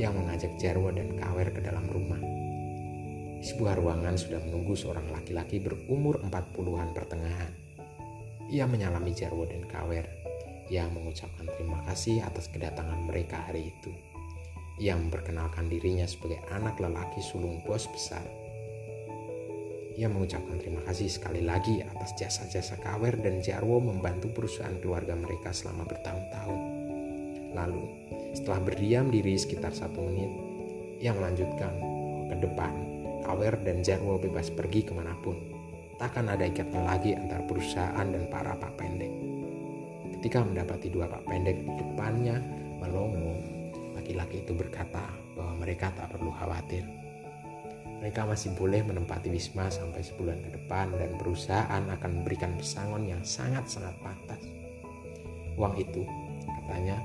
Ia 0.00 0.08
mengajak 0.16 0.56
Jarwo 0.56 0.88
dan 0.88 1.12
Kawer 1.12 1.52
ke 1.52 1.60
dalam 1.60 1.84
rumah. 1.92 2.24
Di 3.36 3.44
sebuah 3.44 3.76
ruangan 3.76 4.16
sudah 4.16 4.40
menunggu 4.48 4.72
seorang 4.72 5.12
laki-laki 5.12 5.60
berumur 5.60 6.24
40-an 6.24 6.96
pertengahan. 6.96 7.65
Ia 8.50 8.64
menyalami 8.66 9.14
Jarwo 9.14 9.46
dan 9.46 9.66
Kawer. 9.66 10.06
Ia 10.70 10.86
mengucapkan 10.90 11.46
terima 11.54 11.82
kasih 11.86 12.22
atas 12.22 12.50
kedatangan 12.50 13.06
mereka 13.06 13.42
hari 13.46 13.70
itu. 13.74 13.90
Ia 14.82 14.98
memperkenalkan 14.98 15.70
dirinya 15.70 16.04
sebagai 16.04 16.42
anak 16.50 16.78
lelaki 16.82 17.22
sulung 17.22 17.62
bos 17.64 17.88
besar 17.90 18.46
ia 19.96 20.12
mengucapkan 20.12 20.60
terima 20.60 20.84
kasih 20.84 21.08
sekali 21.08 21.40
lagi 21.40 21.80
atas 21.80 22.12
jasa-jasa 22.20 22.76
Kawer 22.84 23.16
dan 23.16 23.40
Jarwo 23.40 23.80
membantu 23.80 24.28
perusahaan 24.28 24.76
keluarga 24.76 25.16
mereka 25.16 25.56
selama 25.56 25.88
bertahun-tahun. 25.88 26.60
Lalu, 27.56 27.84
setelah 28.36 28.60
berdiam 28.60 29.08
diri 29.08 29.40
sekitar 29.40 29.72
satu 29.72 30.04
menit, 30.04 30.28
ia 31.00 31.16
melanjutkan 31.16 31.72
ke 32.28 32.36
depan. 32.44 32.72
Kawer 33.24 33.56
dan 33.64 33.80
Jarwo 33.80 34.20
bebas 34.20 34.52
pergi 34.52 34.84
ke 34.84 34.92
mana 34.92 35.16
pun. 35.24 35.55
Takkan 35.96 36.28
ada 36.28 36.44
ikatan 36.44 36.84
lagi 36.84 37.16
antara 37.16 37.40
perusahaan 37.44 38.04
dan 38.04 38.28
para 38.28 38.52
pak 38.56 38.72
pendek. 38.76 39.12
Ketika 40.20 40.44
mendapati 40.44 40.92
dua 40.92 41.08
pak 41.08 41.24
pendek 41.24 41.56
di 41.64 41.72
depannya 41.80 42.36
melongo, 42.80 43.40
laki-laki 43.96 44.44
itu 44.44 44.52
berkata 44.52 45.08
bahwa 45.32 45.64
mereka 45.64 45.92
tak 45.96 46.12
perlu 46.12 46.28
khawatir 46.32 46.84
mereka 48.00 48.28
masih 48.28 48.52
boleh 48.52 48.84
menempati 48.84 49.32
Wisma 49.32 49.72
sampai 49.72 50.04
sebulan 50.04 50.44
ke 50.44 50.50
depan 50.52 50.92
dan 51.00 51.16
perusahaan 51.16 51.80
akan 51.80 52.10
memberikan 52.20 52.52
pesangon 52.54 53.08
yang 53.08 53.22
sangat-sangat 53.24 53.96
pantas. 54.04 54.42
Uang 55.56 55.74
itu, 55.80 56.04
katanya, 56.44 57.00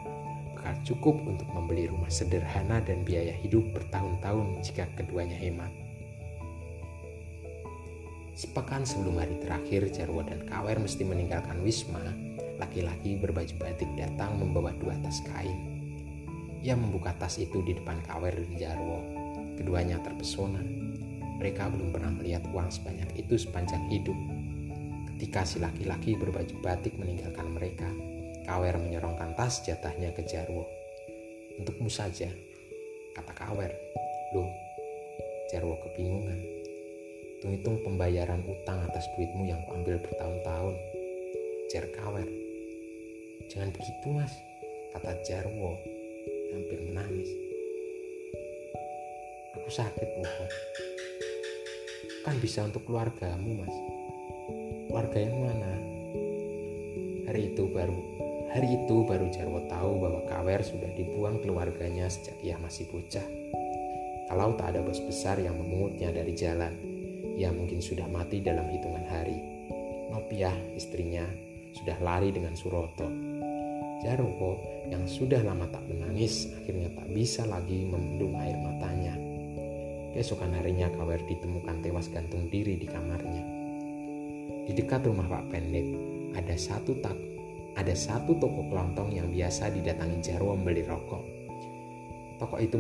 bakal 0.52 0.76
cukup 0.84 1.16
untuk 1.24 1.48
membeli 1.56 1.88
rumah 1.88 2.12
sederhana 2.12 2.84
dan 2.84 3.08
biaya 3.08 3.32
hidup 3.40 3.64
bertahun-tahun 3.72 4.62
jika 4.68 4.86
keduanya 5.00 5.40
hemat. 5.40 5.72
Sepekan 8.42 8.82
sebelum 8.90 9.22
hari 9.22 9.38
terakhir 9.38 9.94
Jarwo 9.94 10.26
dan 10.26 10.42
Kawer 10.50 10.82
mesti 10.82 11.06
meninggalkan 11.06 11.62
Wisma, 11.62 12.02
laki-laki 12.58 13.14
berbaju 13.14 13.54
batik 13.62 13.86
datang 13.94 14.34
membawa 14.42 14.74
dua 14.82 14.98
tas 15.06 15.22
kain. 15.30 15.54
Ia 16.66 16.74
membuka 16.74 17.14
tas 17.22 17.38
itu 17.38 17.62
di 17.62 17.78
depan 17.78 18.02
Kawer 18.02 18.34
dan 18.34 18.54
Jarwo. 18.58 19.06
Keduanya 19.62 20.02
terpesona 20.02 20.58
mereka 21.38 21.70
belum 21.70 21.94
pernah 21.94 22.18
melihat 22.18 22.42
uang 22.50 22.74
sebanyak 22.74 23.14
itu 23.14 23.38
sepanjang 23.38 23.86
hidup. 23.94 24.18
Ketika 25.14 25.46
si 25.46 25.62
laki-laki 25.62 26.18
berbaju 26.18 26.58
batik 26.66 26.98
meninggalkan 26.98 27.46
mereka, 27.46 27.94
Kawer 28.50 28.74
menyorongkan 28.82 29.38
tas 29.38 29.62
jatahnya 29.62 30.18
ke 30.18 30.26
Jarwo. 30.26 30.66
Untukmu 31.62 31.94
saja, 31.94 32.34
kata 33.14 33.38
Kawer. 33.38 33.70
Loh, 34.34 34.50
Jarwo 35.54 35.78
kebingungan. 35.86 36.61
Hitung-hitung 37.42 37.82
pembayaran 37.82 38.46
utang 38.46 38.86
atas 38.86 39.02
duitmu 39.18 39.50
yang 39.50 39.58
kuambil 39.66 39.98
bertahun-tahun. 39.98 40.78
Jar 41.74 41.90
Kawer. 41.90 42.30
Jangan 43.50 43.74
begitu 43.74 44.14
mas, 44.14 44.30
kata 44.94 45.18
Jarwo 45.26 45.74
hampir 46.54 46.86
menangis. 46.86 47.34
Aku 49.58 49.74
sakit, 49.74 50.06
mohon 50.22 50.50
kan 52.30 52.38
bisa 52.38 52.62
untuk 52.62 52.86
keluargamu 52.86 53.66
mas. 53.66 53.76
Keluarga 54.86 55.18
yang 55.18 55.42
mana? 55.42 55.74
Hari 57.26 57.58
itu 57.58 57.66
baru 57.74 57.98
hari 58.54 58.70
itu 58.70 59.02
baru 59.02 59.26
Jarwo 59.34 59.66
tahu 59.66 59.98
bahwa 59.98 60.22
Kawer 60.30 60.62
sudah 60.62 60.94
dibuang 60.94 61.42
keluarganya 61.42 62.06
sejak 62.06 62.38
ia 62.46 62.62
masih 62.62 62.86
bocah. 62.94 63.26
Kalau 64.30 64.54
tak 64.62 64.78
ada 64.78 64.86
bos 64.86 65.02
besar 65.02 65.42
yang 65.42 65.58
memungutnya 65.58 66.14
dari 66.14 66.38
jalan 66.38 66.91
ia 67.42 67.50
mungkin 67.50 67.82
sudah 67.82 68.06
mati 68.06 68.46
dalam 68.46 68.70
hitungan 68.70 69.02
hari 69.10 69.42
Nopiah 70.14 70.54
istrinya 70.78 71.26
sudah 71.74 71.98
lari 72.06 72.30
dengan 72.30 72.54
Suroto 72.54 73.10
Jarwo 74.06 74.86
yang 74.94 75.10
sudah 75.10 75.42
lama 75.42 75.66
tak 75.74 75.82
menangis 75.90 76.54
akhirnya 76.62 76.94
tak 76.94 77.10
bisa 77.10 77.50
lagi 77.50 77.82
membendung 77.90 78.38
air 78.38 78.58
matanya 78.62 79.32
Keesokan 80.12 80.52
harinya 80.60 80.92
Kawer 80.92 81.24
ditemukan 81.24 81.80
tewas 81.80 82.12
gantung 82.12 82.52
diri 82.52 82.76
di 82.76 82.84
kamarnya. 82.84 83.48
Di 84.68 84.76
dekat 84.76 85.08
rumah 85.08 85.24
Pak 85.24 85.48
Pendek 85.48 85.88
ada 86.36 86.52
satu 86.60 87.00
tak 87.00 87.16
ada 87.80 87.96
satu 87.96 88.36
toko 88.36 88.68
kelontong 88.68 89.16
yang 89.16 89.32
biasa 89.32 89.72
didatangi 89.72 90.20
Jarwo 90.20 90.52
membeli 90.60 90.84
rokok. 90.84 91.24
Toko 92.44 92.60
itu 92.60 92.76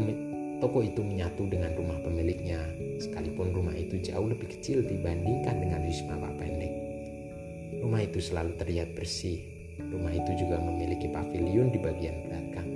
Toko 0.61 0.85
itu 0.85 1.01
menyatu 1.01 1.49
dengan 1.49 1.73
rumah 1.73 1.97
pemiliknya, 2.05 2.61
sekalipun 3.01 3.49
rumah 3.49 3.73
itu 3.73 3.97
jauh 3.97 4.29
lebih 4.29 4.45
kecil 4.45 4.85
dibandingkan 4.85 5.57
dengan 5.57 5.81
Wisma 5.81 6.21
Pak 6.21 6.37
Pendek. 6.37 6.69
Rumah 7.81 8.05
itu 8.05 8.21
selalu 8.21 8.61
terlihat 8.61 8.93
bersih. 8.93 9.41
Rumah 9.81 10.13
itu 10.13 10.45
juga 10.45 10.61
memiliki 10.61 11.09
pavilion 11.09 11.73
di 11.73 11.81
bagian 11.81 12.13
belakang. 12.29 12.69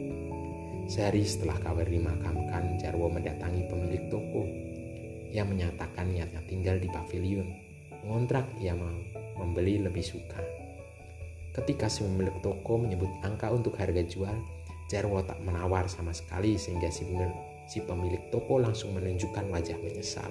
Sehari 0.89 1.21
setelah 1.29 1.61
Kawer 1.61 1.85
dimakamkan, 1.85 2.81
Jarwo 2.81 3.05
mendatangi 3.05 3.69
pemilik 3.69 4.09
toko. 4.09 4.49
Ia 5.29 5.45
menyatakan 5.45 6.09
niatnya 6.09 6.41
tinggal 6.49 6.81
di 6.81 6.89
pavilion. 6.89 7.45
Mengontrak 8.01 8.49
ia 8.65 8.73
mau, 8.73 8.97
membeli 9.37 9.77
lebih 9.77 10.01
suka. 10.01 10.41
Ketika 11.53 11.85
si 11.85 12.01
pemilik 12.01 12.33
toko 12.41 12.81
menyebut 12.81 13.13
angka 13.21 13.53
untuk 13.53 13.77
harga 13.77 14.01
jual, 14.01 14.33
Jarwo 14.89 15.21
tak 15.21 15.37
menawar 15.45 15.85
sama 15.85 16.17
sekali 16.17 16.57
sehingga 16.57 16.89
si 16.89 17.05
pemilik 17.05 17.54
si 17.65 17.81
pemilik 17.81 18.21
toko 18.29 18.61
langsung 18.61 18.93
menunjukkan 18.93 19.49
wajah 19.49 19.77
menyesal. 19.81 20.29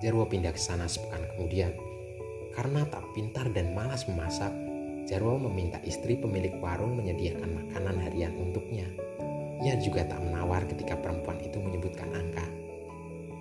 Jarwo 0.00 0.24
pindah 0.24 0.56
ke 0.56 0.60
sana 0.60 0.88
sepekan 0.88 1.20
kemudian. 1.36 1.76
Karena 2.56 2.82
tak 2.88 3.04
pintar 3.14 3.46
dan 3.54 3.76
malas 3.76 4.08
memasak, 4.08 4.50
Jarwo 5.06 5.36
meminta 5.38 5.78
istri 5.86 6.16
pemilik 6.16 6.56
warung 6.58 6.98
menyediakan 6.98 7.66
makanan 7.66 7.96
harian 8.08 8.34
untuknya. 8.38 8.88
Ia 9.60 9.76
juga 9.76 10.08
tak 10.08 10.24
menawar 10.24 10.64
ketika 10.64 10.96
perempuan 10.96 11.36
itu 11.44 11.60
menyebutkan 11.60 12.08
angka. 12.16 12.46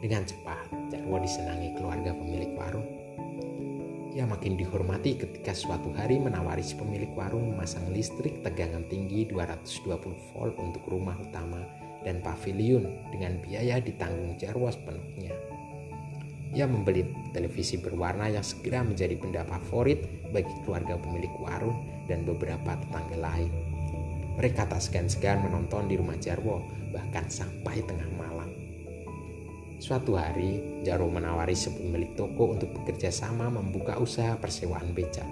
Dengan 0.03 0.27
cepat, 0.27 0.67
Jarwo 0.91 1.15
disenangi 1.19 1.75
keluarga 1.79 2.11
pemilik 2.11 2.51
warung. 2.59 2.87
Ia 4.10 4.26
makin 4.26 4.57
dihormati 4.57 5.22
ketika 5.22 5.53
suatu 5.53 5.93
hari 5.93 6.18
menawari 6.18 6.66
si 6.66 6.74
pemilik 6.74 7.14
warung 7.14 7.53
memasang 7.53 7.93
listrik 7.93 8.41
tegangan 8.41 8.82
tinggi 8.89 9.30
220 9.30 10.34
volt 10.34 10.57
untuk 10.57 10.82
rumah 10.89 11.14
utama 11.22 11.62
dan 12.01 12.18
pavilion 12.26 12.89
dengan 13.14 13.38
biaya 13.38 13.78
ditanggung 13.78 14.34
Jarwo 14.41 14.66
sepenuhnya. 14.74 15.38
Ia 16.57 16.66
membeli 16.66 17.05
televisi 17.38 17.78
berwarna 17.78 18.26
yang 18.34 18.41
segera 18.41 18.82
menjadi 18.82 19.14
benda 19.14 19.45
favorit 19.45 20.01
bagi 20.34 20.49
keluarga 20.66 20.97
pemilik 20.97 21.30
warung 21.38 21.78
dan 22.10 22.26
beberapa 22.26 22.82
tetangga 22.82 23.18
lain. 23.22 23.53
Mereka 24.41 24.66
tak 24.66 24.82
segan-segan 24.82 25.45
menonton 25.45 25.86
di 25.86 26.01
rumah 26.01 26.18
Jarwo, 26.18 26.66
bahkan 26.89 27.30
sampai 27.30 27.86
tengah 27.86 28.10
malam. 28.18 28.18
Suatu 29.80 30.19
hari, 30.19 30.84
Jarwo 30.84 31.07
menawari 31.07 31.55
pemilik 31.55 32.11
toko 32.19 32.51
untuk 32.51 32.75
bekerja 32.75 33.07
sama 33.15 33.47
membuka 33.47 33.95
usaha 33.95 34.36
persewaan 34.36 34.91
becak. 34.91 35.23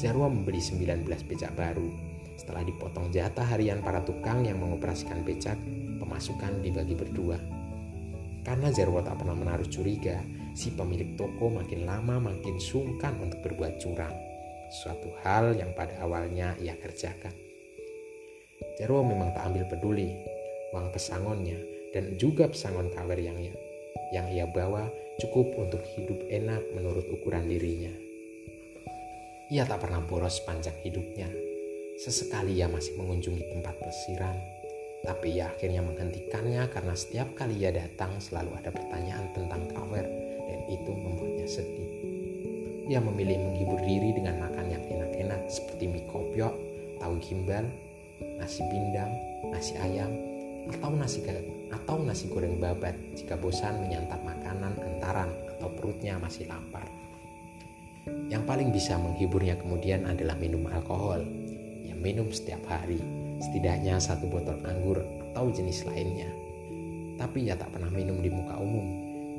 Jarwo 0.00 0.32
membeli 0.32 0.64
19 0.64 1.04
becak 1.28 1.52
baru. 1.52 1.92
Setelah 2.40 2.64
dipotong 2.64 3.12
jatah 3.12 3.44
harian 3.44 3.84
para 3.84 4.00
tukang 4.00 4.48
yang 4.48 4.64
mengoperasikan 4.64 5.20
becak, 5.28 5.60
pemasukan 6.00 6.64
dibagi 6.64 6.96
berdua. 6.96 7.36
Karena 8.48 8.72
Jarwo 8.72 9.04
tak 9.04 9.20
pernah 9.20 9.36
menaruh 9.36 9.68
curiga, 9.68 10.24
si 10.56 10.72
pemilik 10.72 11.12
toko 11.12 11.52
makin 11.52 11.84
lama 11.84 12.32
makin 12.32 12.56
sungkan 12.56 13.12
untuk 13.20 13.44
berbuat 13.44 13.76
curang. 13.76 14.16
Suatu 14.72 15.12
hal 15.20 15.52
yang 15.52 15.76
pada 15.76 16.00
awalnya 16.00 16.56
ia 16.64 16.80
kerjakan. 16.80 17.36
Jarwo 18.80 19.04
memang 19.04 19.36
tak 19.36 19.52
ambil 19.52 19.68
peduli. 19.68 20.16
Uang 20.72 20.90
pesangonnya 20.90 21.74
dan 21.94 22.18
juga 22.18 22.50
pesangon 22.50 22.90
kawer 22.90 23.16
yang 23.22 23.38
ia, 23.38 23.54
yang 24.10 24.26
ia 24.34 24.50
bawa 24.50 24.90
cukup 25.22 25.54
untuk 25.54 25.80
hidup 25.94 26.18
enak 26.26 26.58
menurut 26.74 27.06
ukuran 27.06 27.46
dirinya. 27.46 27.94
Ia 29.54 29.62
tak 29.62 29.86
pernah 29.86 30.02
boros 30.02 30.42
sepanjang 30.42 30.74
hidupnya. 30.82 31.30
Sesekali 31.94 32.58
ia 32.58 32.66
masih 32.66 32.98
mengunjungi 32.98 33.54
tempat 33.54 33.78
pelesiran, 33.78 34.34
tapi 35.06 35.38
ia 35.38 35.46
akhirnya 35.46 35.86
menghentikannya 35.86 36.66
karena 36.74 36.94
setiap 36.98 37.30
kali 37.38 37.62
ia 37.62 37.70
datang 37.70 38.18
selalu 38.18 38.58
ada 38.58 38.74
pertanyaan 38.74 39.30
tentang 39.30 39.62
kawer 39.70 40.02
dan 40.50 40.60
itu 40.66 40.90
membuatnya 40.90 41.46
sedih. 41.46 41.90
Ia 42.90 42.98
memilih 42.98 43.38
menghibur 43.38 43.80
diri 43.86 44.10
dengan 44.12 44.42
makan 44.42 44.66
yang 44.74 44.82
enak-enak 44.82 45.46
seperti 45.46 45.86
mie 45.86 46.04
kopiok, 46.10 46.52
tahu 46.98 47.14
gimbal, 47.22 47.64
nasi 48.42 48.60
bindang, 48.66 49.12
nasi 49.48 49.78
ayam, 49.78 50.12
atau 50.68 50.92
nasi 50.92 51.20
atau 51.72 52.02
nasi 52.02 52.28
goreng 52.28 52.60
babat 52.60 52.96
jika 53.14 53.38
bosan 53.38 53.80
menyantap 53.84 54.20
makanan 54.26 54.76
antaran 54.80 55.30
atau 55.56 55.68
perutnya 55.72 56.18
masih 56.20 56.50
lapar. 56.50 56.84
Yang 58.28 58.44
paling 58.44 58.68
bisa 58.68 59.00
menghiburnya 59.00 59.56
kemudian 59.56 60.04
adalah 60.04 60.36
minum 60.36 60.68
alkohol. 60.68 61.24
Yang 61.84 61.98
minum 62.00 62.28
setiap 62.28 62.60
hari, 62.68 63.00
setidaknya 63.40 63.96
satu 63.96 64.28
botol 64.28 64.60
anggur 64.68 65.00
atau 65.32 65.48
jenis 65.48 65.88
lainnya. 65.88 66.28
Tapi 67.16 67.48
ia 67.48 67.56
tak 67.56 67.72
pernah 67.72 67.88
minum 67.88 68.20
di 68.20 68.28
muka 68.28 68.60
umum. 68.60 68.84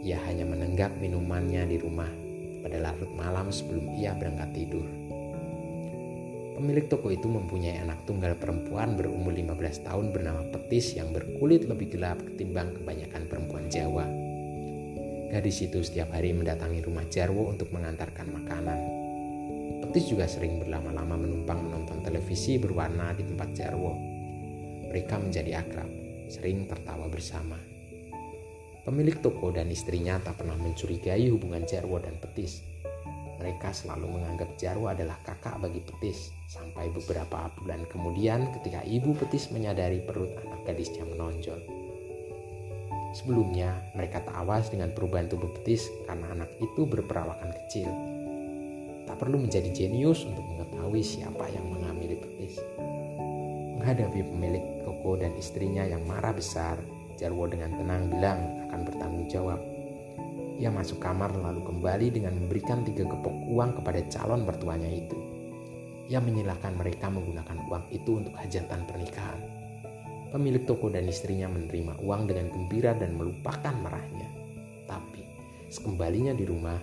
Ia 0.01 0.17
hanya 0.25 0.45
menenggak 0.49 0.97
minumannya 0.97 1.65
di 1.69 1.77
rumah 1.77 2.09
pada 2.65 2.81
larut 2.81 3.09
malam 3.13 3.53
sebelum 3.53 3.93
ia 3.93 4.17
berangkat 4.17 4.49
tidur. 4.57 4.85
Pemilik 6.55 6.87
toko 6.87 7.11
itu 7.11 7.27
mempunyai 7.27 7.83
anak 7.83 8.07
tunggal 8.07 8.31
perempuan 8.39 8.95
berumur 8.95 9.35
15 9.35 9.91
tahun 9.91 10.15
bernama 10.15 10.39
Petis 10.55 10.95
yang 10.95 11.11
berkulit 11.11 11.67
lebih 11.67 11.91
gelap 11.91 12.15
ketimbang 12.23 12.71
kebanyakan 12.79 13.27
perempuan 13.27 13.67
Jawa. 13.67 14.07
Gadis 15.35 15.67
itu 15.67 15.83
setiap 15.83 16.15
hari 16.15 16.31
mendatangi 16.31 16.79
rumah 16.79 17.03
Jarwo 17.11 17.51
untuk 17.51 17.75
mengantarkan 17.75 18.31
makanan. 18.31 18.79
Petis 19.83 20.07
juga 20.07 20.31
sering 20.31 20.63
berlama-lama 20.63 21.19
menumpang 21.19 21.59
menonton 21.59 21.99
televisi 21.99 22.55
berwarna 22.55 23.11
di 23.11 23.27
tempat 23.27 23.51
Jarwo. 23.51 23.91
Mereka 24.87 25.19
menjadi 25.19 25.59
akrab, 25.59 25.91
sering 26.31 26.71
tertawa 26.71 27.11
bersama. 27.11 27.59
Pemilik 28.87 29.19
toko 29.19 29.51
dan 29.51 29.67
istrinya 29.67 30.23
tak 30.23 30.39
pernah 30.39 30.55
mencurigai 30.55 31.27
hubungan 31.35 31.67
Jarwo 31.67 31.99
dan 31.99 32.15
Petis 32.15 32.74
mereka 33.35 33.75
selalu 33.75 34.19
menganggap 34.19 34.55
Jarwo 34.55 34.87
adalah 34.91 35.19
kakak 35.23 35.59
bagi 35.59 35.83
Petis. 35.83 36.31
Sampai 36.47 36.87
beberapa 36.93 37.51
bulan 37.59 37.83
kemudian 37.91 38.47
ketika 38.59 38.81
ibu 38.87 39.11
Petis 39.17 39.51
menyadari 39.51 39.99
perut 40.03 40.31
anak 40.39 40.63
gadisnya 40.63 41.03
menonjol. 41.03 41.59
Sebelumnya, 43.15 43.71
mereka 43.95 44.27
tak 44.27 44.35
awas 44.35 44.67
dengan 44.67 44.91
perubahan 44.91 45.31
tubuh 45.31 45.47
Petis 45.55 45.87
karena 46.03 46.35
anak 46.35 46.51
itu 46.59 46.83
berperawakan 46.83 47.51
kecil. 47.63 47.87
Tak 49.07 49.15
perlu 49.21 49.39
menjadi 49.39 49.71
jenius 49.71 50.27
untuk 50.27 50.43
mengetahui 50.43 50.99
siapa 50.99 51.47
yang 51.51 51.63
mengamili 51.71 52.19
Petis. 52.19 52.59
Menghadapi 53.79 54.19
pemilik 54.19 54.83
toko 54.83 55.15
dan 55.15 55.31
istrinya 55.39 55.87
yang 55.87 56.03
marah 56.03 56.35
besar, 56.35 56.75
Jarwo 57.15 57.47
dengan 57.47 57.71
tenang 57.79 58.11
bilang 58.11 58.39
akan 58.67 58.81
bertanggung 58.83 59.27
jawab 59.31 59.74
ia 60.55 60.71
masuk 60.71 61.03
kamar 61.03 61.35
lalu 61.35 61.67
kembali 61.67 62.15
dengan 62.15 62.39
memberikan 62.39 62.87
tiga 62.87 63.03
gepok 63.03 63.35
uang 63.51 63.81
kepada 63.81 63.99
calon 64.07 64.47
mertuanya 64.47 64.87
itu. 64.87 65.19
Ia 66.07 66.23
menyilahkan 66.23 66.79
mereka 66.79 67.11
menggunakan 67.11 67.65
uang 67.67 67.85
itu 67.91 68.23
untuk 68.23 68.33
hajatan 68.39 68.87
pernikahan. 68.87 69.41
Pemilik 70.31 70.63
toko 70.63 70.87
dan 70.87 71.07
istrinya 71.11 71.51
menerima 71.51 71.99
uang 71.99 72.27
dengan 72.31 72.47
gembira 72.51 72.95
dan 72.95 73.19
melupakan 73.19 73.75
marahnya. 73.83 74.29
Tapi, 74.87 75.23
sekembalinya 75.67 76.31
di 76.31 76.45
rumah, 76.47 76.77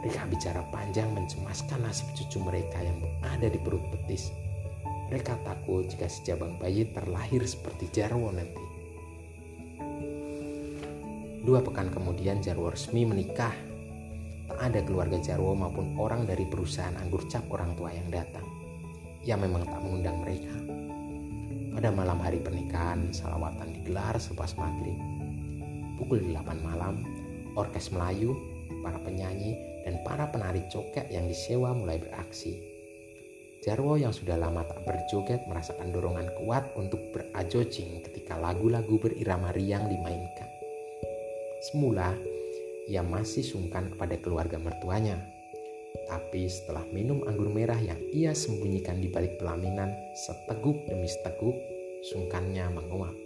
mereka 0.00 0.28
bicara 0.28 0.60
panjang 0.68 1.08
mencemaskan 1.16 1.80
nasib 1.84 2.08
cucu 2.12 2.40
mereka 2.40 2.80
yang 2.80 3.00
ada 3.24 3.48
di 3.48 3.56
perut 3.56 3.84
betis. 3.88 4.32
Mereka 5.12 5.44
takut 5.44 5.84
jika 5.88 6.08
sejabang 6.08 6.56
bayi 6.60 6.88
terlahir 6.92 7.44
seperti 7.44 7.88
Jarwo 7.92 8.32
nanti. 8.32 8.73
Dua 11.44 11.60
pekan 11.60 11.92
kemudian 11.92 12.40
Jarwo 12.40 12.72
resmi 12.72 13.04
menikah. 13.04 13.52
Tak 14.48 14.56
ada 14.64 14.80
keluarga 14.80 15.20
Jarwo 15.20 15.52
maupun 15.52 15.92
orang 16.00 16.24
dari 16.24 16.48
perusahaan 16.48 16.96
anggur 16.96 17.28
cap 17.28 17.44
orang 17.52 17.76
tua 17.76 17.92
yang 17.92 18.08
datang. 18.08 18.48
Ia 19.28 19.36
memang 19.36 19.68
tak 19.68 19.76
mengundang 19.84 20.24
mereka. 20.24 20.56
Pada 21.76 21.92
malam 21.92 22.16
hari 22.24 22.40
pernikahan, 22.40 23.12
salawatan 23.12 23.76
digelar 23.76 24.16
selepas 24.16 24.56
maghrib. 24.56 24.96
Pukul 26.00 26.24
8 26.32 26.64
malam, 26.64 27.04
orkes 27.60 27.92
Melayu, 27.92 28.32
para 28.80 28.96
penyanyi, 29.04 29.60
dan 29.84 30.00
para 30.00 30.32
penari 30.32 30.64
coket 30.72 31.12
yang 31.12 31.28
disewa 31.28 31.76
mulai 31.76 32.00
beraksi. 32.00 32.56
Jarwo 33.60 34.00
yang 34.00 34.16
sudah 34.16 34.40
lama 34.40 34.64
tak 34.64 34.80
berjoget 34.88 35.44
merasakan 35.44 35.92
dorongan 35.92 36.32
kuat 36.40 36.72
untuk 36.76 37.00
berajojing 37.12 38.00
ketika 38.08 38.40
lagu-lagu 38.40 38.96
berirama 38.96 39.52
riang 39.52 39.92
dimainkan. 39.92 40.43
Semula, 41.64 42.12
ia 42.92 43.00
masih 43.00 43.40
sungkan 43.40 43.88
kepada 43.88 44.20
keluarga 44.20 44.60
mertuanya. 44.60 45.16
Tapi 46.04 46.44
setelah 46.44 46.84
minum 46.92 47.24
anggur 47.24 47.48
merah 47.48 47.80
yang 47.80 47.96
ia 48.12 48.36
sembunyikan 48.36 49.00
di 49.00 49.08
balik 49.08 49.40
pelaminan 49.40 49.88
seteguk 50.12 50.84
demi 50.84 51.08
seteguk, 51.08 51.56
sungkannya 52.12 52.68
menguap. 52.68 53.16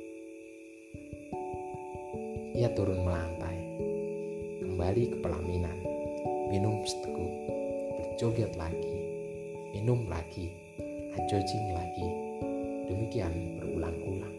Ia 2.55 2.71
turun 2.79 3.03
melantai, 3.03 3.59
kembali 4.63 5.03
ke 5.11 5.17
pelaminan, 5.19 5.79
minum 6.47 6.87
seteguk, 6.87 7.33
berjoget 7.99 8.55
lagi, 8.55 8.95
minum 9.75 10.07
lagi, 10.07 10.47
ajojing 11.19 11.75
lagi. 11.75 12.07
Demikian 12.87 13.59
berulang-ulang. 13.59 14.38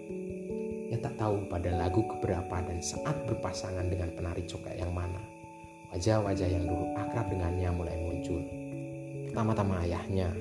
Ia 0.89 0.97
tak 0.97 1.21
tahu 1.21 1.45
pada 1.45 1.69
lagu 1.69 2.01
keberapa 2.01 2.65
dan 2.65 2.81
saat 2.81 3.13
berpasangan 3.29 3.85
dengan 3.93 4.09
penari 4.09 4.41
cokek 4.41 4.73
yang 4.73 4.89
mana. 4.89 5.21
Wajah-wajah 5.93 6.49
yang 6.49 6.65
dulu 6.65 6.97
akrab 6.97 7.29
dengannya 7.29 7.69
mulai 7.69 7.93
muncul. 8.01 8.41
Pertama-tama 9.29 9.85
ayahnya, 9.85 10.33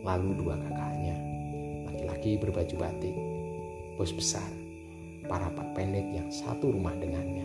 lalu 0.00 0.40
dua 0.40 0.56
kakaknya. 0.56 1.16
Laki-laki 1.84 2.40
berbaju 2.40 2.74
batik, 2.80 3.12
bos 4.00 4.08
besar, 4.16 4.48
para 5.28 5.52
pak 5.52 5.68
pendek 5.76 6.08
yang 6.16 6.32
satu 6.32 6.72
rumah 6.72 6.96
dengannya. 6.96 7.44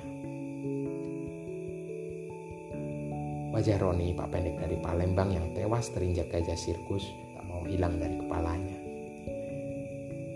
Wajah 3.51 3.83
Roni, 3.83 4.15
pak 4.15 4.31
pendek 4.31 4.55
dari 4.63 4.79
Palembang 4.79 5.35
yang 5.35 5.47
tewas 5.51 5.91
terinjak 5.91 6.31
gajah 6.31 6.55
sirkus, 6.55 7.03
tak 7.35 7.43
mau 7.51 7.67
hilang 7.67 7.99
dari 7.99 8.15
kepalanya. 8.15 8.79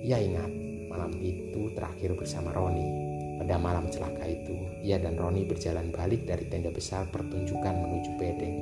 Ia 0.04 0.20
ingat 0.20 0.69
malam 0.90 1.14
itu 1.22 1.70
terakhir 1.78 2.18
bersama 2.18 2.50
Roni. 2.52 3.08
Pada 3.40 3.56
malam 3.56 3.88
celaka 3.88 4.28
itu, 4.28 4.58
ia 4.84 5.00
dan 5.00 5.16
Roni 5.16 5.48
berjalan 5.48 5.94
balik 5.94 6.28
dari 6.28 6.50
tenda 6.50 6.74
besar 6.74 7.08
pertunjukan 7.08 7.72
menuju 7.72 8.12
bedeng. 8.20 8.58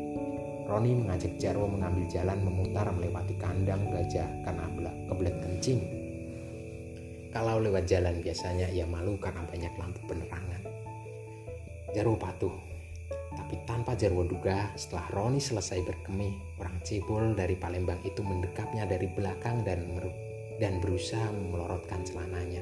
Roni 0.67 0.91
mengajak 0.99 1.39
Jarwo 1.39 1.71
mengambil 1.71 2.05
jalan 2.11 2.43
memutar 2.43 2.91
melewati 2.91 3.34
kandang 3.39 3.88
gajah 3.88 4.28
karena 4.43 4.67
kebelet 5.07 5.36
kencing. 5.39 5.82
Kalau 7.32 7.63
lewat 7.63 7.88
jalan 7.88 8.19
biasanya 8.19 8.67
ia 8.69 8.84
malu 8.84 9.15
karena 9.17 9.41
banyak 9.47 9.73
lampu 9.80 10.03
penerangan. 10.05 10.61
Jarwo 11.95 12.19
patuh, 12.19 12.53
tapi 13.34 13.55
tanpa 13.63 13.95
Jarwo 13.95 14.28
duga 14.28 14.75
setelah 14.75 15.07
Roni 15.15 15.39
selesai 15.39 15.82
berkemih, 15.88 16.59
orang 16.59 16.78
cebol 16.84 17.32
dari 17.34 17.55
Palembang 17.55 18.03
itu 18.03 18.19
mendekapnya 18.21 18.84
dari 18.86 19.07
belakang 19.07 19.63
dan 19.63 19.88
dan 20.58 20.82
berusaha 20.82 21.30
melorotkan 21.32 22.01
celananya. 22.05 22.62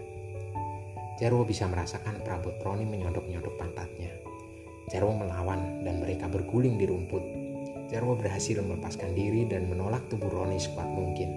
Jarwo 1.15 1.47
bisa 1.47 1.63
merasakan 1.71 2.19
perabot 2.27 2.59
Roni 2.59 2.83
menyodok-nyodok 2.83 3.55
pantatnya. 3.55 4.11
Jarwo 4.91 5.15
melawan 5.15 5.81
dan 5.87 6.03
mereka 6.03 6.27
berguling 6.27 6.75
di 6.75 6.85
rumput. 6.85 7.23
Jarwo 7.87 8.19
berhasil 8.19 8.59
melepaskan 8.59 9.15
diri 9.15 9.47
dan 9.47 9.71
menolak 9.71 10.03
tubuh 10.11 10.27
Roni 10.27 10.59
sekuat 10.59 10.89
mungkin. 10.91 11.29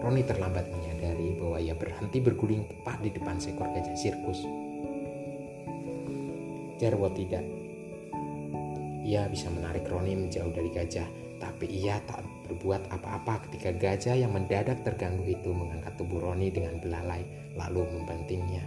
Roni 0.00 0.24
terlambat 0.24 0.68
menyadari 0.68 1.32
bahwa 1.36 1.56
ia 1.60 1.72
berhenti 1.72 2.20
berguling 2.20 2.68
tepat 2.68 3.00
di 3.00 3.10
depan 3.12 3.40
seekor 3.40 3.68
gajah 3.72 3.96
sirkus. 3.96 4.44
Jarwo 6.80 7.08
tidak. 7.12 7.44
Ia 9.04 9.28
bisa 9.32 9.48
menarik 9.48 9.88
Roni 9.88 10.12
menjauh 10.16 10.52
dari 10.52 10.68
gajah, 10.68 11.08
tapi 11.40 11.68
ia 11.72 12.00
tak 12.04 12.20
berbuat 12.50 12.90
apa-apa 12.90 13.46
ketika 13.46 13.70
gajah 13.70 14.18
yang 14.18 14.34
mendadak 14.34 14.82
terganggu 14.82 15.22
itu 15.30 15.54
mengangkat 15.54 15.94
tubuh 15.94 16.18
Roni 16.18 16.50
dengan 16.50 16.82
belalai 16.82 17.22
lalu 17.54 17.86
membantingnya. 17.94 18.66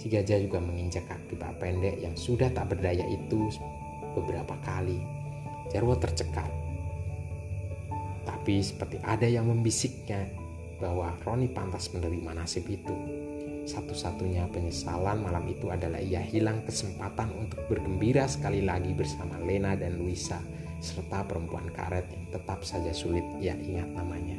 Si 0.00 0.08
gajah 0.08 0.40
juga 0.40 0.60
menginjak 0.60 1.04
kaki 1.04 1.36
Pak 1.36 1.60
Pendek 1.60 2.00
yang 2.00 2.16
sudah 2.16 2.48
tak 2.52 2.72
berdaya 2.72 3.04
itu 3.08 3.52
beberapa 4.16 4.56
kali. 4.64 4.96
Jarwo 5.72 5.96
tercekat. 6.00 6.48
Tapi 8.24 8.64
seperti 8.64 8.96
ada 9.04 9.28
yang 9.28 9.48
membisiknya 9.48 10.28
bahwa 10.80 11.12
Roni 11.24 11.48
pantas 11.52 11.92
menerima 11.92 12.36
nasib 12.36 12.68
itu. 12.68 12.96
Satu-satunya 13.66 14.46
penyesalan 14.54 15.26
malam 15.26 15.42
itu 15.50 15.68
adalah 15.74 15.98
ia 15.98 16.22
hilang 16.22 16.62
kesempatan 16.62 17.34
untuk 17.34 17.66
bergembira 17.66 18.30
sekali 18.30 18.62
lagi 18.62 18.94
bersama 18.94 19.42
Lena 19.42 19.74
dan 19.74 19.98
Luisa 19.98 20.38
serta 20.80 21.24
perempuan 21.24 21.72
karet 21.72 22.04
tetap 22.28 22.62
saja 22.62 22.92
sulit 22.92 23.24
ia 23.40 23.56
ingat 23.56 23.88
namanya. 23.96 24.36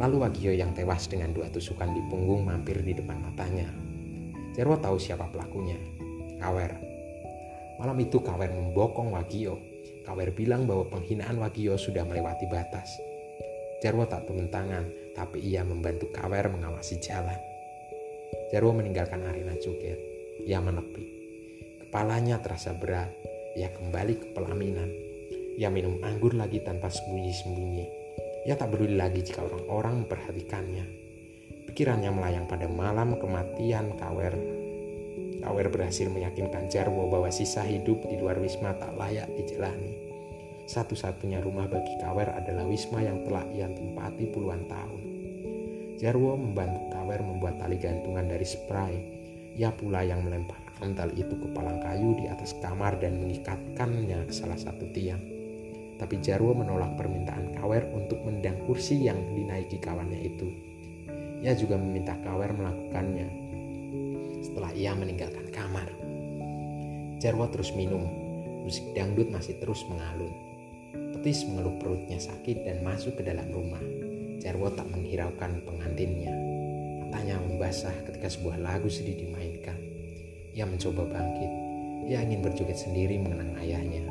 Lalu 0.00 0.16
Wagio 0.24 0.52
yang 0.56 0.72
tewas 0.72 1.08
dengan 1.12 1.36
dua 1.36 1.52
tusukan 1.52 1.92
di 1.92 2.00
punggung 2.08 2.48
mampir 2.48 2.80
di 2.80 2.96
depan 2.96 3.20
matanya. 3.20 3.68
Jarwo 4.56 4.80
tahu 4.80 4.96
siapa 4.96 5.28
pelakunya, 5.28 5.76
Kawer. 6.40 6.72
Malam 7.76 7.96
itu 8.00 8.20
Kawer 8.24 8.48
membokong 8.48 9.12
Wagio. 9.12 9.60
Kawer 10.08 10.32
bilang 10.32 10.64
bahwa 10.64 10.88
penghinaan 10.88 11.36
Wagio 11.36 11.76
sudah 11.76 12.08
melewati 12.08 12.48
batas. 12.48 12.96
Jarwo 13.84 14.08
tak 14.08 14.24
turun 14.24 14.48
tangan, 14.48 14.88
tapi 15.12 15.40
ia 15.44 15.64
membantu 15.64 16.08
Kawer 16.12 16.48
mengawasi 16.48 16.96
jalan. 17.04 17.36
Jarwo 18.48 18.72
meninggalkan 18.72 19.20
arena 19.20 19.52
joget. 19.60 20.00
Ia 20.48 20.64
menepi. 20.64 21.04
Kepalanya 21.84 22.40
terasa 22.40 22.72
berat 22.72 23.29
ia 23.58 23.66
kembali 23.74 24.14
ke 24.14 24.26
pelaminan. 24.30 24.90
Ia 25.58 25.66
minum 25.68 25.98
anggur 26.06 26.38
lagi 26.38 26.62
tanpa 26.62 26.86
sembunyi-sembunyi. 26.86 27.86
Ia 28.46 28.54
tak 28.54 28.72
peduli 28.72 28.94
lagi 28.94 29.26
jika 29.26 29.42
orang-orang 29.42 30.06
memperhatikannya. 30.06 30.84
Pikirannya 31.66 32.10
melayang 32.14 32.46
pada 32.46 32.70
malam 32.70 33.18
kematian 33.18 33.98
Kawer. 33.98 34.34
Kawer 35.42 35.66
berhasil 35.72 36.06
meyakinkan 36.06 36.70
Jarwo 36.70 37.10
bahwa 37.10 37.28
sisa 37.32 37.66
hidup 37.66 38.06
di 38.06 38.16
luar 38.20 38.38
Wisma 38.38 38.76
tak 38.78 38.94
layak 38.94 39.26
dijalani. 39.34 39.98
Satu-satunya 40.70 41.42
rumah 41.42 41.66
bagi 41.66 41.98
Kawer 41.98 42.30
adalah 42.30 42.62
Wisma 42.64 43.02
yang 43.02 43.26
telah 43.26 43.42
ia 43.50 43.66
tempati 43.66 44.30
puluhan 44.30 44.70
tahun. 44.70 45.02
Jarwo 45.98 46.38
membantu 46.38 46.86
Kawer 46.94 47.20
membuat 47.20 47.58
tali 47.58 47.76
gantungan 47.76 48.30
dari 48.30 48.46
spray. 48.46 48.94
Ia 49.58 49.74
pula 49.74 50.06
yang 50.06 50.22
melempar 50.22 50.59
Antal 50.80 51.12
itu 51.12 51.36
ke 51.36 51.48
palang 51.52 51.80
kayu 51.84 52.16
di 52.16 52.24
atas 52.28 52.56
kamar 52.64 52.96
dan 53.00 53.20
mengikatkannya 53.20 54.24
ke 54.24 54.32
salah 54.32 54.56
satu 54.56 54.88
tiang. 54.96 55.20
Tapi 56.00 56.16
Jarwo 56.24 56.56
menolak 56.56 56.96
permintaan 56.96 57.52
Kawer 57.60 57.84
untuk 57.92 58.24
mendang 58.24 58.56
kursi 58.64 59.04
yang 59.04 59.20
dinaiki 59.36 59.76
kawannya 59.76 60.20
itu. 60.24 60.48
Ia 61.44 61.52
juga 61.52 61.76
meminta 61.76 62.16
Kawer 62.24 62.56
melakukannya 62.56 63.50
setelah 64.40 64.72
ia 64.72 64.96
meninggalkan 64.96 65.52
kamar. 65.52 65.88
Jarwo 67.20 67.44
terus 67.52 67.76
minum. 67.76 68.08
Musik 68.64 68.92
dangdut 68.96 69.28
masih 69.28 69.56
terus 69.60 69.84
mengalun. 69.88 70.32
Petis 71.16 71.44
mengeluh 71.48 71.76
perutnya 71.80 72.16
sakit 72.16 72.64
dan 72.64 72.80
masuk 72.80 73.20
ke 73.20 73.22
dalam 73.24 73.48
rumah. 73.52 73.80
Jarwo 74.40 74.72
tak 74.72 74.88
menghiraukan 74.88 75.60
pengantinnya. 75.64 76.32
Matanya 77.04 77.40
membasah 77.44 77.92
ketika 78.08 78.32
sebuah 78.32 78.56
lagu 78.60 78.88
sedih 78.88 79.16
dimainkan. 79.16 79.39
Ia 80.54 80.66
mencoba 80.66 81.06
bangkit. 81.06 81.52
Ia 82.10 82.26
ingin 82.26 82.42
berjoget 82.42 82.74
sendiri 82.74 83.20
mengenang 83.22 83.54
ayahnya, 83.62 84.02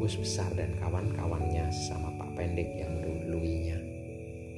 bos 0.00 0.18
besar 0.18 0.50
dan 0.58 0.74
kawan-kawannya 0.82 1.70
sama 1.70 2.10
Pak 2.18 2.34
Pendek 2.34 2.66
yang 2.74 2.98
mendahuluinya. 2.98 3.78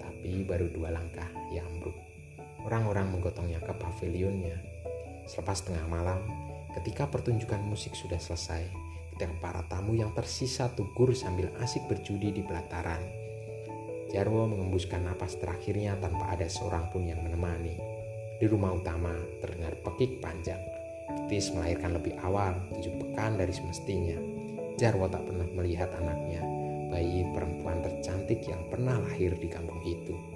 Tapi 0.01 0.47
baru 0.49 0.73
dua 0.73 0.95
langkah, 0.95 1.29
ia 1.53 1.61
ambruk. 1.66 1.97
Orang-orang 2.64 3.12
menggotongnya 3.12 3.61
ke 3.61 3.73
pavilionnya. 3.77 4.57
Selepas 5.29 5.61
tengah 5.61 5.85
malam, 5.89 6.21
ketika 6.81 7.09
pertunjukan 7.09 7.61
musik 7.61 7.93
sudah 7.93 8.21
selesai, 8.21 8.64
ketika 9.16 9.37
para 9.45 9.62
tamu 9.68 9.93
yang 9.93 10.16
tersisa 10.16 10.73
tugur 10.73 11.12
sambil 11.12 11.53
asik 11.61 11.85
berjudi 11.89 12.33
di 12.33 12.43
pelataran, 12.45 13.21
Jarwo 14.11 14.43
mengembuskan 14.51 15.07
napas 15.07 15.39
terakhirnya 15.39 15.95
tanpa 16.03 16.35
ada 16.35 16.51
seorang 16.51 16.91
pun 16.91 17.07
yang 17.07 17.23
menemani. 17.23 17.79
Di 18.43 18.47
rumah 18.51 18.75
utama 18.75 19.14
terdengar 19.39 19.79
pekik 19.87 20.18
panjang. 20.18 20.59
Tis 21.31 21.55
melahirkan 21.55 21.95
lebih 21.95 22.18
awal, 22.26 22.59
tujuh 22.74 22.91
pekan 22.99 23.39
dari 23.39 23.55
semestinya. 23.55 24.18
Jarwo 24.74 25.07
tak 25.07 25.31
pernah 25.31 25.47
melihat 25.55 25.87
anaknya, 26.03 26.43
bayi 26.91 27.22
perempuan 27.31 27.78
tercantik 27.87 28.43
yang 28.51 28.59
pernah 28.66 28.99
lahir 28.99 29.39
di 29.39 29.47
kampung 29.47 29.78
itu. 29.87 30.30